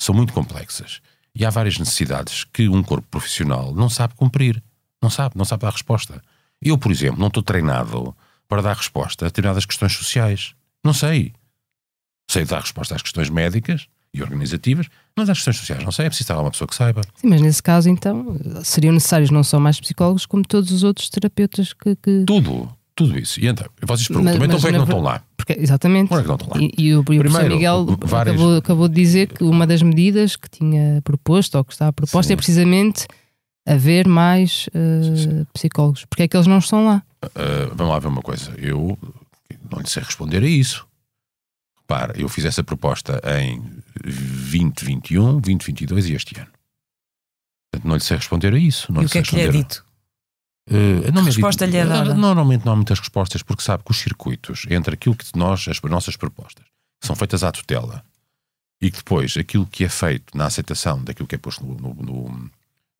são 0.00 0.14
muito 0.14 0.32
complexas. 0.32 1.00
E 1.34 1.44
há 1.44 1.50
várias 1.50 1.78
necessidades 1.78 2.44
que 2.44 2.68
um 2.68 2.82
corpo 2.82 3.06
profissional 3.08 3.74
não 3.74 3.88
sabe 3.88 4.14
cumprir. 4.14 4.62
Não 5.02 5.10
sabe, 5.10 5.34
não 5.36 5.44
sabe 5.44 5.62
dar 5.62 5.70
resposta. 5.72 6.22
Eu, 6.62 6.78
por 6.78 6.92
exemplo, 6.92 7.18
não 7.18 7.26
estou 7.26 7.42
treinado 7.42 8.14
para 8.48 8.62
dar 8.62 8.76
resposta 8.76 9.24
a 9.24 9.28
determinadas 9.28 9.66
questões 9.66 9.92
sociais. 9.94 10.54
Não 10.84 10.92
sei. 10.94 11.32
Sei 12.30 12.44
dar 12.44 12.60
resposta 12.60 12.94
às 12.94 13.02
questões 13.02 13.28
médicas 13.28 13.86
e 14.14 14.22
organizativas, 14.22 14.86
mas 15.16 15.28
às 15.28 15.38
questões 15.38 15.56
sociais 15.56 15.82
não 15.84 15.90
sei. 15.90 16.06
É 16.06 16.08
preciso 16.08 16.24
estar 16.24 16.36
lá 16.36 16.42
uma 16.42 16.50
pessoa 16.50 16.68
que 16.68 16.74
saiba. 16.74 17.00
Sim, 17.16 17.28
mas 17.28 17.40
nesse 17.40 17.62
caso, 17.62 17.88
então, 17.88 18.36
seriam 18.62 18.92
necessários 18.94 19.30
não 19.30 19.42
só 19.42 19.58
mais 19.58 19.80
psicólogos, 19.80 20.24
como 20.26 20.44
todos 20.46 20.70
os 20.70 20.82
outros 20.84 21.08
terapeutas 21.10 21.72
que. 21.72 21.96
que- 21.96 22.24
Tudo, 22.26 22.68
tudo 22.94 23.18
isso. 23.18 23.40
E 23.40 23.46
então, 23.48 23.66
vocês 23.82 24.06
perguntam, 24.06 24.34
Mas- 24.38 24.44
então 24.44 24.60
porquê 24.60 24.68
é 24.68 24.70
que 24.70 24.76
não 24.78 24.84
estão 24.84 25.00
lá? 25.02 25.22
Porque, 25.36 25.52
exatamente. 25.58 26.14
É 26.14 26.22
que 26.22 26.28
não 26.28 26.34
estão 26.36 26.48
lá? 26.50 26.60
E, 26.62 26.70
e 26.78 26.94
o, 26.94 26.98
e 26.98 27.00
o 27.00 27.04
professor 27.04 27.20
Primeiro, 27.40 27.54
Miguel 27.56 27.98
várias- 28.02 28.36
acabou, 28.36 28.56
acabou 28.56 28.88
de 28.88 28.94
dizer 28.94 29.28
que 29.28 29.42
uma 29.42 29.66
das 29.66 29.82
medidas 29.82 30.36
que 30.36 30.48
tinha 30.48 31.00
proposto, 31.02 31.56
ou 31.56 31.64
que 31.64 31.72
está 31.72 31.92
proposta, 31.92 32.28
Sim. 32.28 32.34
é 32.34 32.36
precisamente 32.36 33.06
haver 33.66 34.06
mais 34.08 34.68
eh, 34.74 35.44
psicólogos. 35.52 36.04
Porque 36.06 36.24
é 36.24 36.28
que 36.28 36.36
eles 36.36 36.46
não 36.46 36.58
estão 36.58 36.84
lá? 36.86 37.02
Uh, 37.24 37.74
vamos 37.74 37.92
lá 37.92 37.98
ver 37.98 38.08
uma 38.08 38.22
coisa. 38.22 38.52
Eu 38.58 38.98
não 39.70 39.80
lhe 39.80 39.88
sei 39.88 40.02
responder 40.02 40.42
a 40.42 40.48
isso. 40.48 40.86
Repara, 41.78 42.18
eu 42.20 42.28
fiz 42.28 42.44
essa 42.44 42.62
proposta 42.64 43.20
em 43.40 43.60
2021, 44.02 45.40
2022 45.40 46.08
e 46.08 46.14
este 46.14 46.38
ano. 46.38 46.50
Portanto, 47.70 47.88
não 47.88 47.94
lhe 47.96 48.02
sei 48.02 48.16
responder 48.16 48.52
a 48.54 48.58
isso. 48.58 48.92
Não 48.92 49.02
E 49.02 49.06
o 49.06 49.08
que 49.08 49.18
é 49.18 49.22
que 49.22 49.34
lhe 49.36 49.42
é 49.42 49.48
dito? 49.48 49.84
Uh, 50.70 50.74
não 51.06 51.12
Que 51.12 51.12
me 51.12 51.24
resposta 51.26 51.66
lhe 51.66 51.76
é 51.76 51.84
dada? 51.84 52.12
Uh, 52.12 52.14
Normalmente 52.16 52.64
não 52.64 52.72
há 52.72 52.76
muitas 52.76 52.98
respostas, 52.98 53.42
porque 53.42 53.62
sabe 53.62 53.82
que 53.84 53.90
os 53.90 53.98
circuitos 53.98 54.64
entre 54.70 54.94
aquilo 54.94 55.16
que 55.16 55.26
nós, 55.36 55.66
as 55.68 55.80
nossas 55.82 56.16
propostas, 56.16 56.64
são 57.02 57.16
feitas 57.16 57.42
à 57.42 57.50
tutela, 57.50 58.04
e 58.80 58.90
que 58.90 58.98
depois 58.98 59.36
aquilo 59.36 59.66
que 59.66 59.84
é 59.84 59.88
feito 59.88 60.36
na 60.36 60.46
aceitação 60.46 61.02
daquilo 61.02 61.26
que 61.26 61.34
é 61.34 61.38
posto 61.38 61.64
no, 61.64 61.74
no- 61.74 61.94
no- 61.94 62.50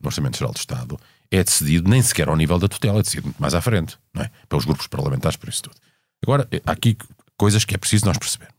no 0.03 0.09
Orçamento 0.09 0.37
Geral 0.37 0.53
do 0.53 0.57
Estado, 0.57 0.99
é 1.31 1.43
decidido 1.43 1.89
nem 1.89 2.01
sequer 2.01 2.29
ao 2.29 2.35
nível 2.35 2.59
da 2.59 2.67
tutela, 2.67 2.99
é 2.99 3.01
decidido 3.01 3.27
muito 3.27 3.41
mais 3.41 3.55
à 3.55 3.61
frente, 3.61 3.97
não 4.13 4.21
é? 4.21 4.29
Para 4.47 4.57
os 4.57 4.65
grupos 4.65 4.85
parlamentares, 4.87 5.37
por 5.37 5.49
isso 5.49 5.63
tudo. 5.63 5.75
Agora, 6.21 6.47
há 6.65 6.71
aqui 6.71 6.95
coisas 7.35 7.65
que 7.65 7.73
é 7.73 7.77
preciso 7.77 8.05
nós 8.05 8.17
percebermos. 8.17 8.53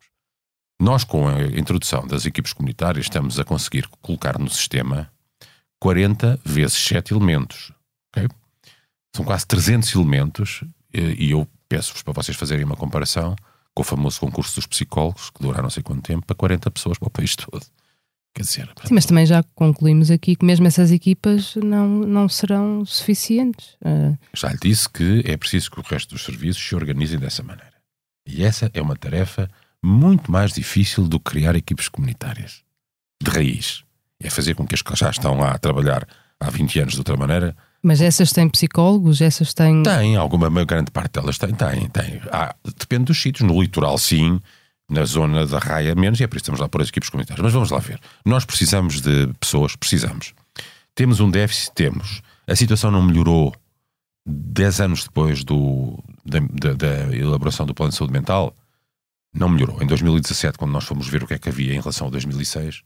Nós, 0.81 1.05
com 1.05 1.29
a 1.29 1.43
introdução 1.43 2.07
das 2.07 2.27
equipes 2.27 2.53
comunitárias, 2.53 3.07
estamos 3.07 3.39
a 3.39 3.45
conseguir 3.45 3.87
colocar 4.03 4.39
no 4.39 4.51
sistema 4.51 5.11
40 5.79 6.41
vezes 6.45 6.77
7 6.77 7.15
elementos. 7.15 7.73
ok? 8.15 8.29
São 9.15 9.25
quase 9.25 9.47
300 9.47 9.95
elementos 9.95 10.65
e 10.93 11.31
eu 11.31 11.49
peço-vos 11.69 12.03
para 12.03 12.13
vocês 12.13 12.37
fazerem 12.37 12.65
uma 12.65 12.77
comparação 12.77 13.37
com 13.73 13.83
o 13.83 13.85
famoso 13.85 14.21
concurso 14.21 14.57
dos 14.57 14.67
psicólogos, 14.67 15.31
que 15.31 15.43
dura 15.43 15.63
não 15.63 15.71
sei 15.71 15.83
quanto 15.83 16.03
tempo, 16.03 16.27
para 16.27 16.37
40 16.37 16.71
pessoas 16.71 16.99
para 16.99 17.09
o 17.09 17.11
país 17.11 17.37
todo. 17.37 17.65
Quer 18.35 18.43
dizer, 18.43 18.69
Sim, 18.85 18.95
mas 18.95 19.07
também 19.07 19.25
já 19.25 19.45
concluímos 19.55 20.11
aqui 20.11 20.35
que 20.35 20.45
mesmo 20.45 20.67
essas 20.67 20.91
equipas 20.91 21.55
não, 21.55 21.87
não 22.01 22.29
serão 22.29 22.85
suficientes. 22.85 23.77
Eh, 23.85 24.15
já 24.35 24.49
lhe 24.49 24.59
disse 24.61 24.89
que 24.89 25.23
é 25.25 25.37
preciso 25.37 25.71
que 25.71 25.79
o 25.79 25.85
resto 25.85 26.15
dos 26.15 26.25
serviços 26.25 26.67
se 26.67 26.75
organizem 26.75 27.19
dessa 27.21 27.45
maneira. 27.45 27.75
E 28.27 28.43
essa 28.43 28.69
é 28.75 28.83
uma 28.83 28.97
tarefa 28.97 29.49
muito 29.81 30.33
mais 30.33 30.53
difícil 30.53 31.07
do 31.07 31.21
que 31.21 31.31
criar 31.31 31.55
equipes 31.55 31.89
comunitárias. 31.89 32.63
De 33.23 33.31
raiz. 33.31 33.85
É 34.21 34.29
fazer 34.29 34.55
com 34.55 34.67
que 34.67 34.75
as 34.75 34.83
que 34.83 34.97
já 34.97 35.11
estão 35.11 35.39
lá 35.39 35.53
a 35.53 35.59
trabalhar 35.59 36.05
há 36.41 36.51
20 36.51 36.81
anos 36.81 36.95
de 36.95 36.99
outra 36.99 37.17
maneira 37.17 37.55
mas 37.85 38.01
essas 38.01 38.33
têm 38.33 38.49
psicólogos, 38.49 39.21
essas 39.21 39.53
têm. 39.53 39.83
Tem, 39.83 40.17
alguma 40.17 40.49
uma 40.49 40.65
grande 40.65 40.91
parte 40.91 41.21
delas 41.21 41.37
tem, 41.37 41.53
tem, 41.53 41.87
tem. 41.91 42.19
Há, 42.33 42.55
depende 42.79 43.05
dos 43.05 43.21
sítios. 43.21 43.47
No 43.47 43.61
litoral, 43.61 43.99
sim. 43.99 44.41
Na 44.89 45.05
zona 45.05 45.47
da 45.47 45.59
raia, 45.59 45.95
menos. 45.95 46.21
E 46.21 46.25
é 46.25 46.27
por 46.27 46.37
isso 46.37 46.43
que 46.45 46.51
estamos 46.51 46.61
lá 46.61 46.69
por 46.69 46.83
as 46.83 46.89
equipes 46.89 47.09
comunitárias. 47.09 47.43
Mas 47.43 47.53
vamos 47.53 47.71
lá 47.71 47.79
ver. 47.79 47.99
Nós 48.25 48.45
precisamos 48.45 49.01
de 49.01 49.29
pessoas, 49.41 49.75
precisamos. 49.77 50.35
Temos 50.95 51.21
um 51.21 51.31
déficit, 51.31 51.73
temos. 51.75 52.21
A 52.47 52.55
situação 52.55 52.91
não 52.91 53.03
melhorou 53.03 53.55
10 54.27 54.81
anos 54.83 55.05
depois 55.05 55.43
do, 55.43 55.99
da, 56.25 56.39
da- 56.41 56.75
da 56.75 57.17
elaboração 57.17 57.65
do 57.67 57.75
plano 57.75 57.91
de 57.93 57.97
saúde 57.99 58.13
mental. 58.13 58.55
Não 59.35 59.49
melhorou. 59.49 59.83
Em 59.83 59.87
2017, 59.87 60.59
quando 60.59 60.71
nós 60.73 60.85
fomos 60.85 61.09
ver 61.09 61.23
o 61.25 61.27
que 61.27 61.35
é 61.35 61.39
que 61.39 61.49
havia 61.49 61.73
em 61.75 61.81
relação 61.81 62.07
a 62.07 62.11
2006, 62.11 62.83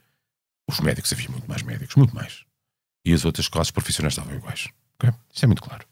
os 0.71 0.81
médicos, 0.81 1.13
havia 1.13 1.29
muito 1.29 1.47
mais 1.49 1.63
médicos, 1.63 1.97
muito 1.97 2.15
mais. 2.15 2.45
E 3.05 3.13
as 3.13 3.25
outras 3.25 3.49
classes 3.49 3.71
profissionais 3.71 4.13
estavam 4.15 4.35
iguais. 4.35 4.69
ok? 4.99 5.13
Isso 5.35 5.45
é 5.45 5.47
muito 5.49 5.63
claro. 5.63 5.85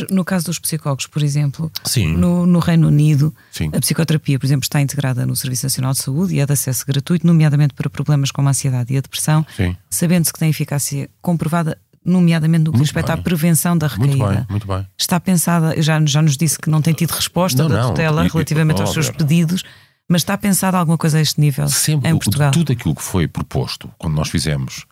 Mas 0.00 0.10
no 0.10 0.24
caso 0.24 0.46
dos 0.46 0.58
psicólogos, 0.58 1.06
por 1.06 1.22
exemplo, 1.22 1.70
no, 2.16 2.46
no 2.46 2.58
Reino 2.58 2.88
Unido, 2.88 3.34
Sim. 3.50 3.70
a 3.74 3.80
psicoterapia, 3.80 4.38
por 4.38 4.46
exemplo, 4.46 4.64
está 4.64 4.80
integrada 4.80 5.24
no 5.26 5.34
Serviço 5.36 5.66
Nacional 5.66 5.92
de 5.92 5.98
Saúde 5.98 6.34
e 6.34 6.40
é 6.40 6.46
de 6.46 6.52
acesso 6.52 6.84
gratuito, 6.86 7.26
nomeadamente 7.26 7.74
para 7.74 7.88
problemas 7.88 8.30
como 8.30 8.48
a 8.48 8.50
ansiedade 8.50 8.92
e 8.92 8.98
a 8.98 9.00
depressão, 9.00 9.46
sabendo-se 9.90 10.32
que 10.32 10.38
tem 10.38 10.50
eficácia 10.50 11.08
comprovada, 11.22 11.78
nomeadamente 12.04 12.64
no 12.64 12.72
que 12.72 12.76
Muito 12.78 12.86
respeita 12.88 13.14
à 13.14 13.16
prevenção 13.16 13.76
da 13.78 13.88
Muito 13.96 14.12
recaída. 14.12 14.34
bem, 14.40 14.46
muito 14.50 14.66
bem. 14.66 14.86
Está 14.98 15.18
pensada, 15.18 15.80
já, 15.80 16.04
já 16.04 16.20
nos 16.20 16.36
disse 16.36 16.58
que 16.58 16.68
não 16.68 16.82
tem 16.82 16.92
tido 16.92 17.12
resposta 17.12 17.62
Não, 17.62 17.68
da 17.70 17.82
não. 17.82 17.88
tutela 17.90 18.22
relativamente 18.28 18.80
aos 18.80 18.92
seus 18.92 19.08
pedidos, 19.10 19.62
mas 20.06 20.20
está 20.20 20.36
pensada 20.36 20.76
alguma 20.78 20.98
coisa 20.98 21.16
a 21.16 21.20
este 21.22 21.40
nível 21.40 21.66
Sempre 21.68 22.10
em 22.10 22.18
Portugal? 22.18 22.50
tudo 22.50 22.72
aquilo 22.72 22.94
que 22.94 23.02
foi 23.02 23.26
proposto 23.26 23.90
quando 23.96 24.14
nós 24.14 24.28
fizemos 24.28 24.84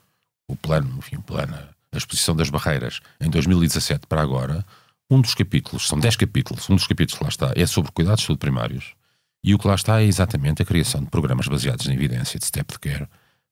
o 0.48 0.56
plano, 0.56 0.94
enfim, 0.98 1.16
o 1.16 1.22
plano, 1.22 1.54
a 1.92 1.96
exposição 1.98 2.34
das 2.34 2.48
barreiras 2.48 3.00
em 3.20 3.28
2017 3.28 4.06
para 4.06 4.22
agora, 4.22 4.64
um 5.14 5.20
dos 5.20 5.34
capítulos, 5.34 5.86
são 5.88 5.98
10 5.98 6.16
capítulos, 6.16 6.68
um 6.70 6.74
dos 6.76 6.86
capítulos 6.86 7.18
que 7.18 7.24
lá 7.24 7.28
está 7.28 7.52
é 7.54 7.66
sobre 7.66 7.90
cuidados 7.92 8.20
de 8.20 8.26
saúde 8.26 8.38
primários 8.40 8.94
e 9.44 9.54
o 9.54 9.58
que 9.58 9.66
lá 9.66 9.74
está 9.74 10.00
é 10.00 10.04
exatamente 10.04 10.62
a 10.62 10.64
criação 10.64 11.02
de 11.02 11.08
programas 11.10 11.46
baseados 11.48 11.86
na 11.86 11.94
evidência 11.94 12.38
de 12.38 12.46
step 12.46 12.72
de 12.72 12.78
care 12.78 13.08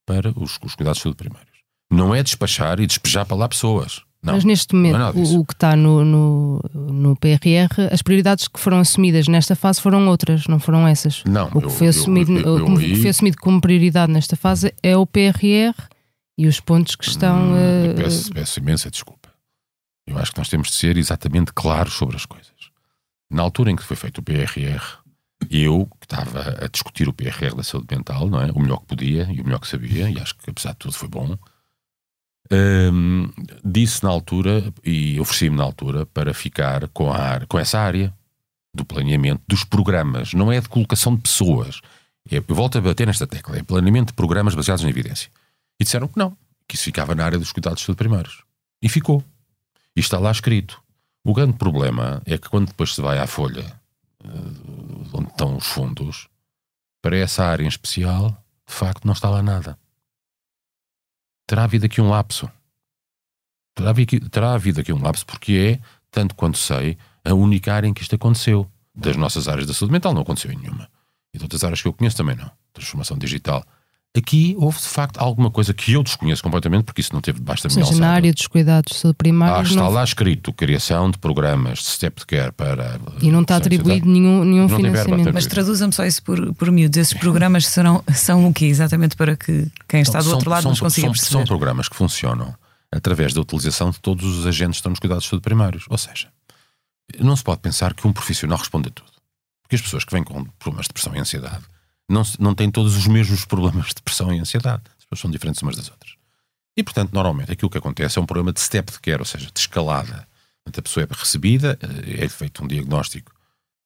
para 0.06 0.30
os, 0.38 0.58
os 0.62 0.74
cuidados 0.74 0.98
de 0.98 1.02
saúde 1.02 1.16
primários. 1.16 1.50
Não 1.92 2.14
é 2.14 2.22
despachar 2.22 2.78
e 2.80 2.86
despejar 2.86 3.26
para 3.26 3.36
lá 3.36 3.48
pessoas. 3.48 4.02
Não, 4.22 4.34
Mas 4.34 4.44
neste 4.44 4.74
é 4.74 4.76
momento, 4.76 5.14
disso. 5.14 5.40
o, 5.40 5.44
que 5.46 5.54
está 5.54 5.74
no, 5.74 6.04
no, 6.04 6.60
no 6.74 7.16
PRR, 7.16 7.88
as 7.90 8.02
prioridades 8.02 8.46
que 8.48 8.60
foram 8.60 8.78
assumidas 8.78 9.26
nesta 9.26 9.56
fase 9.56 9.80
foram 9.80 10.06
outras, 10.08 10.46
não 10.46 10.58
foram 10.60 10.86
essas. 10.86 11.24
Não, 11.24 11.48
O 11.48 11.58
que 11.60 11.66
eu- 11.66 11.70
foi, 11.70 11.88
assumido, 11.88 12.32
eu- 12.38 12.58
eu 12.58 12.66
o 12.66 12.78
que 12.78 12.96
foi 12.96 13.08
assumido 13.10 13.38
como 13.38 13.60
prioridade 13.60 14.12
nesta 14.12 14.36
fase 14.36 14.74
é 14.82 14.94
o 14.96 15.06
PRR 15.06 15.74
e 16.38 16.46
os 16.46 16.60
pontos 16.60 16.94
que 16.96 17.04
estão. 17.08 17.52
Hum, 17.52 17.56
eh, 17.56 17.94
peço, 17.96 18.30
peço 18.32 18.60
imensa 18.60 18.90
desculpa. 18.90 19.19
Eu 20.06 20.18
acho 20.18 20.32
que 20.32 20.38
nós 20.38 20.48
temos 20.48 20.68
de 20.68 20.74
ser 20.74 20.96
exatamente 20.96 21.52
claros 21.52 21.94
sobre 21.94 22.16
as 22.16 22.26
coisas. 22.26 22.50
Na 23.30 23.42
altura 23.42 23.70
em 23.70 23.76
que 23.76 23.82
foi 23.84 23.96
feito 23.96 24.18
o 24.18 24.22
PRR, 24.22 24.98
eu, 25.48 25.88
que 26.00 26.06
estava 26.06 26.64
a 26.64 26.68
discutir 26.68 27.08
o 27.08 27.12
PRR 27.12 27.54
da 27.54 27.62
saúde 27.62 27.86
mental, 27.90 28.28
não 28.28 28.40
é? 28.42 28.50
o 28.50 28.58
melhor 28.60 28.78
que 28.80 28.86
podia 28.86 29.28
e 29.30 29.40
o 29.40 29.44
melhor 29.44 29.60
que 29.60 29.68
sabia, 29.68 30.10
e 30.10 30.18
acho 30.18 30.34
que 30.36 30.50
apesar 30.50 30.72
de 30.72 30.78
tudo 30.78 30.94
foi 30.94 31.08
bom, 31.08 31.38
hum, 32.52 33.30
disse 33.64 34.02
na 34.02 34.10
altura 34.10 34.72
e 34.84 35.18
ofereci-me 35.20 35.56
na 35.56 35.64
altura 35.64 36.04
para 36.06 36.34
ficar 36.34 36.88
com, 36.88 37.12
a, 37.12 37.46
com 37.46 37.58
essa 37.58 37.78
área 37.78 38.12
do 38.74 38.84
planeamento 38.84 39.42
dos 39.48 39.64
programas, 39.64 40.32
não 40.32 40.52
é 40.52 40.60
de 40.60 40.68
colocação 40.68 41.14
de 41.14 41.22
pessoas. 41.22 41.80
É- 42.30 42.36
eu 42.36 42.54
volto 42.54 42.78
a 42.78 42.80
bater 42.80 43.06
nesta 43.06 43.26
tecla, 43.26 43.56
é 43.56 43.62
planeamento 43.62 44.08
de 44.08 44.14
programas 44.14 44.54
baseados 44.54 44.84
na 44.84 44.90
evidência. 44.90 45.30
E 45.80 45.84
disseram 45.84 46.06
que 46.06 46.18
não, 46.18 46.36
que 46.68 46.76
isso 46.76 46.84
ficava 46.84 47.14
na 47.14 47.24
área 47.24 47.38
dos 47.38 47.52
cuidados 47.52 47.84
de 47.84 47.94
primários. 47.94 48.42
E 48.82 48.88
ficou. 48.88 49.24
E 49.96 50.00
está 50.00 50.18
lá 50.18 50.30
escrito. 50.30 50.82
O 51.24 51.34
grande 51.34 51.56
problema 51.56 52.22
é 52.24 52.38
que 52.38 52.48
quando 52.48 52.68
depois 52.68 52.94
se 52.94 53.02
vai 53.02 53.18
à 53.18 53.26
folha 53.26 53.80
eh, 54.24 54.28
onde 55.12 55.28
estão 55.28 55.56
os 55.56 55.66
fundos, 55.66 56.28
para 57.02 57.16
essa 57.16 57.44
área 57.44 57.64
em 57.64 57.68
especial, 57.68 58.30
de 58.66 58.74
facto 58.74 59.04
não 59.04 59.12
está 59.12 59.28
lá 59.28 59.42
nada. 59.42 59.78
Terá 61.46 61.64
havido 61.64 61.86
aqui 61.86 62.00
um 62.00 62.08
lapso. 62.08 62.50
Terá 63.74 63.90
havido, 63.90 64.28
terá 64.30 64.52
havido 64.52 64.80
aqui 64.80 64.92
um 64.92 65.02
lapso 65.02 65.26
porque 65.26 65.80
é, 65.80 65.86
tanto 66.10 66.34
quanto 66.34 66.58
sei, 66.58 66.96
a 67.24 67.34
única 67.34 67.74
área 67.74 67.88
em 67.88 67.94
que 67.94 68.02
isto 68.02 68.14
aconteceu. 68.14 68.70
Das 68.94 69.16
nossas 69.16 69.48
áreas 69.48 69.66
da 69.66 69.74
saúde 69.74 69.92
mental 69.92 70.12
não 70.12 70.22
aconteceu 70.22 70.52
em 70.52 70.56
nenhuma. 70.56 70.90
E 71.32 71.38
de 71.38 71.44
outras 71.44 71.64
áreas 71.64 71.80
que 71.80 71.88
eu 71.88 71.92
conheço 71.92 72.16
também 72.16 72.36
não. 72.36 72.50
Transformação 72.72 73.16
digital. 73.16 73.64
Aqui 74.16 74.56
houve 74.58 74.76
de 74.80 74.88
facto 74.88 75.18
alguma 75.18 75.52
coisa 75.52 75.72
que 75.72 75.92
eu 75.92 76.02
desconheço 76.02 76.42
completamente, 76.42 76.82
porque 76.82 77.00
isso 77.00 77.12
não 77.14 77.20
teve 77.20 77.38
debaixo 77.38 77.62
da 77.62 77.72
minha 77.72 77.84
seja, 77.86 78.00
na 78.00 78.06
alçada. 78.08 78.16
área 78.16 78.32
dos 78.32 78.46
cuidados 78.48 78.92
de 78.92 78.98
saúde 78.98 79.14
Ah, 79.14 79.18
primários 79.18 79.68
está 79.70 79.82
não- 79.82 79.88
lá 79.90 80.02
escrito 80.02 80.52
criação 80.52 81.12
de 81.12 81.18
programas 81.18 81.78
de 81.78 81.84
step 81.86 82.18
de 82.18 82.26
care 82.26 82.50
para. 82.50 82.98
e 83.22 83.30
não 83.30 83.42
está 83.42 83.54
atribuído 83.56 84.08
nenhum, 84.08 84.44
nenhum 84.44 84.66
Não 84.66 84.76
financiamento. 84.76 85.32
Mas 85.32 85.46
traduza-me 85.46 85.92
só 85.92 86.04
isso 86.04 86.24
por, 86.24 86.52
por 86.54 86.72
miúdos. 86.72 86.98
Esses 86.98 87.14
programas 87.14 87.68
serão, 87.68 88.02
são 88.12 88.48
o 88.48 88.52
quê? 88.52 88.64
Exatamente 88.64 89.14
para 89.14 89.36
que 89.36 89.68
quem 89.88 90.00
está 90.00 90.18
do 90.18 90.24
São- 90.24 90.34
outro 90.34 90.50
lado 90.50 90.62
são, 90.62 90.72
nos 90.72 90.80
consiga 90.80 91.06
são, 91.06 91.12
perceber. 91.12 91.30
são 91.32 91.44
programas 91.44 91.88
que 91.88 91.94
funcionam 91.94 92.52
através 92.90 93.32
da 93.32 93.40
utilização 93.40 93.92
de 93.92 94.00
todos 94.00 94.24
os 94.38 94.44
agentes 94.44 94.72
que 94.74 94.80
estão 94.80 94.90
nos 94.90 94.98
cuidados 94.98 95.22
de 95.22 95.30
saúde 95.30 95.44
primários. 95.44 95.84
Ou 95.88 95.96
seja, 95.96 96.26
não 97.20 97.36
se 97.36 97.44
pode 97.44 97.60
pensar 97.60 97.94
que 97.94 98.04
um 98.08 98.12
profissional 98.12 98.58
responde 98.58 98.88
a 98.88 98.90
tudo. 98.90 99.08
Porque 99.62 99.76
as 99.76 99.82
pessoas 99.82 100.02
que 100.04 100.12
vêm 100.12 100.24
com 100.24 100.42
problemas 100.58 100.86
de 100.86 100.88
depressão 100.88 101.14
e 101.14 101.20
ansiedade 101.20 101.62
não, 102.10 102.22
não 102.38 102.54
têm 102.54 102.70
todos 102.70 102.96
os 102.96 103.06
mesmos 103.06 103.44
problemas 103.44 103.86
de 103.86 103.94
depressão 103.94 104.32
e 104.32 104.38
ansiedade. 104.38 104.82
As 104.98 105.04
pessoas 105.04 105.20
são 105.20 105.30
diferentes 105.30 105.62
umas 105.62 105.76
das 105.76 105.88
outras. 105.88 106.14
E, 106.76 106.82
portanto, 106.82 107.12
normalmente 107.12 107.52
aquilo 107.52 107.70
que 107.70 107.78
acontece 107.78 108.18
é 108.18 108.22
um 108.22 108.26
programa 108.26 108.52
de 108.52 108.60
step 108.60 108.92
de 108.92 109.00
care, 109.00 109.20
ou 109.20 109.24
seja, 109.24 109.50
de 109.52 109.58
escalada. 109.58 110.26
Portanto, 110.64 110.78
a 110.80 110.82
pessoa 110.82 111.04
é 111.04 111.14
recebida, 111.14 111.78
eh, 111.80 112.24
é 112.24 112.28
feito 112.28 112.64
um 112.64 112.66
diagnóstico 112.66 113.32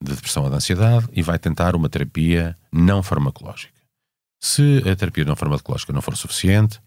de 0.03 0.15
depressão 0.15 0.45
ou 0.45 0.51
de 0.51 0.57
ansiedade 0.57 1.09
e 1.13 1.23
vai 1.23 1.39
tentar 1.39 1.77
uma 1.77 1.89
terapia 1.89 2.57
não 2.73 3.03
farmacológica. 3.03 3.73
Se 4.41 4.83
a 4.89 4.97
terapia 4.97 5.25
não 5.25 5.37
farmacológica 5.37 5.93
não 5.93 6.03
for 6.03 6.17
suficiente, 6.17 6.81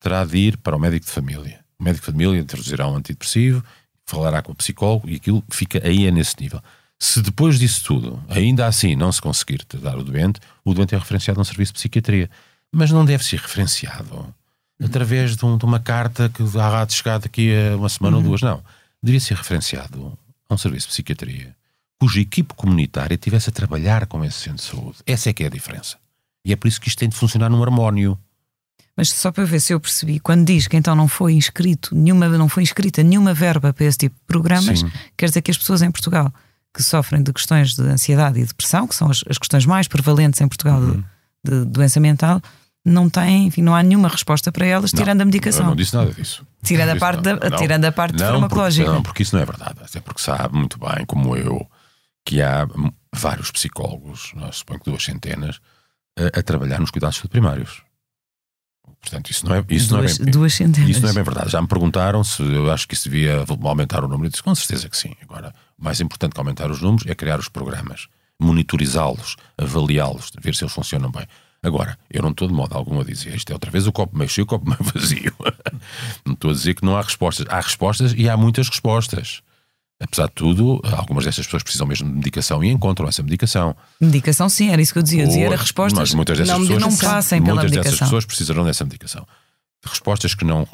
terá 0.00 0.24
de 0.24 0.36
ir 0.36 0.56
para 0.58 0.76
o 0.76 0.78
médico 0.78 1.06
de 1.06 1.12
família. 1.12 1.64
O 1.78 1.84
médico 1.84 2.06
de 2.06 2.12
família 2.12 2.40
introduzirá 2.40 2.88
um 2.88 2.96
antidepressivo, 2.96 3.64
falará 4.06 4.42
com 4.42 4.52
o 4.52 4.54
psicólogo 4.54 5.08
e 5.08 5.16
aquilo 5.16 5.42
fica 5.50 5.86
aí 5.86 6.06
é 6.06 6.10
nesse 6.10 6.34
nível. 6.40 6.62
Se 7.00 7.22
depois 7.22 7.58
disso 7.58 7.84
tudo, 7.84 8.22
ainda 8.28 8.66
assim 8.66 8.96
não 8.96 9.12
se 9.12 9.20
conseguir 9.22 9.64
tratar 9.64 9.96
o 9.96 10.02
doente, 10.04 10.40
o 10.64 10.74
doente 10.74 10.94
é 10.94 10.98
referenciado 10.98 11.38
a 11.38 11.42
um 11.42 11.44
serviço 11.44 11.72
de 11.72 11.78
psiquiatria. 11.78 12.28
Mas 12.72 12.90
não 12.90 13.04
deve 13.04 13.24
ser 13.24 13.38
referenciado 13.40 14.34
através 14.82 15.36
de, 15.36 15.44
um- 15.44 15.56
de 15.56 15.64
uma 15.64 15.78
carta 15.80 16.28
que 16.28 16.42
há 16.58 16.84
de 16.84 16.94
chegar 16.94 17.18
daqui 17.18 17.50
a 17.72 17.76
uma 17.76 17.88
semana 17.88 18.16
ou 18.16 18.22
duas. 18.22 18.42
Não. 18.42 18.62
Devia 19.02 19.20
ser 19.20 19.36
referenciado 19.36 20.18
a 20.48 20.54
um 20.54 20.58
serviço 20.58 20.86
de 20.88 20.92
psiquiatria 20.92 21.56
cuja 22.00 22.20
equipe 22.20 22.54
comunitária 22.54 23.14
estivesse 23.14 23.48
a 23.48 23.52
trabalhar 23.52 24.06
com 24.06 24.24
esse 24.24 24.38
centro 24.38 24.58
de 24.58 24.62
saúde. 24.70 24.98
Essa 25.04 25.30
é 25.30 25.32
que 25.32 25.42
é 25.42 25.46
a 25.46 25.50
diferença. 25.50 25.96
E 26.44 26.52
é 26.52 26.56
por 26.56 26.68
isso 26.68 26.80
que 26.80 26.88
isto 26.88 26.98
tem 26.98 27.08
de 27.08 27.16
funcionar 27.16 27.48
num 27.50 27.60
harmónio. 27.62 28.16
Mas 28.96 29.10
só 29.10 29.32
para 29.32 29.44
ver 29.44 29.58
se 29.60 29.72
eu 29.72 29.80
percebi, 29.80 30.20
quando 30.20 30.44
diz 30.46 30.68
que 30.68 30.76
então 30.76 30.94
não 30.94 31.08
foi 31.08 31.32
inscrito, 31.32 31.94
nenhuma, 31.96 32.28
não 32.28 32.48
foi 32.48 32.62
inscrita 32.62 33.02
nenhuma 33.02 33.34
verba 33.34 33.72
para 33.72 33.84
esse 33.84 33.98
tipo 33.98 34.14
de 34.14 34.22
programas, 34.26 34.78
Sim. 34.80 34.90
quer 35.16 35.26
dizer 35.26 35.42
que 35.42 35.50
as 35.50 35.58
pessoas 35.58 35.82
em 35.82 35.90
Portugal 35.90 36.32
que 36.74 36.82
sofrem 36.82 37.22
de 37.22 37.32
questões 37.32 37.74
de 37.74 37.82
ansiedade 37.82 38.38
e 38.40 38.44
depressão, 38.44 38.86
que 38.86 38.94
são 38.94 39.10
as, 39.10 39.24
as 39.28 39.38
questões 39.38 39.66
mais 39.66 39.88
prevalentes 39.88 40.40
em 40.40 40.48
Portugal 40.48 40.80
Uhum. 40.80 41.02
de, 41.44 41.60
de 41.60 41.64
doença 41.66 41.98
mental, 42.00 42.40
não 42.84 43.10
têm, 43.10 43.46
enfim, 43.48 43.60
não 43.62 43.74
há 43.74 43.82
nenhuma 43.82 44.08
resposta 44.08 44.50
para 44.52 44.64
elas, 44.64 44.92
Não, 44.92 44.98
tirando 45.00 45.20
a 45.20 45.22
Eu 45.22 45.26
medicação. 45.26 45.66
não 45.66 45.76
disse 45.76 45.94
nada 45.94 46.12
disso. 46.12 46.46
Tirando 46.62 46.88
Não 46.88 46.96
a 46.96 47.00
parte 47.00 47.24
nada. 47.24 47.50
da- 47.50 47.56
tirando 47.56 47.84
a 47.84 47.92
parte 47.92 48.18
farmacológica. 48.18 48.84
Porque, 48.84 48.96
não, 48.96 49.02
porque 49.02 49.22
isso 49.22 49.34
não 49.36 49.42
é 49.42 49.44
verdade. 49.46 49.78
Até 49.82 50.00
porque 50.00 50.22
sabe 50.22 50.56
muito 50.56 50.78
bem, 50.78 51.04
como 51.06 51.36
eu, 51.36 51.68
que 52.24 52.40
há 52.40 52.66
vários 53.14 53.50
psicólogos, 53.50 54.32
nós 54.34 54.56
suponho 54.56 54.80
que 54.80 54.90
duas 54.90 55.04
centenas, 55.04 55.60
a, 56.18 56.38
a 56.38 56.42
trabalhar 56.42 56.78
nos 56.80 56.90
cuidados 56.90 57.18
primários. 57.26 57.82
Portanto, 59.00 59.30
isso 59.30 59.46
não 59.46 59.54
é, 59.54 59.64
isso 59.70 59.92
não 59.92 59.98
é 60.00 60.02
duas, 60.02 60.18
bem, 60.18 60.30
duas 60.32 60.54
centenas. 60.54 60.90
isso 60.90 61.02
não 61.02 61.10
é 61.10 61.12
bem 61.12 61.22
verdade. 61.22 61.50
Já 61.50 61.60
me 61.62 61.68
perguntaram 61.68 62.24
se 62.24 62.42
eu 62.42 62.70
acho 62.70 62.86
que 62.88 62.94
isso 62.94 63.08
devia 63.08 63.44
aumentar 63.62 64.02
o 64.04 64.08
número. 64.08 64.26
Eu 64.26 64.30
disse 64.30 64.42
com 64.42 64.54
certeza 64.54 64.88
que 64.88 64.96
sim. 64.96 65.14
Agora, 65.22 65.54
mais 65.78 66.00
importante 66.00 66.32
que 66.32 66.40
aumentar 66.40 66.70
os 66.70 66.82
números 66.82 67.06
é 67.06 67.14
criar 67.14 67.38
os 67.38 67.48
programas, 67.48 68.08
monitorizá-los, 68.40 69.36
avaliá-los, 69.56 70.32
ver 70.40 70.54
se 70.54 70.64
eles 70.64 70.74
funcionam 70.74 71.10
bem. 71.10 71.26
Agora, 71.62 71.98
eu 72.10 72.22
não 72.22 72.30
estou 72.30 72.46
de 72.46 72.54
modo 72.54 72.76
algum 72.76 73.00
a 73.00 73.04
dizer 73.04 73.34
isto 73.34 73.50
é 73.50 73.52
outra 73.52 73.70
vez 73.70 73.86
o 73.86 73.92
copo 73.92 74.16
meio 74.16 74.30
cheio, 74.30 74.44
o 74.44 74.48
copo 74.48 74.64
meio 74.64 74.78
vazio. 74.80 75.34
não 76.24 76.34
estou 76.34 76.50
a 76.50 76.54
dizer 76.54 76.74
que 76.74 76.84
não 76.84 76.96
há 76.96 77.02
respostas. 77.02 77.46
Há 77.48 77.60
respostas 77.60 78.14
e 78.16 78.28
há 78.28 78.36
muitas 78.36 78.68
respostas. 78.68 79.42
Apesar 80.00 80.28
de 80.28 80.34
tudo, 80.34 80.80
algumas 80.96 81.24
dessas 81.24 81.44
pessoas 81.44 81.64
precisam 81.64 81.84
mesmo 81.84 82.08
de 82.08 82.14
medicação 82.14 82.62
e 82.62 82.68
encontram 82.68 83.08
essa 83.08 83.20
medicação. 83.20 83.74
Medicação, 84.00 84.48
sim, 84.48 84.70
era 84.70 84.80
isso 84.80 84.92
que 84.92 85.00
eu 85.00 85.02
dizia. 85.02 85.24
Eu 85.24 85.26
dizia, 85.26 85.46
era 85.46 85.56
respostas 85.56 85.98
Mas 85.98 86.14
muitas 86.14 86.38
dessas 86.38 86.54
não 86.56 86.60
pessoas 86.60 86.82
não 86.82 86.96
passem 86.96 87.42
pela 87.42 87.60
muitas 87.60 87.72
dessas 87.72 87.98
pessoas 87.98 88.24
precisarão 88.24 88.64
dessa 88.64 88.84
medicação. 88.84 89.26
Respostas 89.84 90.34
que 90.34 90.44
não 90.44 90.68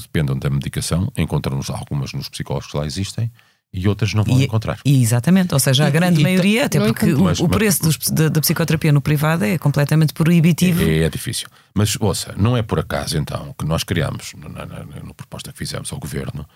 dependam 0.00 0.38
da 0.38 0.48
medicação, 0.48 1.12
encontramos 1.18 1.68
algumas 1.68 2.14
nos 2.14 2.30
psicólogos 2.30 2.70
que 2.70 2.76
lá 2.78 2.86
existem 2.86 3.30
e 3.72 3.88
outras 3.88 4.12
não 4.12 4.22
vão 4.22 4.38
E- 4.38 4.44
encontrar. 4.44 4.78
E 4.84 5.02
exatamente, 5.02 5.54
ou 5.54 5.58
seja, 5.60 5.84
a 5.84 5.88
E- 5.88 5.90
grande 5.90 6.20
e- 6.20 6.22
maioria, 6.22 6.66
até 6.66 6.78
porque 6.78 7.12
o, 7.14 7.20
Mas- 7.24 7.40
o 7.40 7.44
mas- 7.48 7.56
preço 7.56 7.82
dos- 7.82 7.96
da, 8.10 8.28
da 8.28 8.40
psicoterapia 8.40 8.92
no 8.92 9.00
privado 9.00 9.44
é 9.44 9.56
completamente 9.56 10.12
proibitivo. 10.12 10.82
É, 10.82 11.04
é 11.04 11.08
difícil. 11.10 11.48
Mas, 11.74 11.96
ouça, 12.00 12.34
não 12.36 12.56
é 12.56 12.62
por 12.62 12.78
acaso 12.78 13.16
então 13.16 13.54
que 13.58 13.64
nós 13.64 13.82
criamos, 13.82 14.32
na, 14.36 14.48
na, 14.48 14.66
na- 14.66 14.84
na 14.84 15.14
proposta 15.14 15.50
que 15.52 15.58
fizemos 15.58 15.90
ao 15.92 15.98
governo, 15.98 16.46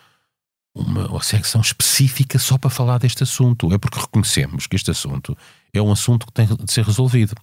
uma, 0.75 1.07
uma 1.09 1.23
secção 1.23 1.63
específica 1.63 2.39
só 2.39 2.59
para 2.59 2.69
falar 2.69 2.99
deste 2.99 3.23
assunto. 3.23 3.73
É 3.73 3.79
porque 3.79 3.99
reconhecemos 3.99 4.67
que 4.67 4.77
este 4.77 4.91
assunto 4.91 5.35
é 5.73 5.81
um 5.81 5.91
assunto 5.91 6.27
que 6.27 6.33
tem 6.33 6.47
de 6.47 6.71
ser 6.71 6.85
resolvido. 6.85 7.35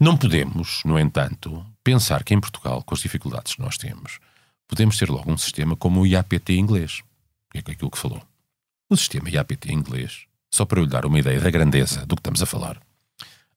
Não 0.00 0.16
podemos, 0.16 0.80
no 0.84 0.98
entanto, 0.98 1.64
pensar 1.84 2.22
que 2.24 2.34
em 2.34 2.40
Portugal, 2.40 2.82
com 2.82 2.94
as 2.94 3.00
dificuldades 3.00 3.54
que 3.54 3.60
nós 3.62 3.76
temos, 3.76 4.18
podemos 4.68 4.96
ter 4.96 5.08
logo 5.08 5.30
um 5.30 5.36
sistema 5.36 5.76
como 5.76 6.00
o 6.00 6.06
IAPT 6.06 6.54
inglês, 6.58 7.02
que 7.52 7.58
é 7.58 7.72
aquilo 7.72 7.90
que 7.90 7.98
falou. 7.98 8.20
O 8.90 8.96
sistema 8.96 9.28
IAPT 9.28 9.70
inglês, 9.70 10.24
só 10.50 10.64
para 10.64 10.80
lhe 10.80 10.86
dar 10.86 11.04
uma 11.04 11.18
ideia 11.18 11.38
da 11.38 11.50
grandeza 11.50 12.06
do 12.06 12.16
que 12.16 12.20
estamos 12.20 12.42
a 12.42 12.46
falar, 12.46 12.80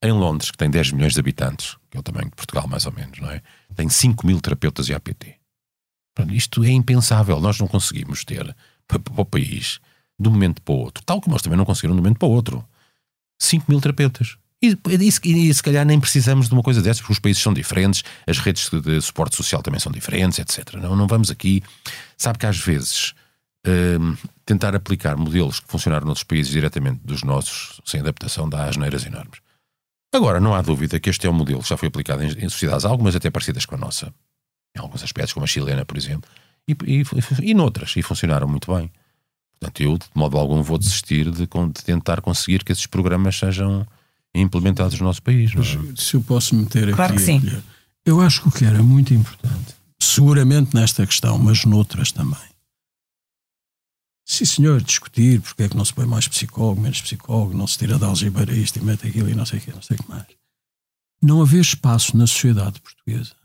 em 0.04 0.12
Londres, 0.12 0.52
que 0.52 0.58
tem 0.58 0.70
10 0.70 0.92
milhões 0.92 1.14
de 1.14 1.22
habitantes, 1.22 1.78
que 1.90 1.96
é 1.96 2.00
o 2.00 2.04
tamanho 2.04 2.30
de 2.30 2.36
Portugal 2.36 2.68
mais 2.68 2.86
ou 2.86 2.92
menos, 2.92 3.18
não 3.20 3.30
é? 3.30 3.42
Tem 3.74 3.88
5 3.88 4.28
mil 4.28 4.42
terapeutas 4.42 4.90
IAPT. 4.90 5.36
Pronto, 6.14 6.34
isto 6.34 6.64
é 6.66 6.72
impensável. 6.72 7.40
Nós 7.40 7.58
não 7.60 7.68
conseguimos 7.68 8.26
ter 8.26 8.54
para, 8.86 9.00
o 9.16 9.26
país, 9.26 9.80
de 10.20 10.28
um 10.28 10.32
momento 10.32 10.62
para 10.62 10.74
o 10.74 10.80
outro, 10.80 11.02
tal 11.06 11.22
como 11.22 11.34
nós 11.34 11.42
também 11.42 11.58
não 11.58 11.66
conseguiram 11.66 11.96
de 11.96 12.02
um 12.02 12.04
momento 12.04 12.20
para 12.20 12.28
o 12.28 12.32
outro, 12.32 12.66
5 13.40 13.66
mil 13.70 13.80
terapeutas. 13.80 14.38
E, 14.62 14.78
e, 14.90 15.50
e 15.50 15.54
se 15.54 15.64
calhar 15.64 15.86
nem 15.86 16.00
precisamos 16.00 16.50
de 16.50 16.54
uma 16.54 16.62
coisa 16.62 16.82
dessas, 16.82 17.00
porque 17.00 17.14
os 17.14 17.20
países 17.20 17.42
são 17.42 17.54
diferentes, 17.54 18.04
as 18.28 18.38
redes 18.38 18.70
de, 18.70 18.82
de 18.82 19.02
suporte 19.02 19.36
social 19.38 19.64
também 19.64 19.80
são 19.80 19.92
diferentes, 19.92 20.40
etc. 20.40 20.74
Não, 20.74 20.94
não 20.96 21.08
vamos 21.08 21.32
aqui. 21.32 21.64
Sabe 22.18 22.38
que 22.38 22.46
às 22.46 22.60
vezes 22.60 23.14
hum, 23.68 24.16
tentar 24.46 24.76
aplicar 24.76 25.16
modelos 25.16 25.60
que 25.60 25.68
funcionaram 25.68 26.06
noutros 26.06 26.24
países 26.24 26.52
diretamente 26.52 27.02
dos 27.04 27.24
nossos, 27.24 27.82
sem 27.86 28.00
adaptação, 28.02 28.50
dá 28.50 28.66
asneiras 28.66 29.06
enormes. 29.06 29.40
Agora, 30.14 30.40
não 30.40 30.54
há 30.54 30.62
dúvida 30.62 31.00
que 31.00 31.10
este 31.10 31.26
é 31.26 31.30
um 31.30 31.34
modelo 31.34 31.62
que 31.62 31.70
já 31.70 31.78
foi 31.78 31.88
aplicado 31.88 32.24
em, 32.24 32.28
em 32.28 32.50
sociedades, 32.50 32.86
algumas 32.86 33.16
até 33.16 33.30
parecidas 33.30 33.66
com 33.66 33.76
a 33.76 33.78
nossa, 33.78 34.14
em 34.76 34.80
alguns 34.80 35.04
aspectos, 35.04 35.34
como 35.34 35.46
a 35.46 35.48
chilena, 35.48 35.86
por 35.86 35.98
exemplo, 35.98 36.30
e, 36.68 36.76
e, 36.86 37.04
e 37.42 37.54
noutras, 37.54 37.96
e 37.96 38.02
funcionaram 38.02 38.48
muito 38.48 38.74
bem. 38.74 38.92
Portanto, 39.60 39.82
eu, 39.82 39.98
de 39.98 40.06
modo 40.16 40.38
algum, 40.38 40.62
vou 40.62 40.78
desistir 40.78 41.30
de, 41.30 41.48
de 41.48 41.84
tentar 41.86 42.20
conseguir 42.20 42.64
que 42.64 42.72
esses 42.72 42.88
programas 42.88 43.38
sejam 43.38 43.86
implementados 44.34 45.00
no 45.00 45.06
nosso 45.06 45.22
país. 45.22 45.52
é? 45.52 45.58
Mas, 45.58 45.78
se 46.04 46.16
eu 46.16 46.22
posso 46.22 46.56
meter 46.56 46.86
aqui. 46.86 46.94
Claro 46.94 47.14
que 47.14 47.22
a 47.22 47.26
sim. 47.26 47.64
Eu 48.06 48.20
acho 48.20 48.42
que 48.42 48.48
o 48.48 48.52
que 48.52 48.66
era 48.66 48.82
muito 48.82 49.14
importante, 49.14 49.76
seguramente 50.00 50.76
nesta 50.76 51.06
questão, 51.06 51.38
mas 51.38 51.64
noutras 51.64 52.12
também. 52.12 52.51
Sim, 54.32 54.46
senhor, 54.46 54.82
discutir 54.82 55.42
porque 55.42 55.64
é 55.64 55.68
que 55.68 55.76
não 55.76 55.84
se 55.84 55.94
põe 55.94 56.06
mais 56.06 56.26
psicólogo, 56.26 56.80
menos 56.80 57.02
psicólogo, 57.02 57.54
não 57.54 57.68
se 57.68 57.78
tira 57.78 58.00
da 58.00 58.08
algebeira 58.08 58.54
isto 58.54 58.80
e 58.80 58.82
mete 58.82 59.06
aquilo 59.06 59.30
e 59.30 59.36
não 59.36 59.46
sei 59.46 59.60
o 59.60 59.62
quê, 59.62 59.72
não 59.76 59.82
sei 59.82 59.98
o 59.98 60.02
que 60.02 60.10
mais. 60.10 60.26
Não 61.22 61.42
haver 61.42 61.60
espaço 61.60 62.16
na 62.16 62.26
sociedade 62.26 62.80
portuguesa 62.80 63.36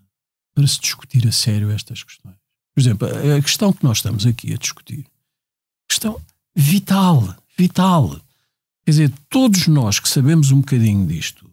para 0.54 0.64
se 0.64 0.78
discutir 0.78 1.26
a 1.26 1.32
sério 1.32 1.72
estas 1.72 2.04
questões. 2.04 2.36
Por 2.72 2.80
exemplo, 2.80 3.08
a 3.08 3.42
questão 3.42 3.72
que 3.72 3.82
nós 3.82 3.98
estamos 3.98 4.24
aqui 4.26 4.54
a 4.54 4.56
discutir, 4.56 5.04
questão 5.88 6.20
vital, 6.54 7.34
vital. 7.58 8.20
Quer 8.84 8.90
dizer, 8.92 9.12
todos 9.28 9.66
nós 9.66 9.98
que 9.98 10.08
sabemos 10.08 10.52
um 10.52 10.60
bocadinho 10.60 11.04
disto, 11.04 11.50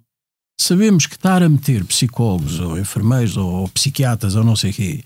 sabemos 0.62 1.08
que 1.08 1.16
estar 1.16 1.42
a 1.42 1.50
meter 1.50 1.84
psicólogos 1.86 2.60
ou 2.60 2.78
enfermeiros 2.78 3.36
ou 3.36 3.68
psiquiatras 3.70 4.36
ou 4.36 4.44
não 4.44 4.56
sei 4.56 4.70
o 4.70 4.74
quê 4.76 5.04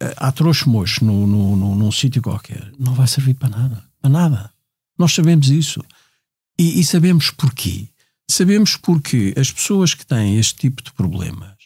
eh, 0.00 0.14
a 0.16 0.32
trouxa 0.32 0.68
mocho 0.68 1.04
no, 1.04 1.26
num 1.26 1.92
sítio 1.92 2.22
qualquer 2.22 2.72
não 2.78 2.94
vai 2.94 3.06
servir 3.06 3.34
para 3.34 3.48
nada. 3.48 3.84
Para 4.00 4.10
nada. 4.10 4.50
Nós 4.98 5.12
sabemos 5.12 5.48
isso. 5.48 5.82
E, 6.58 6.80
e 6.80 6.84
sabemos 6.84 7.30
porquê. 7.30 7.88
Sabemos 8.30 8.76
porque 8.76 9.34
as 9.36 9.50
pessoas 9.50 9.94
que 9.94 10.04
têm 10.04 10.38
este 10.38 10.54
tipo 10.56 10.82
de 10.82 10.92
problemas 10.92 11.56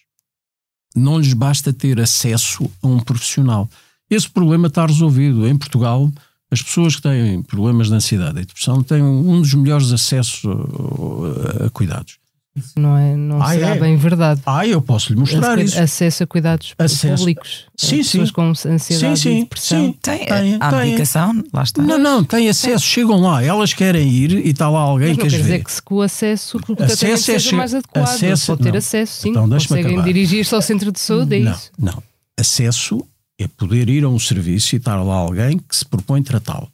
não 0.94 1.18
lhes 1.18 1.32
basta 1.32 1.72
ter 1.72 2.00
acesso 2.00 2.70
a 2.82 2.86
um 2.86 3.00
profissional. 3.00 3.68
Esse 4.10 4.28
problema 4.28 4.68
está 4.68 4.84
resolvido. 4.84 5.46
Em 5.48 5.56
Portugal, 5.56 6.10
as 6.50 6.60
pessoas 6.60 6.96
que 6.96 7.02
têm 7.02 7.42
problemas 7.42 7.88
de 7.88 7.94
ansiedade 7.94 8.38
e 8.38 8.44
depressão 8.44 8.82
têm 8.82 9.02
um 9.02 9.40
dos 9.40 9.54
melhores 9.54 9.90
acessos 9.90 10.44
uh, 10.44 11.66
a 11.66 11.70
cuidados. 11.70 12.18
Isso 12.54 12.78
não, 12.78 12.94
é, 12.98 13.16
não 13.16 13.42
Ah, 13.42 13.48
será 13.54 13.68
é? 13.68 13.78
bem 13.78 13.96
verdade. 13.96 14.42
Ah, 14.44 14.66
eu 14.66 14.82
posso 14.82 15.10
lhe 15.10 15.18
mostrar 15.18 15.58
isso. 15.58 15.80
Acesso 15.80 16.22
a 16.22 16.26
cuidados 16.26 16.74
Acesso. 16.78 17.16
públicos. 17.16 17.64
Sim, 17.74 17.94
a 17.94 17.98
pessoas 17.98 18.28
sim. 18.28 18.34
com 18.34 18.42
ansiedade 18.42 18.82
Sim, 18.84 19.16
sim, 19.16 19.36
e 19.38 19.40
depressão. 19.44 19.84
sim. 19.86 19.92
Tem, 20.02 20.26
Tem, 20.26 20.56
há 20.60 20.70
tem. 20.70 20.78
medicação, 20.80 21.42
lá 21.50 21.62
está. 21.62 21.82
Não, 21.82 21.96
não, 21.96 22.22
tem 22.22 22.50
acesso, 22.50 22.84
chegam 22.84 23.18
lá, 23.22 23.42
elas 23.42 23.72
querem 23.72 24.06
ir 24.06 24.32
e 24.32 24.50
está 24.50 24.68
lá 24.68 24.80
alguém 24.80 25.16
que 25.16 25.22
as 25.26 25.32
quer 25.32 25.38
dizer 25.40 25.58
vê. 25.58 25.64
que 25.64 25.72
se 25.72 25.80
com 25.80 25.94
o 25.94 26.02
acesso 26.02 26.58
que 26.58 26.72
o 26.72 26.74
Acesso 26.74 26.98
tratamento 26.98 27.14
é 27.14 27.16
seja 27.22 27.56
mais 27.56 27.74
adequado. 27.74 28.02
acesso- 28.04 28.46
Pode 28.48 28.62
ter 28.64 28.70
não. 28.72 28.78
acesso, 28.78 29.22
sim. 29.22 29.30
Então, 29.30 29.48
deixa-me 29.48 29.68
Conseguem 29.68 29.92
acabar. 29.98 30.12
dirigir-se 30.12 30.54
ao 30.54 30.60
centro 30.62 30.92
de 30.92 31.00
saúde, 31.00 31.36
é 31.36 31.38
não, 31.40 31.52
isso. 31.52 31.70
não. 31.78 32.02
Acesso 32.38 33.06
é 33.38 33.48
poder 33.48 33.88
ir 33.88 34.04
a 34.04 34.08
um 34.10 34.18
serviço 34.18 34.74
e 34.74 34.78
estar 34.78 35.02
lá 35.02 35.14
alguém 35.14 35.56
que 35.56 35.74
se 35.74 35.86
propõe 35.86 36.22
tratá-lo. 36.22 36.70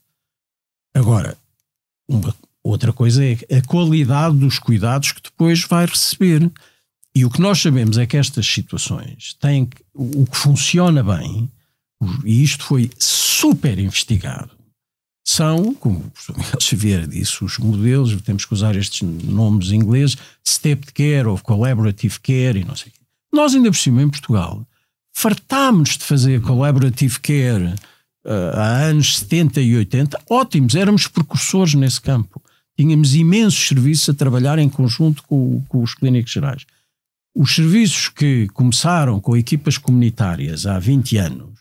Agora, 0.92 1.36
uma, 2.08 2.34
outra 2.70 2.92
coisa 2.92 3.24
é 3.24 3.56
a 3.56 3.62
qualidade 3.62 4.36
dos 4.36 4.58
cuidados 4.58 5.12
que 5.12 5.22
depois 5.22 5.64
vai 5.64 5.86
receber. 5.86 6.50
E 7.14 7.24
o 7.24 7.30
que 7.30 7.40
nós 7.40 7.60
sabemos 7.60 7.98
é 7.98 8.06
que 8.06 8.16
estas 8.16 8.46
situações 8.46 9.34
têm 9.40 9.66
que, 9.66 9.82
o 9.94 10.26
que 10.26 10.36
funciona 10.36 11.02
bem, 11.02 11.50
e 12.24 12.42
isto 12.42 12.64
foi 12.64 12.90
super 12.98 13.78
investigado, 13.78 14.50
são, 15.26 15.74
como 15.74 15.98
o 15.98 16.10
professor 16.10 16.38
Miguel 16.38 16.60
Xavier 16.60 17.06
disse, 17.06 17.44
os 17.44 17.58
modelos, 17.58 18.18
temos 18.22 18.46
que 18.46 18.54
usar 18.54 18.74
estes 18.76 19.02
nomes 19.02 19.72
ingleses, 19.72 20.16
stepped 20.46 20.92
care 20.92 21.28
ou 21.28 21.38
collaborative 21.38 22.18
care 22.20 22.60
e 22.60 22.64
não 22.64 22.74
sei 22.74 22.88
o 22.88 22.92
quê. 22.92 23.00
Nós 23.32 23.54
ainda 23.54 23.70
por 23.70 23.76
cima 23.76 24.02
em 24.02 24.08
Portugal 24.08 24.66
fartámos 25.14 25.98
de 25.98 26.04
fazer 26.04 26.40
collaborative 26.40 27.20
care 27.20 27.74
ah, 28.24 28.52
há 28.54 28.84
anos 28.84 29.18
70 29.18 29.60
e 29.60 29.76
80, 29.76 30.18
ótimos, 30.30 30.74
éramos 30.74 31.06
precursores 31.06 31.74
nesse 31.74 32.00
campo. 32.00 32.42
Tínhamos 32.78 33.16
imensos 33.16 33.66
serviços 33.66 34.08
a 34.08 34.14
trabalhar 34.14 34.56
em 34.58 34.68
conjunto 34.68 35.24
com, 35.24 35.60
com 35.68 35.82
os 35.82 35.94
clínicos 35.94 36.30
gerais. 36.30 36.64
Os 37.34 37.52
serviços 37.52 38.08
que 38.08 38.46
começaram 38.54 39.20
com 39.20 39.36
equipas 39.36 39.76
comunitárias 39.76 40.64
há 40.64 40.78
20 40.78 41.16
anos, 41.16 41.58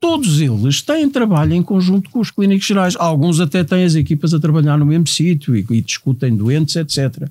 todos 0.00 0.40
eles 0.40 0.80
têm 0.80 1.10
trabalho 1.10 1.52
em 1.52 1.62
conjunto 1.62 2.08
com 2.08 2.20
os 2.20 2.30
clínicos 2.30 2.66
gerais. 2.66 2.96
Alguns 2.98 3.38
até 3.38 3.62
têm 3.62 3.84
as 3.84 3.94
equipas 3.94 4.32
a 4.32 4.40
trabalhar 4.40 4.78
no 4.78 4.86
mesmo 4.86 5.06
sítio 5.06 5.54
e, 5.54 5.66
e 5.70 5.82
discutem 5.82 6.34
doentes, 6.34 6.74
etc. 6.76 7.28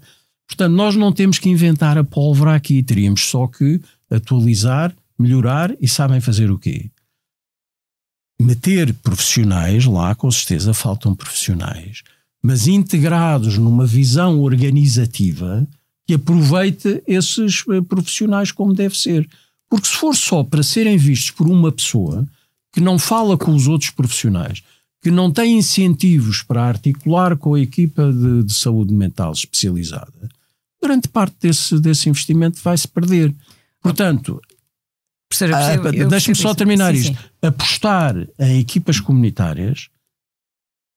Portanto, 0.47 0.74
nós 0.76 0.95
não 0.95 1.12
temos 1.12 1.39
que 1.39 1.49
inventar 1.49 1.97
a 1.97 2.03
pólvora 2.03 2.53
aqui, 2.53 2.84
teríamos 2.84 3.26
só 3.26 3.47
que 3.47 3.82
atualizar, 4.10 4.95
melhorar 5.18 5.76
e 5.82 5.88
sabem 5.88 6.22
fazer 6.22 6.51
o 6.51 6.60
quê? 6.60 6.91
Meter 8.39 8.93
profissionais 8.93 9.86
lá, 9.86 10.14
com 10.14 10.30
certeza 10.30 10.76
faltam 10.76 11.16
profissionais, 11.16 12.03
mas 12.42 12.68
integrados 12.68 13.58
numa 13.58 13.86
visão 13.86 14.40
organizativa 14.42 15.68
que 16.08 16.14
aproveite 16.14 17.04
esses 17.06 17.64
eh, 17.70 17.82
profissionais 17.82 18.52
como 18.52 18.74
deve 18.74 18.98
ser. 18.98 19.30
Porque 19.70 19.88
se 19.88 19.94
for 19.94 20.16
só 20.16 20.44
para 20.44 20.64
serem 20.64 20.98
vistos 20.98 21.32
por 21.32 21.48
uma 21.48 21.72
pessoa 21.72 22.28
que 22.74 22.82
não 22.82 22.98
fala 22.98 23.38
com 23.38 23.54
os 23.54 23.68
outros 23.68 23.92
profissionais, 23.92 24.64
que 25.02 25.12
não 25.12 25.32
tem 25.32 25.58
incentivos 25.58 26.42
para 26.42 26.64
articular 26.64 27.38
com 27.38 27.54
a 27.54 27.60
equipa 27.60 28.12
de, 28.12 28.44
de 28.44 28.54
saúde 28.54 28.94
mental 28.94 29.32
especializada, 29.32 30.30
grande 30.82 31.08
parte 31.08 31.36
desse, 31.42 31.80
desse 31.80 32.10
investimento 32.10 32.60
vai 32.64 32.78
se 32.78 32.88
perder. 32.88 33.34
Portanto, 33.82 34.42
ah, 35.54 36.08
deixe-me 36.08 36.36
só 36.36 36.56
terminar 36.56 36.96
Sim, 36.96 37.02
isto. 37.02 37.18
sim. 37.18 37.48
Apostar 37.48 38.16
em 38.40 38.60
equipas 38.60 39.00
comunitárias 39.00 39.90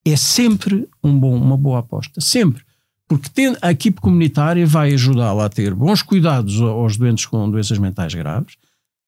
é 0.05 0.17
sempre 0.17 0.89
um 1.03 1.19
bom, 1.19 1.37
uma 1.37 1.57
boa 1.57 1.81
aposta. 1.81 2.21
Sempre. 2.21 2.63
Porque 3.09 3.29
tem- 3.29 3.57
a 3.61 3.71
equipe 3.71 4.01
comunitária 4.01 4.67
vai 4.67 4.93
ajudá-la 4.95 5.47
a 5.47 5.49
ter 5.49 5.75
bons 5.75 6.03
cuidados 6.03 6.61
aos 6.61 6.97
doentes 6.97 7.27
com 7.27 7.51
doenças 7.51 7.79
mentais 7.79 8.15
graves, 8.15 8.55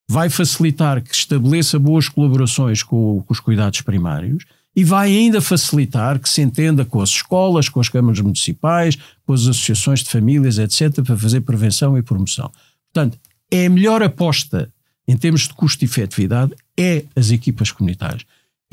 vai 0.08 0.28
facilitar 0.28 1.02
que 1.02 1.14
estabeleça 1.14 1.78
boas 1.78 2.08
colaborações 2.08 2.82
com, 2.82 3.22
com 3.26 3.32
os 3.32 3.40
cuidados 3.40 3.80
primários 3.80 4.44
e 4.76 4.84
vai 4.84 5.08
ainda 5.16 5.40
facilitar 5.40 6.18
que 6.18 6.28
se 6.28 6.42
entenda 6.42 6.84
com 6.84 7.00
as 7.00 7.08
escolas, 7.10 7.68
com 7.68 7.80
as 7.80 7.88
câmaras 7.88 8.20
municipais, 8.20 8.98
com 9.24 9.32
as 9.32 9.42
associações 9.42 10.00
de 10.00 10.10
famílias, 10.10 10.58
etc., 10.58 11.02
para 11.02 11.16
fazer 11.16 11.40
prevenção 11.40 11.96
e 11.96 12.02
promoção. 12.02 12.50
Portanto, 12.92 13.18
é 13.50 13.66
a 13.66 13.70
melhor 13.70 14.02
aposta 14.02 14.70
em 15.06 15.16
termos 15.16 15.42
de 15.42 15.54
custo 15.54 15.84
e 15.84 15.86
efetividade 15.86 16.54
é 16.76 17.04
as 17.14 17.30
equipas 17.30 17.70
comunitárias. 17.70 18.24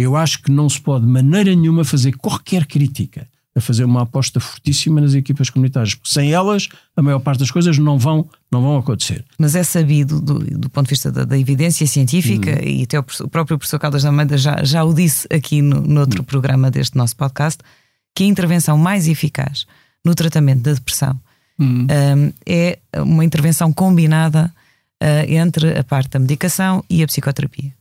Eu 0.02 0.16
acho 0.16 0.42
que 0.42 0.52
não 0.52 0.68
se 0.70 0.80
pode 0.80 1.06
de 1.06 1.12
maneira 1.12 1.54
nenhuma 1.56 1.84
fazer 1.84 2.14
qualquer 2.14 2.66
crítica 2.66 3.28
a 3.54 3.60
fazer 3.60 3.84
uma 3.84 4.04
aposta 4.04 4.40
fortíssima 4.40 5.02
nas 5.02 5.14
equipas 5.14 5.50
comunitárias, 5.50 5.94
porque 5.94 6.10
sem 6.10 6.32
elas 6.32 6.70
a 6.96 7.02
maior 7.02 7.20
parte 7.20 7.40
das 7.40 7.52
coisas 7.52 7.78
não 7.78 8.00
vão, 8.00 8.28
não 8.50 8.62
vão 8.62 8.78
acontecer. 8.78 9.26
Mas 9.38 9.56
é 9.56 9.64
sabido, 9.64 10.22
do, 10.22 10.40
do 10.40 10.70
ponto 10.70 10.86
de 10.86 10.92
vista 10.92 11.12
da, 11.12 11.26
da 11.26 11.38
evidência 11.38 11.86
científica, 11.86 12.64
e 12.66 12.84
até 12.84 12.98
o, 12.98 13.06
o 13.22 13.28
próprio 13.28 13.58
professor 13.58 13.78
Caldas 13.78 14.04
da 14.04 14.10
Almeida 14.10 14.38
já, 14.38 14.64
já 14.64 14.84
o 14.84 14.94
disse 14.94 15.28
aqui 15.30 15.62
no, 15.62 15.82
no 15.82 16.00
outro 16.00 16.24
programa 16.24 16.72
deste 16.72 16.96
nosso 16.96 17.16
podcast, 17.18 17.62
que 18.16 18.24
a 18.24 18.28
intervenção 18.28 18.78
mais 18.78 19.08
eficaz 19.08 19.66
no 20.04 20.16
tratamento 20.16 20.62
da 20.62 20.74
depressão 20.74 21.20
hum, 21.60 21.88
é 22.46 22.80
uma 22.98 23.24
intervenção 23.24 23.72
combinada 23.72 24.52
ah, 25.02 25.26
entre 25.28 25.78
a 25.78 25.84
parte 25.84 26.12
da 26.12 26.20
medicação 26.20 26.84
e 26.90 27.04
a 27.04 27.08
psicoterapia. 27.08 27.74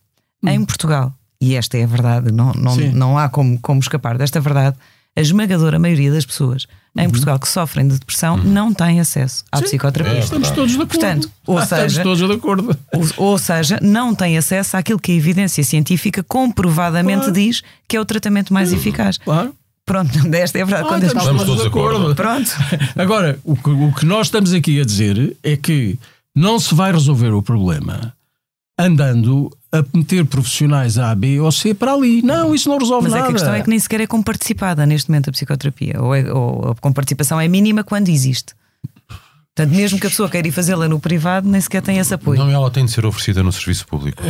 Em 0.43 0.65
Portugal, 0.65 1.15
e 1.41 1.55
esta 1.55 1.79
é 1.79 1.85
a 1.85 1.87
verdade, 1.87 2.31
não, 2.33 2.53
não, 2.53 2.75
Sim. 2.75 2.91
não 2.91 3.17
há 3.19 3.29
como, 3.29 3.59
como 3.61 3.81
escapar 3.81 4.19
desta 4.19 4.41
verdade, 4.41 4.77
a 5.17 5.21
esmagadora 5.21 5.79
maioria 5.79 6.13
das 6.13 6.25
pessoas 6.25 6.67
em 6.97 7.09
Portugal 7.09 7.39
que 7.39 7.49
sofrem 7.49 7.87
de 7.89 7.99
depressão 7.99 8.37
não 8.37 8.73
têm 8.73 9.01
acesso 9.01 9.45
à 9.51 9.61
psicoterapia. 9.61 10.19
Estamos 10.21 10.51
todos 10.51 10.71
de 10.73 10.77
acordo. 10.77 10.89
Portanto, 10.91 11.31
ou 11.47 11.59
Ah, 11.59 11.67
seja- 11.67 11.87
estamos 11.87 12.19
todos 12.19 12.29
de 12.29 12.37
acordo. 12.37 12.79
Ou, 12.93 13.31
ou 13.33 13.39
seja, 13.39 13.79
não 13.83 14.15
tem 14.15 14.37
acesso 14.39 14.77
àquilo 14.77 14.99
que 15.01 15.11
a 15.13 15.15
evidência 15.15 15.63
científica 15.65 16.23
comprovadamente 16.23 17.19
Claro. 17.25 17.33
diz 17.33 17.63
que 17.89 17.97
é 17.97 18.01
o 18.01 18.05
tratamento 18.05 18.53
mais 18.55 18.73
eficaz. 18.73 19.19
Claro. 19.19 19.55
Pronto, 19.85 20.11
esta 20.35 20.59
é 20.59 20.63
a 20.63 20.65
verdade. 20.65 20.85
Ah, 20.85 20.89
Quando 20.89 21.03
estamos 21.05 21.25
esta- 21.27 21.33
Estamos 21.43 21.45
todos 21.45 21.63
de 21.63 21.69
acordo. 21.69 22.15
Pronto. 22.15 22.51
Agora, 22.97 23.39
o 23.45 23.57
que, 23.57 23.71
o 23.71 23.93
que 23.93 24.07
nós 24.07 24.29
estamos 24.29 24.53
aqui 24.53 24.81
a 24.81 24.85
dizer 24.85 25.37
é 25.43 25.57
que 25.57 25.99
não 26.37 26.61
se 26.61 26.73
vai 26.75 26.93
resolver 26.93 27.33
o 27.33 27.43
problema 27.43 28.13
andando 28.85 29.51
a 29.73 29.85
meter 29.95 30.25
profissionais 30.27 30.99
A, 30.99 31.15
B 31.15 31.39
ou 31.41 31.51
C 31.53 31.75
para 31.75 31.93
ali. 31.93 32.23
Não, 32.23 32.55
isso 32.55 32.69
não 32.69 32.79
resolve 32.79 33.05
Mas 33.09 33.13
é 33.13 33.17
nada. 33.19 33.27
que 33.27 33.31
a 33.31 33.35
questão 33.39 33.55
é 33.55 33.63
que 33.63 33.69
nem 33.71 33.79
sequer 33.79 34.01
é 34.01 34.07
comparticipada 34.07 34.85
neste 34.87 35.09
momento 35.11 35.29
a 35.31 35.33
psicoterapia. 35.33 36.01
Ou, 36.03 36.15
é- 36.15 36.33
ou 36.33 36.71
a 36.71 36.75
comparticipação 36.75 37.41
é 37.41 37.47
mínima 37.49 37.85
quando 37.85 38.09
existe. 38.09 38.55
Portanto, 39.55 39.75
mesmo 39.77 39.99
que 40.01 40.07
a 40.07 40.11
pessoa 40.11 40.29
queira 40.29 40.49
ir 40.49 40.53
fazê-la 40.53 40.89
no 40.89 40.99
privado, 41.01 41.49
nem 41.49 41.61
sequer 41.61 41.83
tem 41.83 41.99
esse 41.99 42.15
apoio. 42.15 42.39
Não, 42.39 42.51
ela 42.51 42.71
tem 42.71 42.85
de 42.85 42.91
ser 42.91 43.05
oferecida 43.05 43.43
no 43.43 43.53
serviço 43.53 43.87
público. 43.87 44.23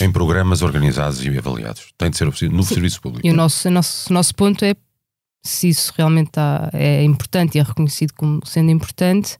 Em 0.00 0.10
programas 0.10 0.62
organizados 0.62 1.22
e 1.24 1.36
avaliados. 1.36 1.86
Tem 1.98 2.08
de 2.10 2.16
ser 2.16 2.26
oferecida 2.28 2.54
no 2.56 2.62
serviço 2.62 3.00
público. 3.00 3.26
E 3.26 3.30
o 3.30 3.34
nosso, 3.34 3.68
o 3.68 3.70
nosso, 3.70 4.10
o 4.10 4.14
nosso 4.14 4.34
ponto 4.34 4.64
é 4.64 4.74
se 5.44 5.68
isso 5.68 5.92
realmente 5.96 6.28
está, 6.28 6.70
é 6.72 7.02
importante 7.04 7.56
e 7.56 7.60
é 7.60 7.62
reconhecido 7.62 8.12
como 8.16 8.40
sendo 8.46 8.70
importante, 8.70 9.36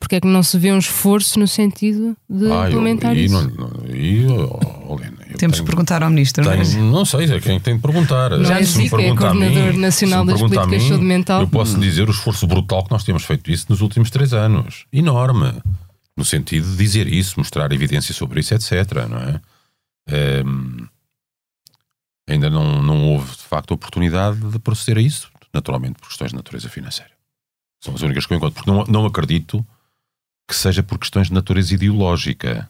porque 0.00 0.16
é 0.16 0.20
que 0.20 0.26
não 0.26 0.42
se 0.42 0.58
vê 0.58 0.72
um 0.72 0.78
esforço 0.78 1.38
no 1.38 1.46
sentido 1.46 2.16
de 2.28 2.46
Ah, 2.50 2.64
eu- 2.64 2.68
implementar 2.70 3.16
e 3.16 3.26
isso? 3.26 3.34
não- 3.34 3.68
não- 3.68 3.86
e, 3.94 4.26
oh, 4.26 4.94
Helena, 4.98 5.16
eu 5.28 5.36
Temos 5.36 5.38
tenho- 5.38 5.52
que 5.54 5.62
perguntar 5.64 6.02
ao 6.02 6.10
ministro, 6.10 6.42
não 6.44 6.52
é? 6.52 6.62
tenho- 6.64 6.84
não 6.90 7.04
sei, 7.04 7.30
é 7.32 7.38
quem 7.40 7.60
tem 7.60 7.76
de 7.76 7.82
perguntar. 7.82 8.30
Não 8.30 8.40
é 8.50 8.64
Se 8.64 8.78
me 8.78 8.86
assim 8.86 8.88
que 8.96 9.02
é 9.02 9.08
a 9.08 9.10
mim- 9.12 9.16
coordenador 9.16 9.72
nacional 9.74 10.24
das 10.24 10.40
políticas 10.40 10.82
de 10.82 10.88
saúde 10.88 11.04
mental. 11.04 11.40
Eu 11.42 11.48
posso 11.48 11.78
dizer 11.78 12.08
o 12.08 12.10
esforço 12.10 12.46
brutal 12.46 12.82
que 12.84 12.90
nós 12.90 13.04
temos 13.04 13.24
feito 13.24 13.50
isso 13.50 13.66
nos 13.68 13.80
últimos 13.82 14.10
três 14.10 14.32
anos. 14.32 14.86
Enorme. 14.92 15.52
No 16.16 16.24
sentido 16.24 16.68
de 16.70 16.76
dizer 16.76 17.06
isso, 17.06 17.34
mostrar 17.38 17.70
evidência 17.70 18.12
sobre 18.12 18.40
isso, 18.40 18.52
etc. 18.54 19.06
Não 19.08 19.18
é? 19.18 19.40
Ehm, 20.08 20.86
ainda 22.28 22.48
não, 22.50 22.82
não 22.82 23.04
houve, 23.12 23.30
de 23.36 23.42
facto, 23.42 23.72
oportunidade 23.72 24.38
de 24.38 24.58
proceder 24.58 24.98
a 24.98 25.00
isso, 25.06 25.30
naturalmente 25.52 25.98
por 26.00 26.08
questões 26.08 26.30
de 26.30 26.36
natureza 26.36 26.68
financeira. 26.68 27.10
São 27.82 27.94
as 27.94 28.02
únicas 28.02 28.26
que 28.26 28.32
eu 28.32 28.36
encontro. 28.36 28.54
Porque 28.62 28.70
não, 28.70 28.84
não 28.84 29.06
acredito 29.06 29.64
que 30.50 30.56
seja 30.56 30.82
por 30.82 30.98
questões 30.98 31.28
de 31.28 31.32
natureza 31.32 31.72
ideológica. 31.72 32.68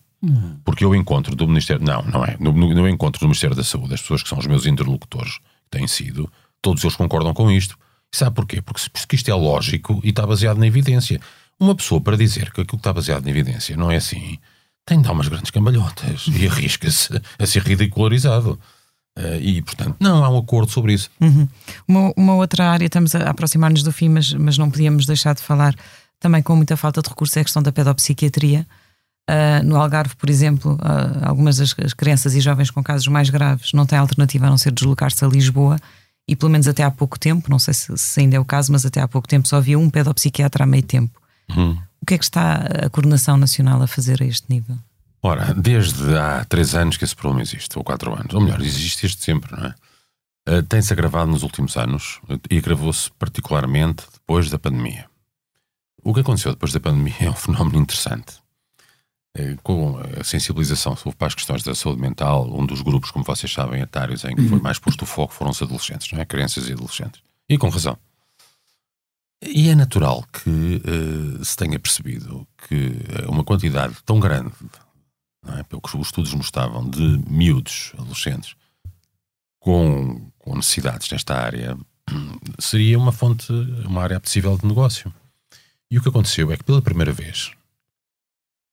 Porque 0.64 0.84
eu 0.84 0.94
encontro 0.94 1.34
do 1.34 1.48
Ministério. 1.48 1.82
Não, 1.82 2.02
não 2.02 2.22
é. 2.22 2.36
No, 2.38 2.52
no, 2.52 2.74
no 2.74 2.88
encontro 2.88 3.18
do 3.20 3.26
Ministério 3.26 3.56
da 3.56 3.64
Saúde, 3.64 3.94
as 3.94 4.02
pessoas 4.02 4.22
que 4.22 4.28
são 4.28 4.38
os 4.38 4.46
meus 4.46 4.66
interlocutores, 4.66 5.38
têm 5.70 5.86
sido, 5.86 6.30
todos 6.60 6.84
eles 6.84 6.94
concordam 6.94 7.32
com 7.32 7.50
isto. 7.50 7.78
E 8.12 8.16
sabe 8.16 8.36
porquê? 8.36 8.60
Porque, 8.60 8.82
porque 8.92 9.16
isto 9.16 9.30
é 9.30 9.34
lógico 9.34 9.98
e 10.04 10.10
está 10.10 10.26
baseado 10.26 10.58
na 10.58 10.66
evidência. 10.66 11.18
Uma 11.58 11.74
pessoa, 11.74 12.00
para 12.00 12.16
dizer 12.16 12.52
que 12.52 12.60
aquilo 12.60 12.66
que 12.66 12.76
está 12.76 12.92
baseado 12.92 13.24
na 13.24 13.30
evidência 13.30 13.76
não 13.76 13.90
é 13.90 13.96
assim, 13.96 14.38
tem 14.84 14.98
de 14.98 15.04
dar 15.04 15.12
umas 15.12 15.28
grandes 15.28 15.50
cambalhotas 15.50 16.26
e 16.28 16.46
arrisca-se 16.46 17.18
a 17.38 17.46
ser 17.46 17.62
ridicularizado. 17.62 18.58
Eh, 19.16 19.38
e, 19.40 19.62
portanto, 19.62 19.96
não 20.00 20.24
há 20.24 20.28
um 20.28 20.38
acordo 20.38 20.70
sobre 20.70 20.92
isso. 20.92 21.10
Uhum. 21.20 21.48
Uma, 21.86 22.12
uma 22.16 22.34
outra 22.34 22.70
área, 22.70 22.86
estamos 22.86 23.14
a 23.14 23.30
aproximar-nos 23.30 23.82
do 23.82 23.92
fim, 23.92 24.08
mas, 24.08 24.32
mas 24.34 24.58
não 24.58 24.70
podíamos 24.70 25.06
deixar 25.06 25.34
de 25.34 25.42
falar 25.42 25.74
também 26.20 26.42
com 26.42 26.54
muita 26.54 26.76
falta 26.76 27.02
de 27.02 27.08
recursos, 27.08 27.36
é 27.36 27.40
a 27.40 27.44
questão 27.44 27.62
da 27.62 27.72
pedopsiquiatria. 27.72 28.66
Ah, 29.28 29.62
no 29.62 29.76
Algarve, 29.76 30.14
por 30.16 30.28
exemplo, 30.28 30.78
ah, 30.82 31.28
algumas 31.28 31.56
das 31.56 31.74
as 31.84 31.94
crianças 31.94 32.34
e 32.34 32.40
jovens 32.40 32.70
com 32.70 32.82
casos 32.82 33.06
mais 33.06 33.30
graves 33.30 33.72
não 33.72 33.86
têm 33.86 33.98
alternativa 33.98 34.46
a 34.46 34.50
não 34.50 34.58
ser 34.58 34.72
deslocar-se 34.72 35.24
a 35.24 35.28
Lisboa 35.28 35.76
e 36.28 36.36
pelo 36.36 36.50
menos 36.50 36.68
até 36.68 36.84
há 36.84 36.90
pouco 36.90 37.18
tempo, 37.18 37.50
não 37.50 37.58
sei 37.58 37.74
se, 37.74 37.96
se 37.96 38.20
ainda 38.20 38.36
é 38.36 38.40
o 38.40 38.44
caso, 38.44 38.70
mas 38.70 38.84
até 38.84 39.00
há 39.00 39.08
pouco 39.08 39.26
tempo 39.26 39.48
só 39.48 39.56
havia 39.56 39.78
um 39.78 39.88
pedopsiquiatra 39.90 40.64
a 40.64 40.66
meio 40.66 40.82
tempo. 40.82 41.20
Uhum. 41.48 41.78
O 42.00 42.06
que 42.06 42.14
é 42.14 42.18
que 42.18 42.24
está 42.24 42.54
a 42.84 42.90
coordenação 42.90 43.36
nacional 43.36 43.82
a 43.82 43.86
fazer 43.86 44.22
a 44.22 44.26
este 44.26 44.46
nível? 44.48 44.76
Ora, 45.22 45.52
desde 45.54 46.16
há 46.16 46.44
três 46.44 46.74
anos 46.74 46.96
que 46.96 47.04
esse 47.04 47.14
problema 47.14 47.42
existe, 47.42 47.76
ou 47.76 47.84
quatro 47.84 48.14
anos, 48.14 48.32
ou 48.32 48.40
melhor, 48.40 48.60
existe 48.62 49.02
desde 49.02 49.22
sempre, 49.22 49.54
não 49.54 49.66
é? 49.66 49.74
Eh, 50.46 50.62
Tem-se 50.62 50.92
agravado 50.92 51.30
nos 51.30 51.42
últimos 51.42 51.76
anos 51.76 52.20
e 52.50 52.58
agravou-se 52.58 53.10
particularmente 53.18 54.04
depois 54.14 54.48
da 54.48 54.58
pandemia. 54.58 55.09
O 56.03 56.14
que 56.14 56.20
aconteceu 56.20 56.53
depois 56.53 56.72
da 56.72 56.80
pandemia 56.80 57.14
é 57.20 57.30
um 57.30 57.34
fenómeno 57.34 57.78
interessante. 57.78 58.34
Eh, 59.36 59.57
Com 59.62 59.98
a 59.98 60.24
sensibilização 60.24 60.96
sobre 60.96 61.16
para 61.16 61.28
as 61.28 61.34
questões 61.34 61.62
da 61.62 61.74
saúde 61.74 62.01
mental, 62.01 62.51
um 62.53 62.66
dos 62.66 62.82
grupos, 62.82 63.11
como 63.11 63.24
vocês 63.24 63.53
sabem, 63.53 63.80
etários 63.80 64.24
em 64.24 64.34
que 64.34 64.48
foi 64.48 64.61
mais 64.61 64.78
posto 64.78 65.03
o 65.03 65.07
foco 65.07 65.32
foram 65.32 65.51
os 65.51 65.62
adolescentes, 65.62 66.11
não 66.12 66.20
é? 66.20 66.24
Crianças 66.24 66.68
e 66.68 66.72
adolescentes. 66.72 67.22
E 67.48 67.57
com 67.59 67.68
razão. 67.68 67.96
E 69.42 69.70
é 69.70 69.74
natural 69.74 70.24
que 70.32 70.82
eh, 70.84 71.44
se 71.44 71.57
tenha 71.57 71.78
percebido 71.78 72.46
que 72.68 72.74
eh, 73.09 73.26
uma 73.28 73.44
quantidade 73.44 73.96
tão 74.05 74.20
grande 74.20 74.53
não 75.42 75.59
é? 75.59 75.62
pelo 75.62 75.80
que 75.80 75.96
os 75.96 76.07
estudos 76.09 76.34
mostravam, 76.34 76.88
de 76.88 77.22
miúdos, 77.26 77.92
adolescentes, 77.98 78.55
com, 79.59 80.30
com 80.38 80.57
necessidades 80.57 81.11
nesta 81.11 81.34
área, 81.34 81.76
seria 82.59 82.98
uma 82.98 83.12
fonte, 83.12 83.51
uma 83.86 84.03
área 84.03 84.20
possível 84.20 84.59
de 84.59 84.66
negócio. 84.66 85.12
E 85.91 85.99
o 85.99 86.03
que 86.03 86.09
aconteceu 86.09 86.51
é 86.53 86.57
que, 86.57 86.64
pela 86.64 86.80
primeira 86.82 87.12
vez, 87.12 87.51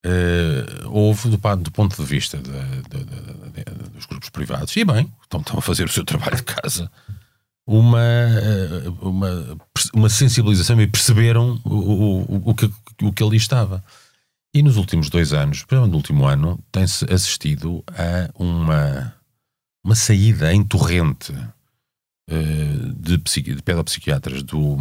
eh, 0.06 0.66
houve, 0.86 1.30
do, 1.30 1.38
do 1.58 1.72
ponto 1.72 1.96
de 1.96 2.04
vista 2.08 2.38
da- 2.38 2.52
da- 2.90 3.04
da- 3.04 3.88
dos 3.90 4.06
grupos 4.06 4.30
privados, 4.30 4.76
e 4.76 4.86
bem, 4.86 5.12
estão, 5.24 5.40
estão 5.42 5.58
a 5.58 5.62
fazer 5.62 5.86
o 5.86 5.92
seu 5.92 6.06
trabalho 6.06 6.36
de 6.38 6.44
casa, 6.44 6.92
uma, 7.66 8.00
eh, 8.02 8.84
uma, 9.02 9.58
uma 9.94 10.10
sensibilização 10.10 10.80
e 10.80 10.88
perceberam 10.88 11.60
o, 11.66 11.74
o, 11.76 12.50
o, 12.52 12.56
que, 12.56 12.72
o 13.02 13.12
que 13.12 13.24
ali 13.24 13.38
estava. 13.38 13.84
E 14.54 14.62
nos 14.64 14.78
últimos 14.78 15.10
dois 15.10 15.34
anos, 15.34 15.58
principalmente 15.60 15.92
no 15.92 15.98
último 15.98 16.26
ano, 16.26 16.64
tem-se 16.72 17.04
assistido 17.12 17.84
a 17.90 18.32
uma, 18.42 19.14
uma 19.84 19.96
saída 19.96 20.54
em 20.54 20.64
torrente 20.64 21.34
eh, 22.30 22.94
de, 22.96 23.18
de 23.18 23.62
pedopsiquiatras 23.64 24.44
do, 24.44 24.78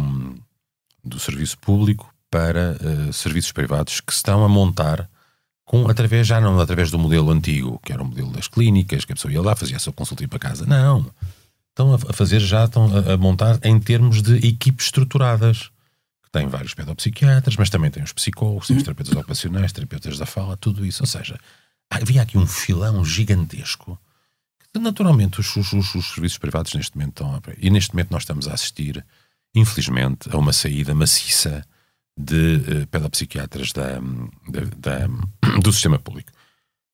do 1.03 1.19
serviço 1.19 1.57
público 1.57 2.13
para 2.37 2.77
eh, 2.79 3.11
serviços 3.11 3.51
privados 3.51 3.99
que 3.99 4.13
estão 4.13 4.43
a 4.45 4.47
montar 4.49 5.09
com, 5.65 5.89
através, 5.89 6.27
já 6.27 6.39
não 6.39 6.59
através 6.59 6.91
do 6.91 6.99
modelo 6.99 7.31
antigo, 7.31 7.79
que 7.83 7.91
era 7.91 8.01
o 8.01 8.05
modelo 8.05 8.31
das 8.31 8.47
clínicas, 8.47 9.03
que 9.05 9.11
a 9.11 9.15
pessoa 9.15 9.31
ia 9.33 9.41
lá, 9.41 9.55
fazia 9.55 9.75
a 9.75 9.79
sua 9.79 9.91
consulta 9.91 10.21
e 10.21 10.25
ia 10.25 10.27
para 10.29 10.37
casa. 10.37 10.63
Não. 10.67 11.09
Estão 11.71 11.93
a 11.95 12.13
fazer, 12.13 12.39
já 12.39 12.65
estão 12.65 12.85
a, 12.95 13.13
a 13.13 13.17
montar 13.17 13.59
em 13.63 13.79
termos 13.79 14.21
de 14.21 14.35
equipes 14.47 14.85
estruturadas 14.85 15.71
que 16.23 16.29
têm 16.31 16.47
vários 16.47 16.75
pedopsiquiatras, 16.75 17.55
mas 17.57 17.69
também 17.71 17.89
tem 17.89 18.03
os 18.03 18.13
psicólogos, 18.13 18.69
os 18.69 18.83
terapeutas 18.83 19.13
ocupacionais, 19.15 19.71
terapeutas 19.71 20.17
da 20.19 20.25
fala, 20.27 20.55
tudo 20.55 20.85
isso. 20.85 21.01
Ou 21.03 21.07
seja, 21.07 21.39
havia 21.89 22.21
aqui 22.21 22.37
um 22.37 22.45
filão 22.45 23.03
gigantesco 23.03 23.99
que 24.71 24.79
naturalmente 24.79 25.39
os- 25.39 25.55
os- 25.55 25.73
os 25.73 26.13
serviços 26.13 26.37
privados 26.37 26.73
neste 26.75 26.95
momento 26.95 27.23
estão 27.23 27.35
a... 27.35 27.41
E 27.57 27.69
neste 27.71 27.93
momento 27.95 28.11
nós 28.11 28.21
estamos 28.23 28.47
a 28.47 28.53
assistir, 28.53 29.03
infelizmente, 29.55 30.29
a 30.31 30.37
uma 30.37 30.53
saída 30.53 30.93
maciça 30.93 31.65
de 32.17 32.55
eh, 32.81 32.85
pedopsiquiatras 32.89 33.71
da, 33.71 33.99
da- 34.49 34.97
da- 35.07 35.59
do 35.61 35.71
sistema 35.71 35.99
público. 35.99 36.31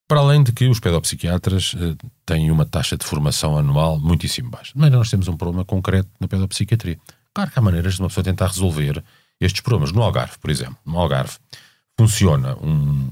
Para 0.08 0.20
além 0.20 0.44
de 0.44 0.52
que 0.52 0.68
os 0.68 0.80
pedopsiquiatras 0.80 1.76
eh, 1.78 1.96
têm 2.26 2.52
uma 2.52 2.66
taxa 2.66 2.98
de 2.98 3.06
formação 3.06 3.58
anual 3.58 4.00
muitíssimo 4.00 4.50
baixa. 4.50 4.74
Mas 4.76 4.92
nós 4.92 5.10
temos 5.10 5.28
um 5.28 5.38
problema 5.38 5.64
concreto 5.66 6.10
na 6.20 6.28
pedopsiquiatria. 6.28 7.00
Claro 7.34 7.50
que 7.52 7.58
há 7.58 7.62
maneiras 7.62 7.96
de 7.96 8.02
uma 8.02 8.10
pessoa 8.10 8.24
tentar 8.24 8.48
resolver 8.48 9.04
estes 9.40 9.62
problemas. 9.62 9.92
No 9.92 10.04
Algarve, 10.04 10.38
por 10.40 10.52
exemplo, 10.52 10.78
no 10.86 11.00
Algarve 11.00 11.38
funciona 11.98 12.56
um, 12.58 13.10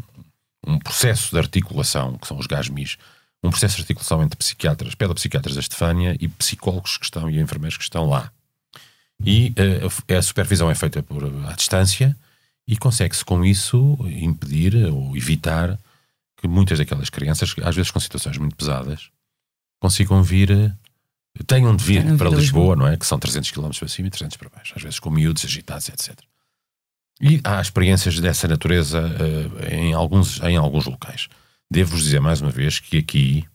um 0.67 0.77
processo 0.79 1.31
de 1.31 1.39
articulação, 1.39 2.17
que 2.17 2.27
são 2.27 2.37
os 2.37 2.45
GASMIs, 2.45 2.97
um 3.43 3.49
processo 3.49 3.75
de 3.77 3.81
articulação 3.83 4.21
entre 4.21 4.37
psiquiatras, 4.37 4.93
pedopsiquiatras 4.93 5.55
da 5.55 5.61
Estefânia 5.61 6.15
e 6.19 6.27
psicólogos 6.27 6.97
que 6.97 7.05
estão 7.05 7.29
e 7.29 7.39
enfermeiros 7.39 7.77
que 7.77 7.83
estão 7.83 8.07
lá. 8.07 8.31
E 9.25 9.53
eh, 9.55 10.15
a 10.17 10.21
supervisão 10.21 10.69
é 10.69 10.75
feita 10.75 11.03
por, 11.03 11.23
à 11.47 11.53
distância 11.53 12.15
e 12.67 12.77
consegue-se 12.77 13.23
com 13.23 13.43
isso 13.43 13.97
impedir 14.07 14.75
ou 14.91 15.15
evitar 15.15 15.77
que 16.37 16.47
muitas 16.47 16.79
daquelas 16.79 17.09
crianças, 17.09 17.53
às 17.63 17.75
vezes 17.75 17.91
com 17.91 17.99
situações 17.99 18.37
muito 18.37 18.55
pesadas, 18.55 19.09
consigam 19.79 20.23
vir, 20.23 20.51
eh, 20.51 20.71
tenham 21.45 21.75
de 21.75 21.83
vir 21.83 22.01
Tenham 22.01 22.13
de 22.13 22.17
para 22.17 22.29
a 22.29 22.31
Lisboa, 22.31 22.73
Lisboa. 22.73 22.75
não 22.75 22.87
é? 22.87 22.97
Que 22.97 23.05
são 23.05 23.19
300 23.19 23.51
km 23.51 23.69
para 23.77 23.87
cima 23.87 24.07
e 24.07 24.11
300 24.11 24.37
para 24.37 24.49
baixo, 24.49 24.73
às 24.75 24.81
vezes 24.81 24.99
com 24.99 25.09
miúdos 25.09 25.45
agitados, 25.45 25.89
etc. 25.89 26.17
E 27.19 27.39
há 27.43 27.61
experiências 27.61 28.19
dessa 28.19 28.47
natureza 28.47 28.99
eh, 29.59 29.75
em, 29.75 29.93
alguns, 29.93 30.41
em 30.41 30.57
alguns 30.57 30.85
locais. 30.85 31.27
Devo-vos 31.69 32.03
dizer 32.03 32.19
mais 32.19 32.41
uma 32.41 32.49
vez 32.51 32.79
que 32.79 32.97
aqui 32.97 33.45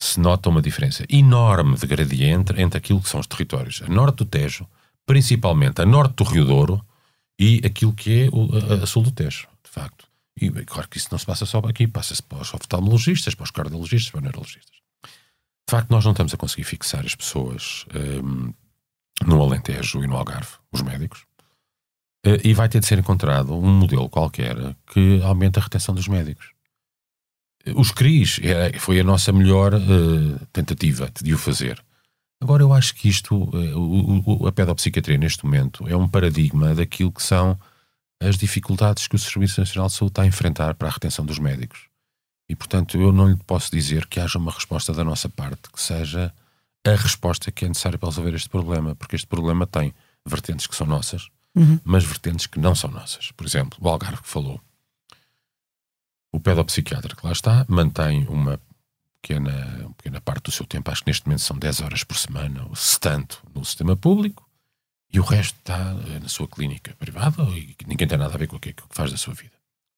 se 0.00 0.18
nota 0.18 0.48
uma 0.48 0.60
diferença 0.60 1.04
enorme 1.08 1.76
de 1.76 1.86
gradiente 1.86 2.52
entre 2.60 2.76
aquilo 2.76 3.00
que 3.00 3.08
são 3.08 3.20
os 3.20 3.26
territórios 3.26 3.80
a 3.82 3.88
norte 3.88 4.16
do 4.16 4.24
Tejo, 4.24 4.66
principalmente 5.06 5.80
a 5.82 5.86
norte 5.86 6.14
do 6.16 6.24
Rio 6.24 6.44
Douro 6.44 6.84
e 7.38 7.60
aquilo 7.64 7.92
que 7.92 8.24
é 8.24 8.28
o, 8.32 8.48
a, 8.80 8.84
a 8.84 8.86
sul 8.86 9.02
do 9.02 9.10
Tejo, 9.10 9.46
de 9.62 9.70
facto. 9.70 10.06
E 10.40 10.50
claro 10.64 10.88
que 10.88 10.98
isso 10.98 11.08
não 11.12 11.18
se 11.18 11.26
passa 11.26 11.46
só 11.46 11.58
aqui, 11.58 11.86
passa-se 11.86 12.22
para 12.22 12.38
os 12.42 12.52
oftalmologistas, 12.52 13.34
para 13.34 13.44
os 13.44 13.50
cardiologistas, 13.50 14.10
para 14.10 14.18
os 14.18 14.24
neurologistas. 14.24 14.76
De 15.66 15.70
facto, 15.70 15.90
nós 15.90 16.04
não 16.04 16.12
estamos 16.12 16.34
a 16.34 16.36
conseguir 16.36 16.64
fixar 16.64 17.04
as 17.04 17.14
pessoas 17.14 17.86
hum, 18.24 18.52
no 19.24 19.40
Alentejo 19.42 20.02
e 20.02 20.06
no 20.06 20.16
Algarve, 20.16 20.50
os 20.72 20.82
médicos, 20.82 21.24
Eh, 22.26 22.40
e 22.42 22.54
vai 22.54 22.70
ter 22.70 22.80
de 22.80 22.86
ser 22.86 22.98
encontrado 22.98 23.52
um 23.54 23.70
modelo 23.80 24.08
qualquer 24.08 24.56
que 24.90 25.20
aumente 25.22 25.58
a 25.58 25.62
retenção 25.62 25.94
dos 25.94 26.08
médicos. 26.08 26.52
Eh, 27.66 27.72
Os 27.76 27.90
CRIs 27.92 28.40
é- 28.42 28.78
foi 28.78 28.98
a 28.98 29.04
nossa 29.04 29.30
melhor 29.30 29.74
eh, 29.74 30.46
tentativa 30.50 31.10
de 31.22 31.34
o 31.34 31.38
fazer. 31.38 31.83
Agora, 32.44 32.62
eu 32.62 32.74
acho 32.74 32.94
que 32.94 33.08
isto, 33.08 33.50
eh, 33.54 34.46
a 34.46 34.52
pedopsiquiatria 34.52 35.16
neste 35.16 35.46
momento, 35.46 35.88
é 35.88 35.96
um 35.96 36.06
paradigma 36.06 36.74
daquilo 36.74 37.10
que 37.10 37.22
são 37.22 37.58
as 38.20 38.36
dificuldades 38.36 39.08
que 39.08 39.16
o 39.16 39.18
Serviço 39.18 39.60
Nacional 39.60 39.88
de 39.88 39.94
Saúde 39.94 40.10
está 40.10 40.22
a 40.22 40.26
enfrentar 40.26 40.74
para 40.74 40.88
a 40.88 40.90
retenção 40.90 41.24
dos 41.24 41.38
médicos. 41.38 41.86
E, 42.46 42.54
portanto, 42.54 42.98
eu 43.00 43.10
não 43.12 43.30
lhe 43.30 43.36
posso 43.46 43.72
dizer 43.72 44.06
que 44.06 44.20
haja 44.20 44.38
uma 44.38 44.52
resposta 44.52 44.92
da 44.92 45.02
nossa 45.02 45.26
parte 45.26 45.70
que 45.72 45.80
seja 45.80 46.30
a 46.86 46.90
resposta 46.90 47.50
que 47.50 47.64
é 47.64 47.68
necessária 47.68 47.98
para 47.98 48.10
resolver 48.10 48.34
este 48.34 48.50
problema, 48.50 48.94
porque 48.94 49.16
este 49.16 49.26
problema 49.26 49.66
tem 49.66 49.94
vertentes 50.26 50.66
que 50.66 50.76
são 50.76 50.86
nossas, 50.86 51.28
Uhum. 51.56 51.80
mas 51.82 52.04
vertentes 52.04 52.46
que 52.46 52.58
não 52.60 52.74
são 52.74 52.90
nossas. 52.90 53.32
Por 53.32 53.46
exemplo, 53.46 53.78
o 53.80 53.88
Algarve 53.88 54.20
que 54.20 54.28
falou. 54.28 54.60
O 56.30 56.38
pedopsiquiatra 56.38 57.16
que 57.16 57.24
lá 57.24 57.32
está 57.32 57.64
mantém 57.68 58.26
uma 58.28 58.60
pequena, 59.28 59.90
pequena 59.96 60.20
parte 60.20 60.44
do 60.44 60.52
seu 60.52 60.66
tempo, 60.66 60.90
acho 60.90 61.02
que 61.02 61.08
neste 61.08 61.26
momento 61.26 61.40
são 61.40 61.58
10 61.58 61.80
horas 61.80 62.04
por 62.04 62.16
semana, 62.18 62.68
se 62.74 63.00
tanto, 63.00 63.42
no 63.54 63.64
sistema 63.64 63.96
público, 63.96 64.46
e 65.10 65.18
o 65.18 65.22
resto 65.22 65.56
está 65.58 65.78
eh, 66.08 66.20
na 66.20 66.28
sua 66.28 66.46
clínica 66.46 66.94
privada 66.98 67.42
e 67.44 67.74
ninguém 67.86 68.06
tem 68.06 68.18
nada 68.18 68.34
a 68.34 68.36
ver 68.36 68.46
com 68.48 68.56
o 68.56 68.60
que, 68.60 68.72
com 68.74 68.84
o 68.84 68.88
que 68.88 68.94
faz 68.94 69.10
da 69.10 69.16
sua 69.16 69.32
vida. 69.32 69.54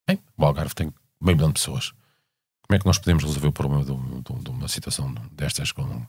Bem, 0.08 0.18
o 0.36 0.44
Algarve 0.44 0.74
tem 0.74 0.92
meio 1.20 1.36
milhão 1.36 1.48
de 1.50 1.54
pessoas 1.54 1.92
Como 2.62 2.76
é 2.76 2.78
que 2.78 2.86
nós 2.86 2.98
podemos 2.98 3.24
resolver 3.24 3.48
o 3.48 3.52
problema 3.52 3.84
de, 3.84 3.92
um- 3.92 4.20
de 4.22 4.32
um- 4.32 4.42
de 4.42 4.50
uma 4.50 4.68
situação 4.68 5.12
destas 5.32 5.70
com, 5.72 6.06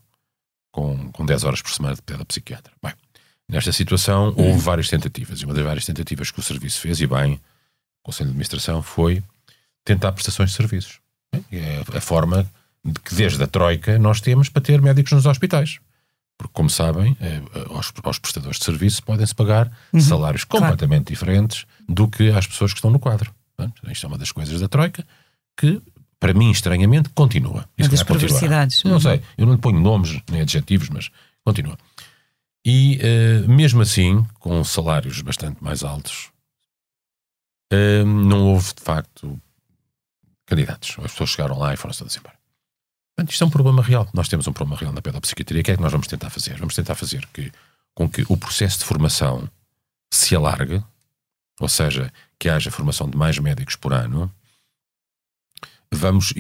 com, 0.71 1.11
com 1.11 1.25
10 1.25 1.43
horas 1.43 1.61
por 1.61 1.71
semana 1.71 1.95
de 1.95 2.01
pedopsiquiatra? 2.01 2.73
Bem, 2.83 2.93
nesta 3.47 3.71
situação 3.71 4.33
houve 4.35 4.59
várias 4.59 4.89
tentativas. 4.89 5.39
E 5.41 5.45
uma 5.45 5.53
das 5.53 5.63
várias 5.63 5.85
tentativas 5.85 6.29
que 6.31 6.39
o 6.39 6.43
serviço 6.43 6.81
fez, 6.81 6.99
e 6.99 7.07
bem, 7.07 7.35
o 7.35 7.39
Conselho 8.03 8.27
de 8.27 8.31
Administração, 8.31 8.81
foi 8.83 9.23
tentar 9.85 10.11
prestações 10.13 10.49
de 10.51 10.55
serviços. 10.57 10.99
É 11.51 11.83
a 11.95 12.01
forma 12.01 12.49
que 13.03 13.15
desde 13.15 13.41
a 13.43 13.47
Troika 13.47 13.97
nós 13.99 14.21
temos 14.21 14.49
para 14.49 14.61
ter 14.61 14.81
médicos 14.81 15.11
nos 15.11 15.25
hospitais. 15.25 15.79
Porque, 16.37 16.53
como 16.53 16.69
sabem, 16.69 17.17
eh, 17.19 17.41
aos, 17.71 17.91
aos 18.03 18.19
prestadores 18.19 18.59
de 18.59 18.65
serviço 18.65 19.01
podem-se 19.03 19.33
pagar 19.33 19.71
salários 19.99 20.43
completamente 20.43 21.07
diferentes 21.11 21.65
do 21.89 22.07
que 22.07 22.29
às 22.29 22.45
pessoas 22.45 22.71
que 22.73 22.77
estão 22.77 22.91
no 22.91 22.99
quadro. 22.99 23.33
Portanto, 23.55 23.91
isto 23.91 24.05
é 24.05 24.07
uma 24.07 24.17
das 24.19 24.31
coisas 24.31 24.59
da 24.61 24.67
Troika 24.67 25.03
que, 25.59 25.81
para 26.19 26.35
mim, 26.35 26.51
estranhamente, 26.51 27.09
continua. 27.09 27.67
Uma 27.75 27.85
se 27.85 27.89
das 27.89 28.03
perversidades. 28.03 28.83
Não 28.83 28.93
Uhum. 28.93 28.99
sei, 28.99 29.21
eu 29.35 29.47
não 29.47 29.53
lhe 29.53 29.59
ponho 29.59 29.79
nomes 29.79 30.21
nem 30.29 30.41
adjetivos, 30.41 30.89
mas 30.89 31.09
continua. 31.43 31.75
E 32.63 32.99
eh, 33.01 33.47
mesmo 33.47 33.81
assim, 33.81 34.23
com 34.39 34.63
salários 34.63 35.21
bastante 35.21 35.63
mais 35.63 35.83
altos, 35.83 36.29
eh, 37.71 38.03
não 38.03 38.43
houve 38.53 38.73
de 38.75 38.81
facto 38.81 39.41
candidatos. 40.45 40.95
As 41.03 41.11
pessoas 41.11 41.31
chegaram 41.31 41.57
lá 41.57 41.73
e 41.73 41.77
foram-se 41.77 41.99
todas 41.99 42.15
embora. 42.15 42.36
Portanto, 43.17 43.31
isto 43.31 43.43
é 43.43 43.47
um 43.47 43.49
problema 43.49 43.81
real. 43.81 44.07
Nós 44.13 44.27
temos 44.27 44.47
um 44.47 44.53
problema 44.53 44.79
real 44.79 44.93
na 44.93 45.01
pedopsiquiatria. 45.01 45.61
O 45.61 45.63
que 45.63 45.71
é 45.71 45.75
que 45.75 45.81
nós 45.81 45.91
vamos 45.91 46.05
tentar 46.05 46.29
fazer? 46.29 46.55
Vamos 46.59 46.75
tentar 46.75 46.93
fazer 46.93 47.25
que, 47.33 47.51
com 47.95 48.07
que 48.07 48.23
o 48.29 48.37
processo 48.37 48.77
de 48.79 48.85
formação 48.85 49.49
se 50.13 50.35
alargue, 50.35 50.83
ou 51.59 51.67
seja, 51.67 52.13
que 52.37 52.47
haja 52.47 52.69
formação 52.69 53.09
de 53.09 53.17
mais 53.17 53.39
médicos 53.39 53.75
por 53.75 53.91
ano. 53.91 54.31
Vamos 55.91 56.31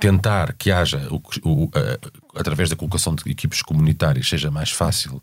tentar 0.00 0.54
que 0.54 0.70
haja, 0.72 1.06
o, 1.10 1.20
o, 1.44 1.70
a- 1.74 2.40
através 2.40 2.70
da 2.70 2.76
colocação 2.76 3.14
de 3.14 3.30
equipes 3.30 3.60
comunitárias, 3.60 4.26
seja 4.26 4.50
mais 4.50 4.70
fácil 4.70 5.22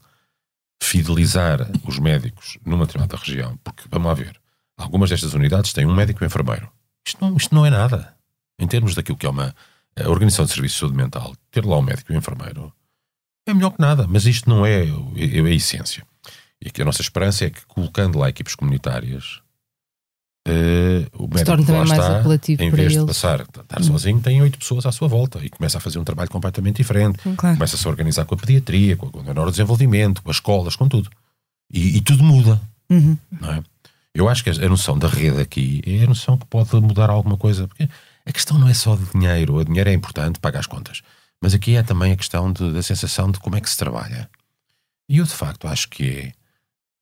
fidelizar 0.81 1.67
os 1.87 1.97
médicos 1.97 2.59
numa 2.63 2.85
determinada 2.85 3.17
região. 3.17 3.57
Porque, 3.63 3.83
vamos 3.89 4.07
lá 4.07 4.13
ver, 4.13 4.39
algumas 4.77 5.09
destas 5.09 5.33
unidades 5.33 5.73
têm 5.73 5.87
um 5.87 5.95
médico 5.95 6.23
e 6.23 6.25
um 6.25 6.27
enfermeiro. 6.27 6.71
Isto 7.07 7.25
não, 7.25 7.35
isto 7.35 7.55
não 7.55 7.65
é 7.65 7.71
nada. 7.71 8.15
Em 8.59 8.67
termos 8.67 8.93
daquilo 8.93 9.17
que 9.17 9.25
é 9.25 9.29
uma 9.29 9.55
a 9.97 10.09
organização 10.09 10.45
de 10.45 10.51
serviços 10.51 10.75
de 10.75 10.79
saúde 10.81 10.97
mental, 10.97 11.35
ter 11.51 11.65
lá 11.65 11.77
um 11.77 11.81
médico 11.81 12.11
e 12.11 12.15
um 12.15 12.19
enfermeiro 12.19 12.73
é 13.49 13.53
melhor 13.53 13.71
que 13.71 13.81
nada, 13.81 14.05
mas 14.07 14.25
isto 14.25 14.49
não 14.49 14.65
é, 14.65 14.83
é, 14.83 15.37
é 15.37 15.41
a 15.41 15.49
essência. 15.49 16.05
E 16.61 16.81
a 16.81 16.85
nossa 16.85 17.01
esperança 17.01 17.45
é 17.45 17.49
que 17.49 17.65
colocando 17.65 18.19
lá 18.19 18.29
equipes 18.29 18.53
comunitárias, 18.53 19.41
eh, 20.47 21.07
o 21.13 21.27
médico 21.27 21.65
que 21.65 21.71
lá 21.71 21.83
está, 21.83 22.63
em 22.63 22.69
vez 22.69 22.93
de 22.93 23.05
passar, 23.05 23.41
estar 23.41 23.83
sozinho, 23.83 24.19
tem 24.19 24.41
oito 24.41 24.59
pessoas 24.59 24.85
à 24.85 24.91
sua 24.91 25.07
volta 25.07 25.39
e 25.43 25.49
começa 25.49 25.77
a 25.77 25.81
fazer 25.81 25.99
um 25.99 26.03
trabalho 26.03 26.29
completamente 26.29 26.77
diferente. 26.77 27.17
Claro. 27.37 27.55
Começa-se 27.55 27.87
a 27.87 27.89
organizar 27.89 28.25
com 28.25 28.35
a 28.35 28.37
pediatria, 28.37 28.97
com, 28.97 29.09
com 29.09 29.19
o 29.19 29.23
neurodesenvolvimento, 29.23 30.21
com 30.21 30.29
as 30.29 30.37
escolas, 30.37 30.75
com 30.75 30.87
tudo. 30.87 31.09
E, 31.71 31.97
e 31.97 32.01
tudo 32.01 32.23
muda. 32.23 32.61
Uhum. 32.89 33.17
Não 33.39 33.53
é? 33.53 33.63
Eu 34.13 34.27
acho 34.27 34.43
que 34.43 34.49
a 34.49 34.69
noção 34.69 34.97
da 34.97 35.07
rede 35.07 35.39
aqui 35.39 35.81
é 35.85 36.03
a 36.03 36.07
noção 36.07 36.37
que 36.37 36.45
pode 36.45 36.75
mudar 36.75 37.09
alguma 37.09 37.37
coisa. 37.37 37.67
Porque 37.67 37.87
a 38.29 38.33
questão 38.33 38.57
não 38.57 38.67
é 38.69 38.73
só 38.73 38.95
de 38.95 39.05
dinheiro. 39.13 39.55
O 39.55 39.63
dinheiro 39.65 39.89
é 39.89 39.93
importante, 39.93 40.39
paga 40.39 40.59
as 40.59 40.67
contas. 40.67 41.01
Mas 41.41 41.53
aqui 41.53 41.75
é 41.75 41.83
também 41.83 42.11
a 42.11 42.17
questão 42.17 42.51
de- 42.51 42.71
da 42.73 42.83
sensação 42.83 43.31
de 43.31 43.39
como 43.39 43.55
é 43.55 43.61
que 43.61 43.69
se 43.69 43.77
trabalha. 43.77 44.29
E 45.07 45.17
eu, 45.17 45.25
de 45.25 45.33
facto, 45.33 45.67
acho 45.67 45.89
que 45.89 46.03
é 46.09 46.33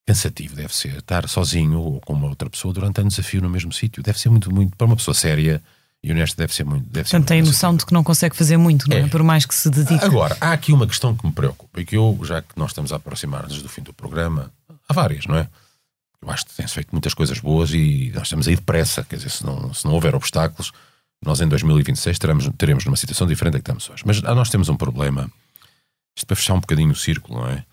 cansativo, 0.05 0.55
deve 0.55 0.73
ser, 0.75 0.97
estar 0.97 1.27
sozinho 1.27 1.79
ou 1.79 1.99
com 2.01 2.13
uma 2.13 2.27
outra 2.27 2.49
pessoa 2.49 2.73
durante 2.73 3.01
anos 3.01 3.19
a 3.19 3.23
fio 3.23 3.41
no 3.41 3.49
mesmo 3.49 3.73
sítio. 3.73 4.01
Deve 4.01 4.19
ser 4.19 4.29
muito, 4.29 4.53
muito, 4.53 4.75
para 4.77 4.85
uma 4.85 4.95
pessoa 4.95 5.13
séria 5.13 5.61
e 6.01 6.11
honesta, 6.11 6.37
deve 6.37 6.53
ser 6.53 6.63
muito. 6.63 6.85
Deve 6.87 7.09
ser 7.09 7.17
Portanto, 7.17 7.19
muito 7.19 7.27
tem 7.27 7.39
cansativo. 7.41 7.55
noção 7.55 7.75
de 7.75 7.85
que 7.85 7.93
não 7.93 8.03
consegue 8.03 8.35
fazer 8.35 8.55
muito, 8.55 8.89
não 8.89 8.95
é? 8.95 9.01
É. 9.01 9.07
Por 9.07 9.23
mais 9.23 9.45
que 9.45 9.53
se 9.53 9.69
dedique. 9.69 10.05
Agora, 10.05 10.37
há 10.39 10.53
aqui 10.53 10.71
uma 10.71 10.87
questão 10.87 11.13
que 11.15 11.25
me 11.25 11.33
preocupa 11.33 11.81
e 11.81 11.85
que 11.85 11.97
eu, 11.97 12.17
já 12.23 12.41
que 12.41 12.57
nós 12.57 12.69
estamos 12.71 12.93
a 12.93 12.95
aproximar-nos 12.97 13.61
do 13.61 13.67
fim 13.67 13.81
do 13.81 13.91
programa, 13.93 14.49
há 14.87 14.93
várias, 14.93 15.25
não 15.25 15.35
é? 15.35 15.49
Eu 16.21 16.31
acho 16.31 16.45
que 16.45 16.53
tem-se 16.55 16.73
feito 16.73 16.89
muitas 16.93 17.13
coisas 17.13 17.39
boas 17.39 17.71
e 17.73 18.11
nós 18.15 18.23
estamos 18.23 18.47
aí 18.47 18.55
depressa, 18.55 19.03
quer 19.03 19.17
dizer, 19.17 19.29
se 19.29 19.45
não, 19.45 19.73
se 19.73 19.83
não 19.85 19.93
houver 19.93 20.15
obstáculos, 20.15 20.71
nós 21.23 21.41
em 21.41 21.47
2026 21.47 22.19
teremos, 22.19 22.49
teremos 22.57 22.85
numa 22.85 22.97
situação 22.97 23.27
diferente 23.27 23.53
da 23.53 23.59
que 23.59 23.63
estamos 23.63 23.89
hoje. 23.89 24.03
Mas 24.05 24.21
nós 24.21 24.49
temos 24.49 24.69
um 24.69 24.75
problema, 24.77 25.29
isto 26.15 26.25
para 26.27 26.35
fechar 26.35 26.53
um 26.53 26.59
bocadinho 26.59 26.91
o 26.91 26.95
círculo, 26.95 27.41
não 27.41 27.47
é? 27.47 27.65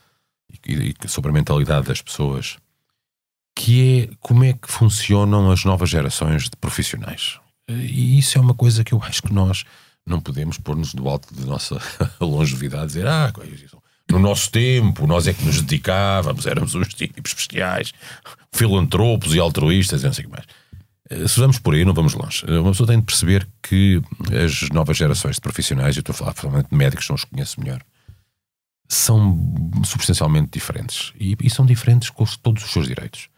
E, 0.66 0.94
e- 1.04 1.08
sobre 1.08 1.30
a 1.30 1.34
mentalidade 1.34 1.86
das 1.86 2.00
pessoas, 2.00 2.56
que 3.56 4.08
é 4.10 4.14
como 4.20 4.44
é 4.44 4.52
que 4.52 4.70
funcionam 4.70 5.50
as 5.50 5.64
novas 5.64 5.90
gerações 5.90 6.44
de 6.44 6.56
profissionais. 6.56 7.38
E 7.68 8.18
isso 8.18 8.36
é 8.36 8.40
uma 8.40 8.54
coisa 8.54 8.84
que 8.84 8.92
eu 8.92 9.02
acho 9.02 9.22
que 9.22 9.32
nós 9.32 9.64
não 10.06 10.20
podemos 10.20 10.58
pôr-nos 10.58 10.92
do 10.92 11.08
alto 11.08 11.32
da 11.34 11.46
nossa 11.46 11.80
longevidade 12.20 12.88
dizer, 12.88 13.06
ah, 13.06 13.32
no 14.10 14.18
nosso 14.18 14.50
tempo, 14.50 15.06
nós 15.06 15.26
é 15.26 15.32
que 15.32 15.44
nos 15.44 15.62
dedicávamos, 15.62 16.46
éramos 16.46 16.74
uns 16.74 16.88
tipos 16.92 17.30
especiais, 17.30 17.92
filantropos 18.52 19.34
e 19.34 19.38
altruístas 19.40 20.02
e 20.02 20.06
não 20.06 20.12
sei 20.12 20.24
o 20.24 20.28
que 20.28 20.32
mais. 20.32 20.46
Eh, 21.10 21.28
Se 21.28 21.38
vamos 21.40 21.58
por 21.58 21.74
aí, 21.74 21.84
não 21.84 21.94
vamos 21.94 22.14
longe. 22.14 22.44
Eh, 22.46 22.58
Uma 22.58 22.70
pessoa 22.72 22.86
tem 22.86 22.98
de 22.98 23.04
perceber 23.04 23.46
que 23.62 24.00
as 24.44 24.68
novas 24.70 24.96
gerações 24.96 25.36
de 25.36 25.40
profissionais, 25.42 25.96
eu 25.96 26.00
estou 26.00 26.14
a 26.14 26.16
falar 26.16 26.34
provavelmente 26.34 26.70
de 26.70 26.76
médicos, 26.76 27.06
são 27.06 27.14
os 27.16 27.24
que 27.24 27.30
conheço 27.30 27.60
melhor, 27.60 27.82
são 28.88 29.38
substancialmente 29.84 30.50
diferentes. 30.52 31.12
E, 31.18 31.36
e 31.42 31.50
são 31.50 31.64
diferentes 31.66 32.10
com 32.10 32.22
os- 32.24 32.36
todos 32.36 32.64
os 32.64 32.70
seus 32.72 32.86
direitos. 32.86 33.28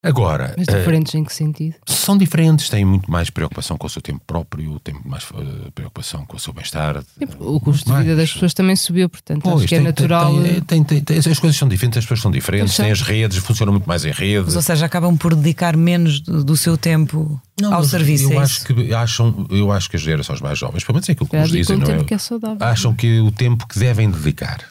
Agora, 0.00 0.54
Mas 0.56 0.68
eh, 0.68 0.78
diferentes 0.78 1.12
em 1.16 1.24
que 1.24 1.34
sentido? 1.34 1.74
são 1.84 2.16
diferentes, 2.16 2.68
têm 2.70 2.84
muito 2.84 3.10
mais 3.10 3.30
preocupação 3.30 3.76
com 3.76 3.88
o 3.88 3.90
seu 3.90 4.00
tempo 4.00 4.20
próprio, 4.24 4.78
têm 4.78 4.94
muito 4.94 5.08
mais 5.08 5.24
eh, 5.34 5.70
preocupação 5.74 6.24
com 6.24 6.36
o 6.36 6.40
seu 6.40 6.52
bem-estar. 6.52 7.02
O 7.40 7.58
custo 7.58 7.90
de 7.92 7.98
vida 8.04 8.14
das 8.14 8.32
pessoas 8.32 8.54
também 8.54 8.76
subiu, 8.76 9.08
portanto 9.08 9.42
Pois, 9.42 9.56
acho 9.56 9.66
que 9.66 9.74
é 9.74 9.78
tem- 9.78 9.86
natural. 9.86 10.32
tem- 10.34 10.42
tem- 10.44 10.62
tem- 10.62 10.84
tem- 10.84 11.20
tem- 11.20 11.32
as 11.32 11.38
coisas 11.40 11.56
são 11.56 11.68
diferentes, 11.68 11.98
as 11.98 12.04
pessoas 12.04 12.20
são 12.20 12.30
diferentes, 12.30 12.76
têm 12.76 12.92
as 12.92 13.02
redes, 13.02 13.38
funcionam 13.38 13.72
muito 13.72 13.88
mais 13.88 14.04
em 14.04 14.12
rede. 14.12 14.44
Mas, 14.46 14.54
ou 14.54 14.62
seja, 14.62 14.86
acabam 14.86 15.16
por 15.16 15.34
dedicar 15.34 15.76
menos 15.76 16.20
do, 16.20 16.44
do 16.44 16.56
seu 16.56 16.78
tempo 16.78 17.40
ao 17.60 17.70
mas 17.72 17.88
serviço. 17.88 18.32
Eu 18.32 18.38
é 18.40 18.42
acho, 18.44 18.64
que, 18.66 18.94
acham, 18.94 19.46
eu 19.50 19.72
acho 19.72 19.90
que 19.90 19.96
as 19.96 20.02
gerações 20.02 20.40
mais 20.40 20.56
jovens, 20.56 20.84
pelo 20.84 20.94
menos 20.94 21.08
é 21.08 21.12
aquilo 21.12 21.28
que 21.28 21.36
nos 21.36 21.50
dizem, 21.50 21.76
não 21.76 21.90
é? 21.90 22.04
que 22.04 22.14
é 22.14 22.18
saudável. 22.18 22.58
acham 22.60 22.94
que 22.94 23.18
o 23.18 23.32
tempo 23.32 23.66
que 23.66 23.76
devem 23.80 24.08
dedicar, 24.08 24.64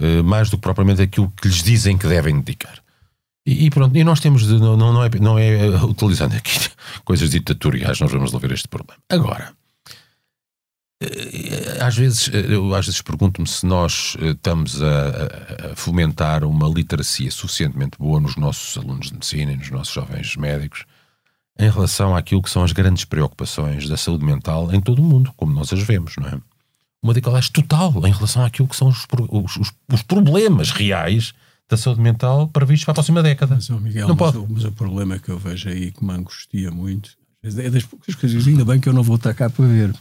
eh, 0.00 0.22
mais 0.22 0.48
do 0.48 0.56
que 0.56 0.62
propriamente 0.62 1.02
aquilo 1.02 1.30
que 1.40 1.46
lhes 1.46 1.62
dizem 1.62 1.98
que 1.98 2.08
devem 2.08 2.40
dedicar. 2.40 2.85
E, 3.48 3.70
pronto, 3.70 3.96
e 3.96 4.02
nós 4.02 4.18
temos 4.18 4.44
de, 4.44 4.54
não, 4.58 4.76
não, 4.76 5.04
é, 5.04 5.08
não 5.20 5.38
é 5.38 5.66
eh, 5.68 5.84
utilizando 5.84 6.34
aqui 6.34 6.58
coisas 7.04 7.30
ditatoriais, 7.30 8.00
nós 8.00 8.10
vamos 8.10 8.26
resolver 8.30 8.52
este 8.52 8.66
problema. 8.66 9.00
Agora, 9.08 9.52
eh, 11.00 11.78
às 11.80 11.96
vezes, 11.96 12.28
eh, 12.32 12.46
eu 12.54 12.74
às 12.74 12.86
vezes 12.86 13.02
pergunto-me 13.02 13.46
se 13.46 13.64
nós 13.66 14.16
estamos 14.20 14.82
a, 14.82 14.86
a- 15.72 15.76
fomentar 15.76 16.42
uma 16.44 16.68
literacia 16.68 17.30
suficientemente 17.30 17.98
boa 17.98 18.18
nos 18.18 18.36
nossos 18.36 18.76
alunos 18.78 19.08
de 19.08 19.14
medicina 19.14 19.52
e 19.52 19.56
nos 19.56 19.70
nossos 19.70 19.94
jovens 19.94 20.36
médicos 20.36 20.84
em 21.58 21.70
relação 21.70 22.14
àquilo 22.16 22.42
que 22.42 22.50
são 22.50 22.64
as 22.64 22.72
grandes 22.72 23.04
preocupações 23.04 23.88
da 23.88 23.96
saúde 23.96 24.24
mental 24.24 24.72
em 24.74 24.80
todo 24.80 25.00
o 25.00 25.04
mundo, 25.04 25.32
como 25.36 25.52
nós 25.54 25.72
as 25.72 25.82
vemos, 25.82 26.14
não 26.16 26.28
é? 26.28 26.38
Uma 27.02 27.14
decalagem 27.14 27.52
total 27.52 27.92
em 28.06 28.12
relação 28.12 28.44
àquilo 28.44 28.66
que 28.68 28.76
são 28.76 28.88
os- 28.88 29.06
os- 29.30 29.72
os 29.92 30.02
problemas 30.02 30.70
reais 30.70 31.32
da 31.68 31.76
saúde 31.76 32.00
mental 32.00 32.48
previstos 32.48 32.84
para 32.84 32.92
a 32.92 32.94
próxima 32.94 33.22
década. 33.22 33.54
Mas, 33.56 33.68
Miguel, 33.68 34.08
Não 34.08 34.14
mas, 34.14 34.32
pode. 34.32 34.38
o- 34.38 34.46
mas 34.48 34.64
o 34.64 34.72
problema 34.72 35.18
que 35.18 35.28
eu 35.30 35.38
vejo 35.38 35.68
aí 35.68 35.90
que 35.90 36.04
me 36.04 36.12
angustia 36.12 36.70
muito 36.70 37.10
é 37.42 37.70
das 37.70 37.84
poucas 37.84 38.14
coisas, 38.14 38.46
ainda 38.46 38.64
bem 38.64 38.80
que 38.80 38.88
eu 38.88 38.92
não 38.92 39.02
vou 39.02 39.16
estar 39.16 39.32
cá 39.34 39.48
para 39.50 39.66
ver. 39.66 39.94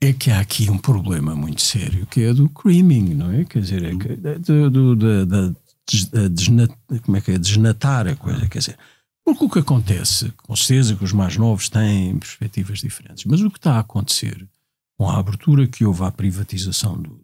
É 0.00 0.12
que 0.12 0.30
há 0.30 0.40
aqui 0.40 0.70
um 0.70 0.78
problema 0.78 1.36
muito 1.36 1.60
sério 1.60 2.06
que 2.06 2.22
é 2.22 2.32
do 2.32 2.48
creaming, 2.48 3.14
não 3.14 3.30
é? 3.32 3.44
Quer 3.44 3.60
dizer, 3.60 3.84
é 3.84 3.90
que, 3.96 4.16
do, 4.38 4.70
do- 4.70 4.96
da- 4.96 5.24
da 5.24 5.54
des- 5.90 6.06
da 6.06 6.28
desna- 6.28 6.68
como 7.02 7.16
é 7.16 7.20
que 7.20 7.32
é? 7.32 7.38
Desnatar 7.38 8.06
a 8.08 8.16
coisa, 8.16 8.48
quer 8.48 8.58
dizer. 8.60 8.78
Porque 9.24 9.44
o 9.44 9.50
que 9.50 9.58
acontece, 9.58 10.32
com 10.38 10.56
certeza 10.56 10.96
que 10.96 11.04
os 11.04 11.12
mais 11.12 11.36
novos 11.36 11.68
têm 11.68 12.18
perspectivas 12.18 12.78
diferentes, 12.78 13.24
mas 13.26 13.42
o 13.42 13.50
que 13.50 13.58
está 13.58 13.74
a 13.74 13.80
acontecer 13.80 14.48
com 14.96 15.08
a 15.08 15.18
abertura 15.18 15.66
que 15.66 15.84
houve 15.84 16.02
à 16.02 16.10
privatização 16.10 17.00
do, 17.00 17.20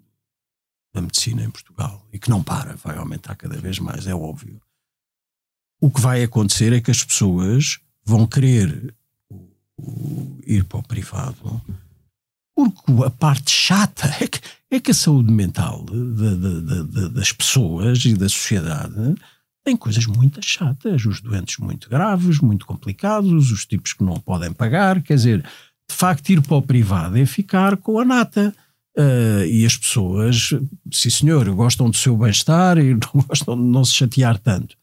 da 0.96 1.02
medicina 1.02 1.42
em 1.44 1.50
Portugal 1.50 2.06
e 2.12 2.18
que 2.18 2.30
não 2.30 2.42
para, 2.42 2.74
vai 2.76 2.96
aumentar 2.96 3.34
cada 3.36 3.56
vez 3.58 3.78
mais, 3.78 4.06
é 4.06 4.14
óbvio. 4.14 4.60
O 5.80 5.90
que 5.90 6.00
vai 6.00 6.22
acontecer 6.22 6.72
é 6.72 6.80
que 6.80 6.90
as 6.90 7.04
pessoas 7.04 7.78
vão 8.04 8.26
querer 8.26 8.94
ir 10.46 10.64
para 10.64 10.78
o 10.78 10.82
privado 10.82 11.60
porque 12.54 13.04
a 13.04 13.10
parte 13.10 13.50
chata 13.50 14.06
é 14.18 14.26
que, 14.26 14.40
é 14.70 14.80
que 14.80 14.90
a 14.90 14.94
saúde 14.94 15.30
mental 15.30 15.84
da- 15.84 16.34
da- 16.34 16.82
da- 16.82 17.08
das 17.08 17.30
pessoas 17.30 18.02
e 18.06 18.14
da 18.14 18.28
sociedade 18.28 19.14
tem 19.62 19.76
coisas 19.76 20.06
muito 20.06 20.40
chatas, 20.42 21.04
os 21.04 21.20
doentes 21.20 21.58
muito 21.58 21.90
graves, 21.90 22.38
muito 22.40 22.64
complicados, 22.64 23.50
os 23.52 23.66
tipos 23.66 23.92
que 23.92 24.02
não 24.04 24.18
podem 24.18 24.52
pagar, 24.52 25.02
quer 25.02 25.16
dizer, 25.16 25.42
de 25.42 25.94
facto 25.94 26.30
ir 26.30 26.40
para 26.40 26.56
o 26.56 26.62
privado 26.62 27.18
é 27.18 27.26
ficar 27.26 27.76
com 27.76 27.98
a 27.98 28.04
nata. 28.04 28.54
Ah, 28.96 29.44
e 29.46 29.66
as 29.66 29.76
pessoas, 29.76 30.50
sim 30.90 31.10
senhor, 31.10 31.48
gostam 31.50 31.90
do 31.90 31.96
seu 31.96 32.16
bem-estar 32.16 32.78
e 32.78 32.94
não 33.14 33.22
gostam 33.28 33.56
de 33.56 33.62
não 33.62 33.84
se 33.84 33.94
chatear 33.94 34.38
tanto. 34.38 34.76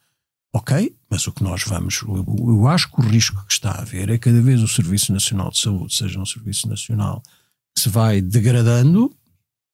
Ok, 0.55 0.95
mas 1.09 1.26
o 1.26 1.32
que 1.32 1.43
nós 1.43 1.64
vamos. 1.64 2.01
Eu, 2.03 2.24
eu 2.47 2.68
acho 2.68 2.91
que 2.91 3.01
o 3.01 3.03
risco 3.03 3.43
que 3.47 3.53
está 3.53 3.72
a 3.72 3.82
haver 3.82 4.09
é 4.09 4.20
cada 4.20 4.39
vez 4.39 4.61
o 4.61 4.68
Serviço 4.68 5.11
Nacional 5.11 5.49
de 5.49 5.57
Saúde 5.57 5.95
seja 5.95 6.20
um 6.20 6.26
Serviço 6.26 6.70
Nacional 6.70 7.24
que 7.76 7.82
se 7.82 7.89
vai 7.89 8.22
degradando, 8.22 9.09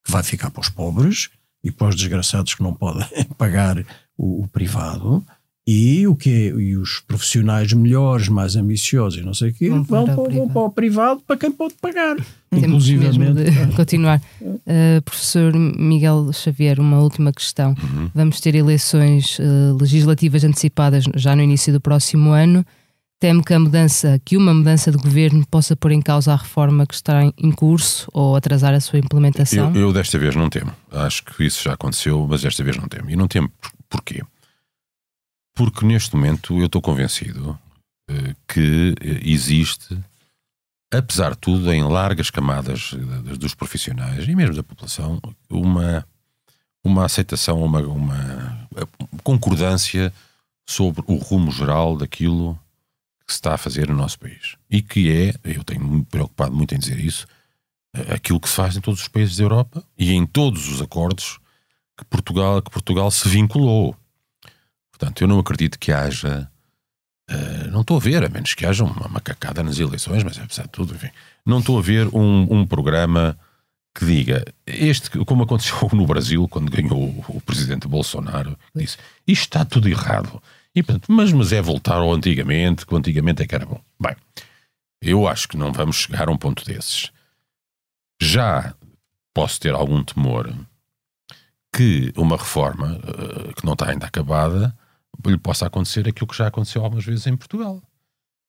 que 0.05 0.11
vai 0.11 0.23
ficar 0.23 0.49
para 0.49 0.61
os 0.61 0.69
pobres 0.69 1.29
e 1.61 1.69
para 1.69 1.89
os 1.89 1.95
desgraçados 1.97 2.53
que 2.55 2.63
não 2.63 2.73
podem 2.73 3.05
pagar 3.37 3.77
o, 4.17 4.43
o 4.43 4.47
privado. 4.47 5.25
E, 5.71 6.07
o 6.07 6.15
que 6.15 6.29
e 6.29 6.75
os 6.77 6.99
profissionais 7.07 7.71
melhores, 7.73 8.27
mais 8.27 8.55
ambiciosos 8.55 9.19
e 9.19 9.23
não 9.23 9.33
sei 9.35 9.49
o 9.51 9.53
quê, 9.53 9.69
Vão 9.69 9.83
vão, 9.83 10.05
para 10.05 10.13
o 10.13 10.15
para, 10.15 10.15
vão 10.15 10.25
privado. 10.25 10.53
para 10.53 10.61
o 10.63 10.71
privado 10.71 11.21
para 11.27 11.37
quem 11.37 11.51
pode 11.51 11.73
pagar. 11.79 12.15
Inclusivamente. 12.51 13.43
de 13.51 13.67
continuar. 13.75 14.21
Uh, 14.41 15.01
professor 15.03 15.53
Miguel 15.55 16.31
Xavier, 16.33 16.79
uma 16.79 16.99
última 16.99 17.31
questão. 17.31 17.75
Uhum. 17.81 18.09
Vamos 18.15 18.39
ter 18.39 18.55
eleições 18.55 19.37
uh, 19.39 19.77
legislativas 19.79 20.43
antecipadas 20.43 21.03
já 21.15 21.35
no 21.35 21.41
início 21.43 21.71
do 21.71 21.79
próximo 21.79 22.31
ano. 22.31 22.65
Teme 23.19 23.43
que 23.43 23.53
a 23.53 23.59
mudança, 23.59 24.19
que 24.23 24.37
uma 24.37 24.53
mudança 24.53 24.89
de 24.91 24.97
governo 24.97 25.45
possa 25.51 25.75
pôr 25.75 25.91
em 25.91 26.01
causa 26.01 26.31
a 26.31 26.37
reforma 26.37 26.87
que 26.87 26.93
está 26.93 27.25
em- 27.25 27.33
em 27.37 27.51
curso 27.51 28.07
ou 28.13 28.33
atrasar 28.35 28.73
a 28.73 28.79
sua 28.79 28.97
implementação? 28.97 29.75
Eu, 29.75 29.81
eu 29.81 29.93
desta 29.93 30.17
vez 30.17 30.35
não 30.37 30.49
temo. 30.49 30.71
Acho 30.89 31.25
que 31.25 31.43
isso 31.43 31.61
já 31.63 31.73
aconteceu, 31.73 32.25
mas 32.29 32.41
desta 32.43 32.63
vez 32.63 32.77
não 32.77 32.87
temo. 32.87 33.09
E 33.09 33.15
não 33.17 33.27
temo 33.27 33.49
por- 33.61 33.71
porquê? 33.89 34.21
Porque 35.59 35.85
neste 35.85 36.15
momento 36.15 36.57
eu 36.57 36.67
estou 36.67 36.81
convencido 36.81 37.59
eh, 38.09 38.33
que 38.47 38.95
eh, 39.01 39.19
existe, 39.29 39.99
apesar 40.89 41.31
de 41.31 41.39
tudo, 41.39 41.73
em 41.73 41.83
largas 41.83 42.29
camadas 42.29 42.91
eh, 42.93 43.35
dos 43.35 43.53
profissionais 43.55 44.25
e 44.25 44.33
mesmo 44.33 44.55
da 44.55 44.63
população, 44.63 45.19
uma, 45.49 46.07
uma 46.81 47.03
aceitação, 47.03 47.61
uma, 47.61 47.81
uma 47.81 48.17
concordância 49.21 50.13
sobre 50.65 51.03
o 51.07 51.15
rumo 51.17 51.51
geral 51.51 51.97
daquilo 51.97 52.57
que 53.27 53.33
se 53.33 53.39
está 53.39 53.55
a 53.55 53.57
fazer 53.57 53.89
no 53.89 53.97
nosso 53.97 54.17
país. 54.17 54.55
E 54.69 54.81
que 54.81 55.11
é, 55.11 55.35
eu 55.43 55.65
tenho 55.65 55.83
me 55.83 56.05
preocupado 56.05 56.55
muito 56.55 56.73
em 56.73 56.79
dizer 56.79 56.99
isso, 56.99 57.27
aquilo 58.15 58.39
que 58.39 58.47
se 58.47 58.55
faz 58.55 58.77
em 58.77 58.79
todos 58.79 59.01
os 59.01 59.09
países 59.09 59.35
da 59.35 59.43
Europa 59.43 59.83
e 59.97 60.13
em 60.13 60.25
todos 60.25 60.69
os 60.69 60.81
acordos 60.81 61.37
que 61.97 62.05
Portugal, 62.05 62.61
que 62.61 62.71
Portugal 62.71 63.11
se 63.11 63.27
vinculou. 63.27 63.93
Portanto, 64.99 65.21
eu 65.21 65.27
não 65.29 65.39
acredito 65.39 65.79
que 65.79 65.93
haja. 65.93 66.51
eh, 67.29 67.67
não 67.71 67.81
estou 67.81 67.95
a 67.97 67.99
ver, 68.01 68.23
a 68.23 68.29
menos 68.29 68.53
que 68.53 68.65
haja 68.65 68.83
uma 68.83 69.07
macacada 69.07 69.63
nas 69.63 69.79
eleições, 69.79 70.23
mas 70.23 70.37
apesar 70.37 70.63
de 70.63 70.69
tudo, 70.69 70.93
enfim, 70.93 71.09
não 71.45 71.59
estou 71.59 71.79
a 71.79 71.81
ver 71.81 72.07
um, 72.13 72.47
um 72.51 72.67
programa 72.67 73.39
que 73.95 74.05
diga 74.05 74.45
este, 74.67 75.09
como 75.25 75.43
aconteceu 75.43 75.89
no 75.93 76.05
Brasil, 76.05 76.47
quando 76.49 76.69
ganhou 76.69 77.25
o, 77.29 77.41
presidente 77.41 77.87
Bolsonaro, 77.87 78.57
disse 78.75 78.97
isto 79.25 79.43
está 79.43 79.63
tudo 79.63 79.87
errado. 79.87 80.41
E, 80.75 80.83
portanto, 80.83 81.11
mas, 81.11 81.31
mas 81.31 81.53
é 81.53 81.61
voltar 81.61 81.95
ao 81.95 82.13
antigamente, 82.13 82.85
que 82.85 82.93
o 82.93 82.97
antigamente 82.97 83.41
é 83.41 83.47
que 83.47 83.55
era 83.55 83.65
bom. 83.65 83.81
Bem, 83.99 84.15
eu 85.01 85.27
acho 85.27 85.47
que 85.47 85.57
não 85.57 85.71
vamos 85.71 85.95
chegar 85.95 86.27
a 86.27 86.31
um 86.31 86.37
ponto 86.37 86.65
desses. 86.65 87.09
Já 88.21 88.75
posso 89.33 89.59
ter 89.59 89.73
algum 89.73 90.03
temor 90.03 90.53
que 91.73 92.11
uma 92.17 92.35
reforma 92.35 92.99
eh, 93.03 93.53
que 93.53 93.65
não 93.65 93.73
está 93.73 93.89
ainda 93.89 94.05
acabada 94.05 94.75
lhe 95.27 95.37
possa 95.37 95.65
acontecer 95.65 96.07
aquilo 96.07 96.27
que 96.27 96.37
já 96.37 96.47
aconteceu 96.47 96.83
algumas 96.83 97.05
vezes 97.05 97.25
em 97.27 97.35
Portugal. 97.35 97.81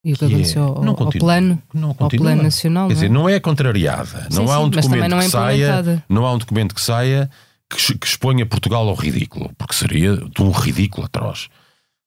e 0.04 0.12
o 0.12 0.16
que 0.16 0.20
que 0.20 0.24
é- 0.24 0.28
aconteceu 0.34 0.62
ao, 0.62 0.82
não 0.82 0.90
ao 0.90 0.96
continua- 0.96 1.20
plano, 1.26 1.62
Não 1.74 1.94
ao 1.98 2.08
plano 2.08 2.42
nacional? 2.42 2.88
Quer 2.88 2.88
não 2.88 2.90
é? 2.90 2.94
dizer, 2.94 3.10
não 3.10 3.28
é 3.28 3.38
contrariada. 3.40 4.28
Não 4.32 4.46
Sim, 4.46 4.52
há 4.52 4.56
sim, 4.56 4.62
um 4.64 4.68
documento 4.70 5.10
não 5.10 5.18
é 5.18 5.24
que 5.24 5.30
saia, 5.30 6.04
não 6.08 6.26
há 6.26 6.32
um 6.32 6.38
documento 6.38 6.74
que 6.74 6.80
saia 6.80 7.30
que, 7.68 7.98
que 7.98 8.06
exponha 8.06 8.46
Portugal 8.46 8.88
ao 8.88 8.94
ridículo, 8.94 9.52
porque 9.58 9.74
seria 9.74 10.16
de 10.16 10.42
um 10.42 10.50
ridículo 10.50 11.04
atroz. 11.06 11.48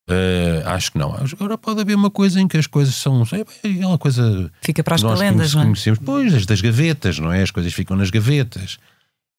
Eh, 0.10 0.62
acho 0.66 0.92
que 0.92 0.98
não. 0.98 1.14
Agora 1.16 1.58
pode 1.58 1.80
haver 1.82 1.96
uma 1.96 2.10
coisa 2.12 2.42
em 2.42 2.48
que 2.48 2.58
as 2.58 2.68
coisas 2.68 2.94
são. 2.96 3.24
É 3.32 3.70
aquela 3.70 3.98
coisa. 3.98 4.52
Fica 4.62 4.84
para 4.84 4.96
as 4.96 5.04
calendas, 5.04 5.54
não 5.54 5.62
é? 5.62 5.74
Pois, 6.04 6.34
as 6.34 6.46
das 6.46 6.60
gavetas, 6.62 7.20
não 7.20 7.32
é? 7.32 7.42
As 7.42 7.52
coisas 7.52 7.72
ficam 7.74 7.96
nas 7.96 8.10
gavetas. 8.10 8.78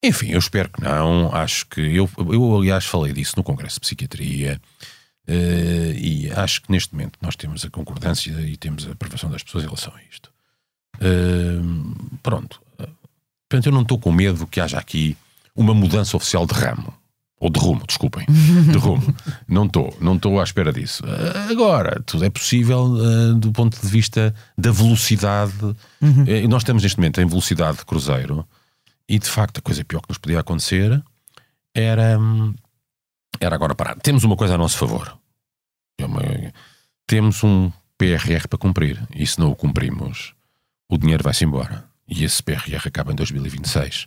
Enfim, 0.02 0.30
eu 0.30 0.38
espero 0.38 0.70
que 0.70 0.80
não. 0.80 1.34
Acho 1.34 1.66
que. 1.66 1.80
Eu, 1.80 2.08
eu 2.30 2.56
aliás, 2.56 2.84
falei 2.86 3.12
disso 3.12 3.34
no 3.36 3.42
Congresso 3.42 3.74
de 3.74 3.80
Psiquiatria. 3.80 4.60
Eh, 5.26 5.94
e 5.96 6.30
acho 6.32 6.62
que 6.62 6.70
neste 6.70 6.92
momento 6.94 7.18
nós 7.22 7.36
temos 7.36 7.64
a 7.64 7.70
concordância 7.70 8.32
e 8.42 8.56
temos 8.56 8.86
a 8.86 8.92
aprovação 8.92 9.30
das 9.30 9.42
pessoas 9.42 9.64
em 9.64 9.66
relação 9.66 9.92
a 9.94 10.00
isto. 10.10 10.30
Eh, 11.00 11.60
pronto. 12.22 12.60
Portanto, 13.48 13.66
eu 13.66 13.72
não 13.72 13.82
estou 13.82 13.98
com 13.98 14.10
medo 14.12 14.46
que 14.46 14.60
haja 14.60 14.78
aqui 14.78 15.16
uma 15.54 15.74
mudança 15.74 16.16
oficial 16.16 16.46
de 16.46 16.54
ramo. 16.54 16.92
Ou 17.40 17.50
de 17.50 17.60
rumo, 17.60 17.84
desculpem. 17.86 18.24
De 18.72 18.78
rumo. 18.78 19.14
Não 19.46 19.66
estou. 19.66 19.94
Não 20.00 20.16
estou 20.16 20.40
à 20.40 20.44
espera 20.44 20.72
disso. 20.72 21.02
Eh, 21.06 21.50
Agora, 21.52 22.00
tudo 22.06 22.24
é 22.24 22.30
possível 22.30 22.94
eh, 22.96 23.34
do 23.38 23.52
ponto 23.52 23.78
de 23.78 23.86
vista 23.86 24.34
da 24.56 24.70
velocidade. 24.72 25.52
Eh, 26.26 26.46
Nós 26.48 26.62
estamos 26.62 26.82
neste 26.82 26.96
momento 26.98 27.20
em 27.20 27.26
velocidade 27.26 27.78
de 27.78 27.84
cruzeiro 27.84 28.46
e, 29.06 29.18
de 29.18 29.28
facto, 29.28 29.58
a 29.58 29.60
coisa 29.60 29.84
pior 29.84 30.00
que 30.00 30.08
nos 30.08 30.16
podia 30.16 30.40
acontecer 30.40 31.02
era, 31.74 32.18
hum, 32.18 32.54
era 33.40 33.54
agora 33.54 33.74
parar. 33.74 33.96
Temos 33.96 34.24
uma 34.24 34.36
coisa 34.36 34.54
a 34.54 34.58
nosso 34.58 34.76
favor. 34.78 35.16
É 36.00 36.52
temos 37.06 37.42
um 37.44 37.70
PRR 37.98 38.48
para 38.48 38.58
cumprir. 38.58 39.02
E 39.14 39.26
se 39.26 39.38
não 39.38 39.50
o 39.50 39.56
cumprimos, 39.56 40.34
o 40.88 40.96
dinheiro 40.98 41.22
vai-se 41.22 41.44
embora. 41.44 41.84
E 42.08 42.24
esse 42.24 42.42
PRR 42.42 42.86
acaba 42.86 43.12
em 43.12 43.14
2026. 43.14 44.06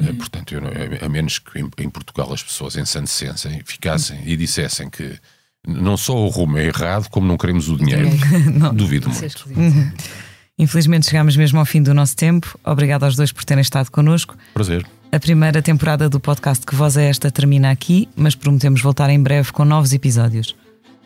Eh, 0.00 0.12
Portanto, 0.12 0.52
eu 0.54 0.60
não- 0.60 0.70
a 1.04 1.08
menos 1.08 1.38
que 1.38 1.58
em, 1.58 1.70
em 1.78 1.88
Portugal 1.90 2.32
as 2.32 2.42
pessoas 2.42 2.76
ensandecessem, 2.76 3.62
ficassem 3.64 4.20
e 4.26 4.36
dissessem 4.36 4.90
que 4.90 5.18
não 5.66 5.96
só 5.96 6.14
o 6.16 6.28
rumo 6.28 6.58
é 6.58 6.66
errado, 6.66 7.08
como 7.08 7.26
não 7.26 7.36
queremos 7.36 7.68
o 7.68 7.76
dinheiro. 7.76 8.08
Duvido 8.74 9.08
Isso 9.10 9.24
é 9.24 9.28
muito. 9.28 9.36
esquisito. 9.38 10.16
Infelizmente 10.58 11.06
chegamos 11.06 11.36
mesmo 11.36 11.58
ao 11.58 11.66
fim 11.66 11.82
do 11.82 11.92
nosso 11.92 12.16
tempo. 12.16 12.58
Obrigado 12.64 13.04
aos 13.04 13.14
dois 13.16 13.30
por 13.32 13.44
terem 13.44 13.60
estado 13.62 13.90
connosco. 13.90 14.36
Prazer. 14.54 14.86
A 15.12 15.20
primeira 15.20 15.62
temporada 15.62 16.08
do 16.08 16.20
podcast 16.20 16.66
Que 16.66 16.74
Voz 16.74 16.96
é 16.96 17.08
Esta 17.08 17.30
termina 17.30 17.70
aqui, 17.70 18.08
mas 18.14 18.34
prometemos 18.34 18.82
voltar 18.82 19.08
em 19.08 19.22
breve 19.22 19.52
com 19.52 19.64
novos 19.64 19.92
episódios. 19.92 20.54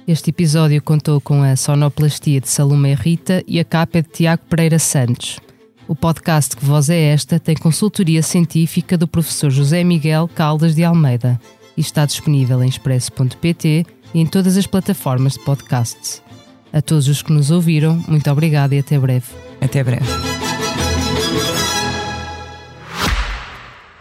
Este 0.08 0.30
episódio 0.30 0.82
contou 0.82 1.20
com 1.20 1.42
a 1.42 1.54
sonoplastia 1.54 2.40
de 2.40 2.48
Salomé 2.48 2.94
Rita 2.94 3.44
e 3.46 3.60
a 3.60 3.64
capa 3.64 3.98
é 3.98 4.02
de 4.02 4.08
Tiago 4.08 4.42
Pereira 4.48 4.78
Santos. 4.78 5.38
O 5.86 5.94
podcast 5.94 6.56
Que 6.56 6.64
Voz 6.64 6.88
é 6.88 7.12
Esta 7.12 7.38
tem 7.38 7.54
consultoria 7.54 8.22
científica 8.22 8.96
do 8.96 9.06
professor 9.06 9.50
José 9.50 9.84
Miguel 9.84 10.28
Caldas 10.34 10.74
de 10.74 10.82
Almeida 10.82 11.40
e 11.76 11.80
está 11.80 12.04
disponível 12.04 12.62
em 12.64 12.68
expresso.pt 12.68 13.86
e 14.14 14.20
em 14.20 14.26
todas 14.26 14.56
as 14.56 14.66
plataformas 14.66 15.34
de 15.34 15.40
podcasts. 15.40 16.22
A 16.72 16.80
todos 16.80 17.08
os 17.08 17.22
que 17.22 17.32
nos 17.32 17.50
ouviram, 17.50 18.02
muito 18.08 18.30
obrigada 18.30 18.74
e 18.74 18.78
até 18.78 18.98
breve. 18.98 19.26
Até 19.60 19.84
breve. 19.84 20.06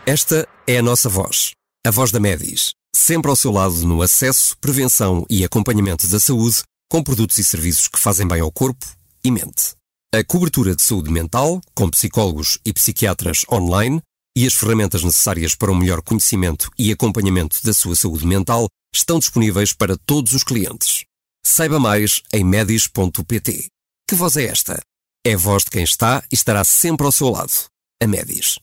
Esta 0.09 0.49
é 0.65 0.79
a 0.79 0.81
nossa 0.81 1.07
voz, 1.07 1.51
a 1.85 1.91
voz 1.91 2.09
da 2.09 2.19
Medis, 2.19 2.71
sempre 2.95 3.29
ao 3.29 3.35
seu 3.35 3.51
lado 3.51 3.85
no 3.85 4.01
acesso, 4.01 4.57
prevenção 4.57 5.23
e 5.29 5.45
acompanhamento 5.45 6.07
da 6.07 6.19
saúde, 6.19 6.63
com 6.89 7.03
produtos 7.03 7.37
e 7.37 7.43
serviços 7.43 7.87
que 7.87 7.99
fazem 7.99 8.27
bem 8.27 8.41
ao 8.41 8.51
corpo 8.51 8.87
e 9.23 9.29
mente. 9.29 9.75
A 10.11 10.23
cobertura 10.23 10.75
de 10.75 10.81
saúde 10.81 11.11
mental, 11.11 11.61
com 11.75 11.87
psicólogos 11.91 12.57
e 12.65 12.73
psiquiatras 12.73 13.45
online, 13.51 14.01
e 14.35 14.47
as 14.47 14.55
ferramentas 14.55 15.03
necessárias 15.03 15.53
para 15.53 15.71
um 15.71 15.75
melhor 15.75 16.01
conhecimento 16.01 16.71
e 16.75 16.91
acompanhamento 16.91 17.63
da 17.63 17.71
sua 17.71 17.95
saúde 17.95 18.25
mental 18.25 18.67
estão 18.91 19.19
disponíveis 19.19 19.73
para 19.73 19.95
todos 19.95 20.33
os 20.33 20.43
clientes. 20.43 21.03
Saiba 21.45 21.79
mais 21.79 22.23
em 22.33 22.43
medis.pt. 22.43 23.67
Que 24.09 24.15
voz 24.15 24.37
é 24.37 24.45
esta? 24.45 24.81
É 25.23 25.35
a 25.35 25.37
voz 25.37 25.65
de 25.65 25.69
quem 25.69 25.83
está 25.83 26.23
e 26.31 26.33
estará 26.33 26.63
sempre 26.63 27.05
ao 27.05 27.11
seu 27.11 27.29
lado. 27.29 27.53
A 28.01 28.07
Medis. 28.07 28.57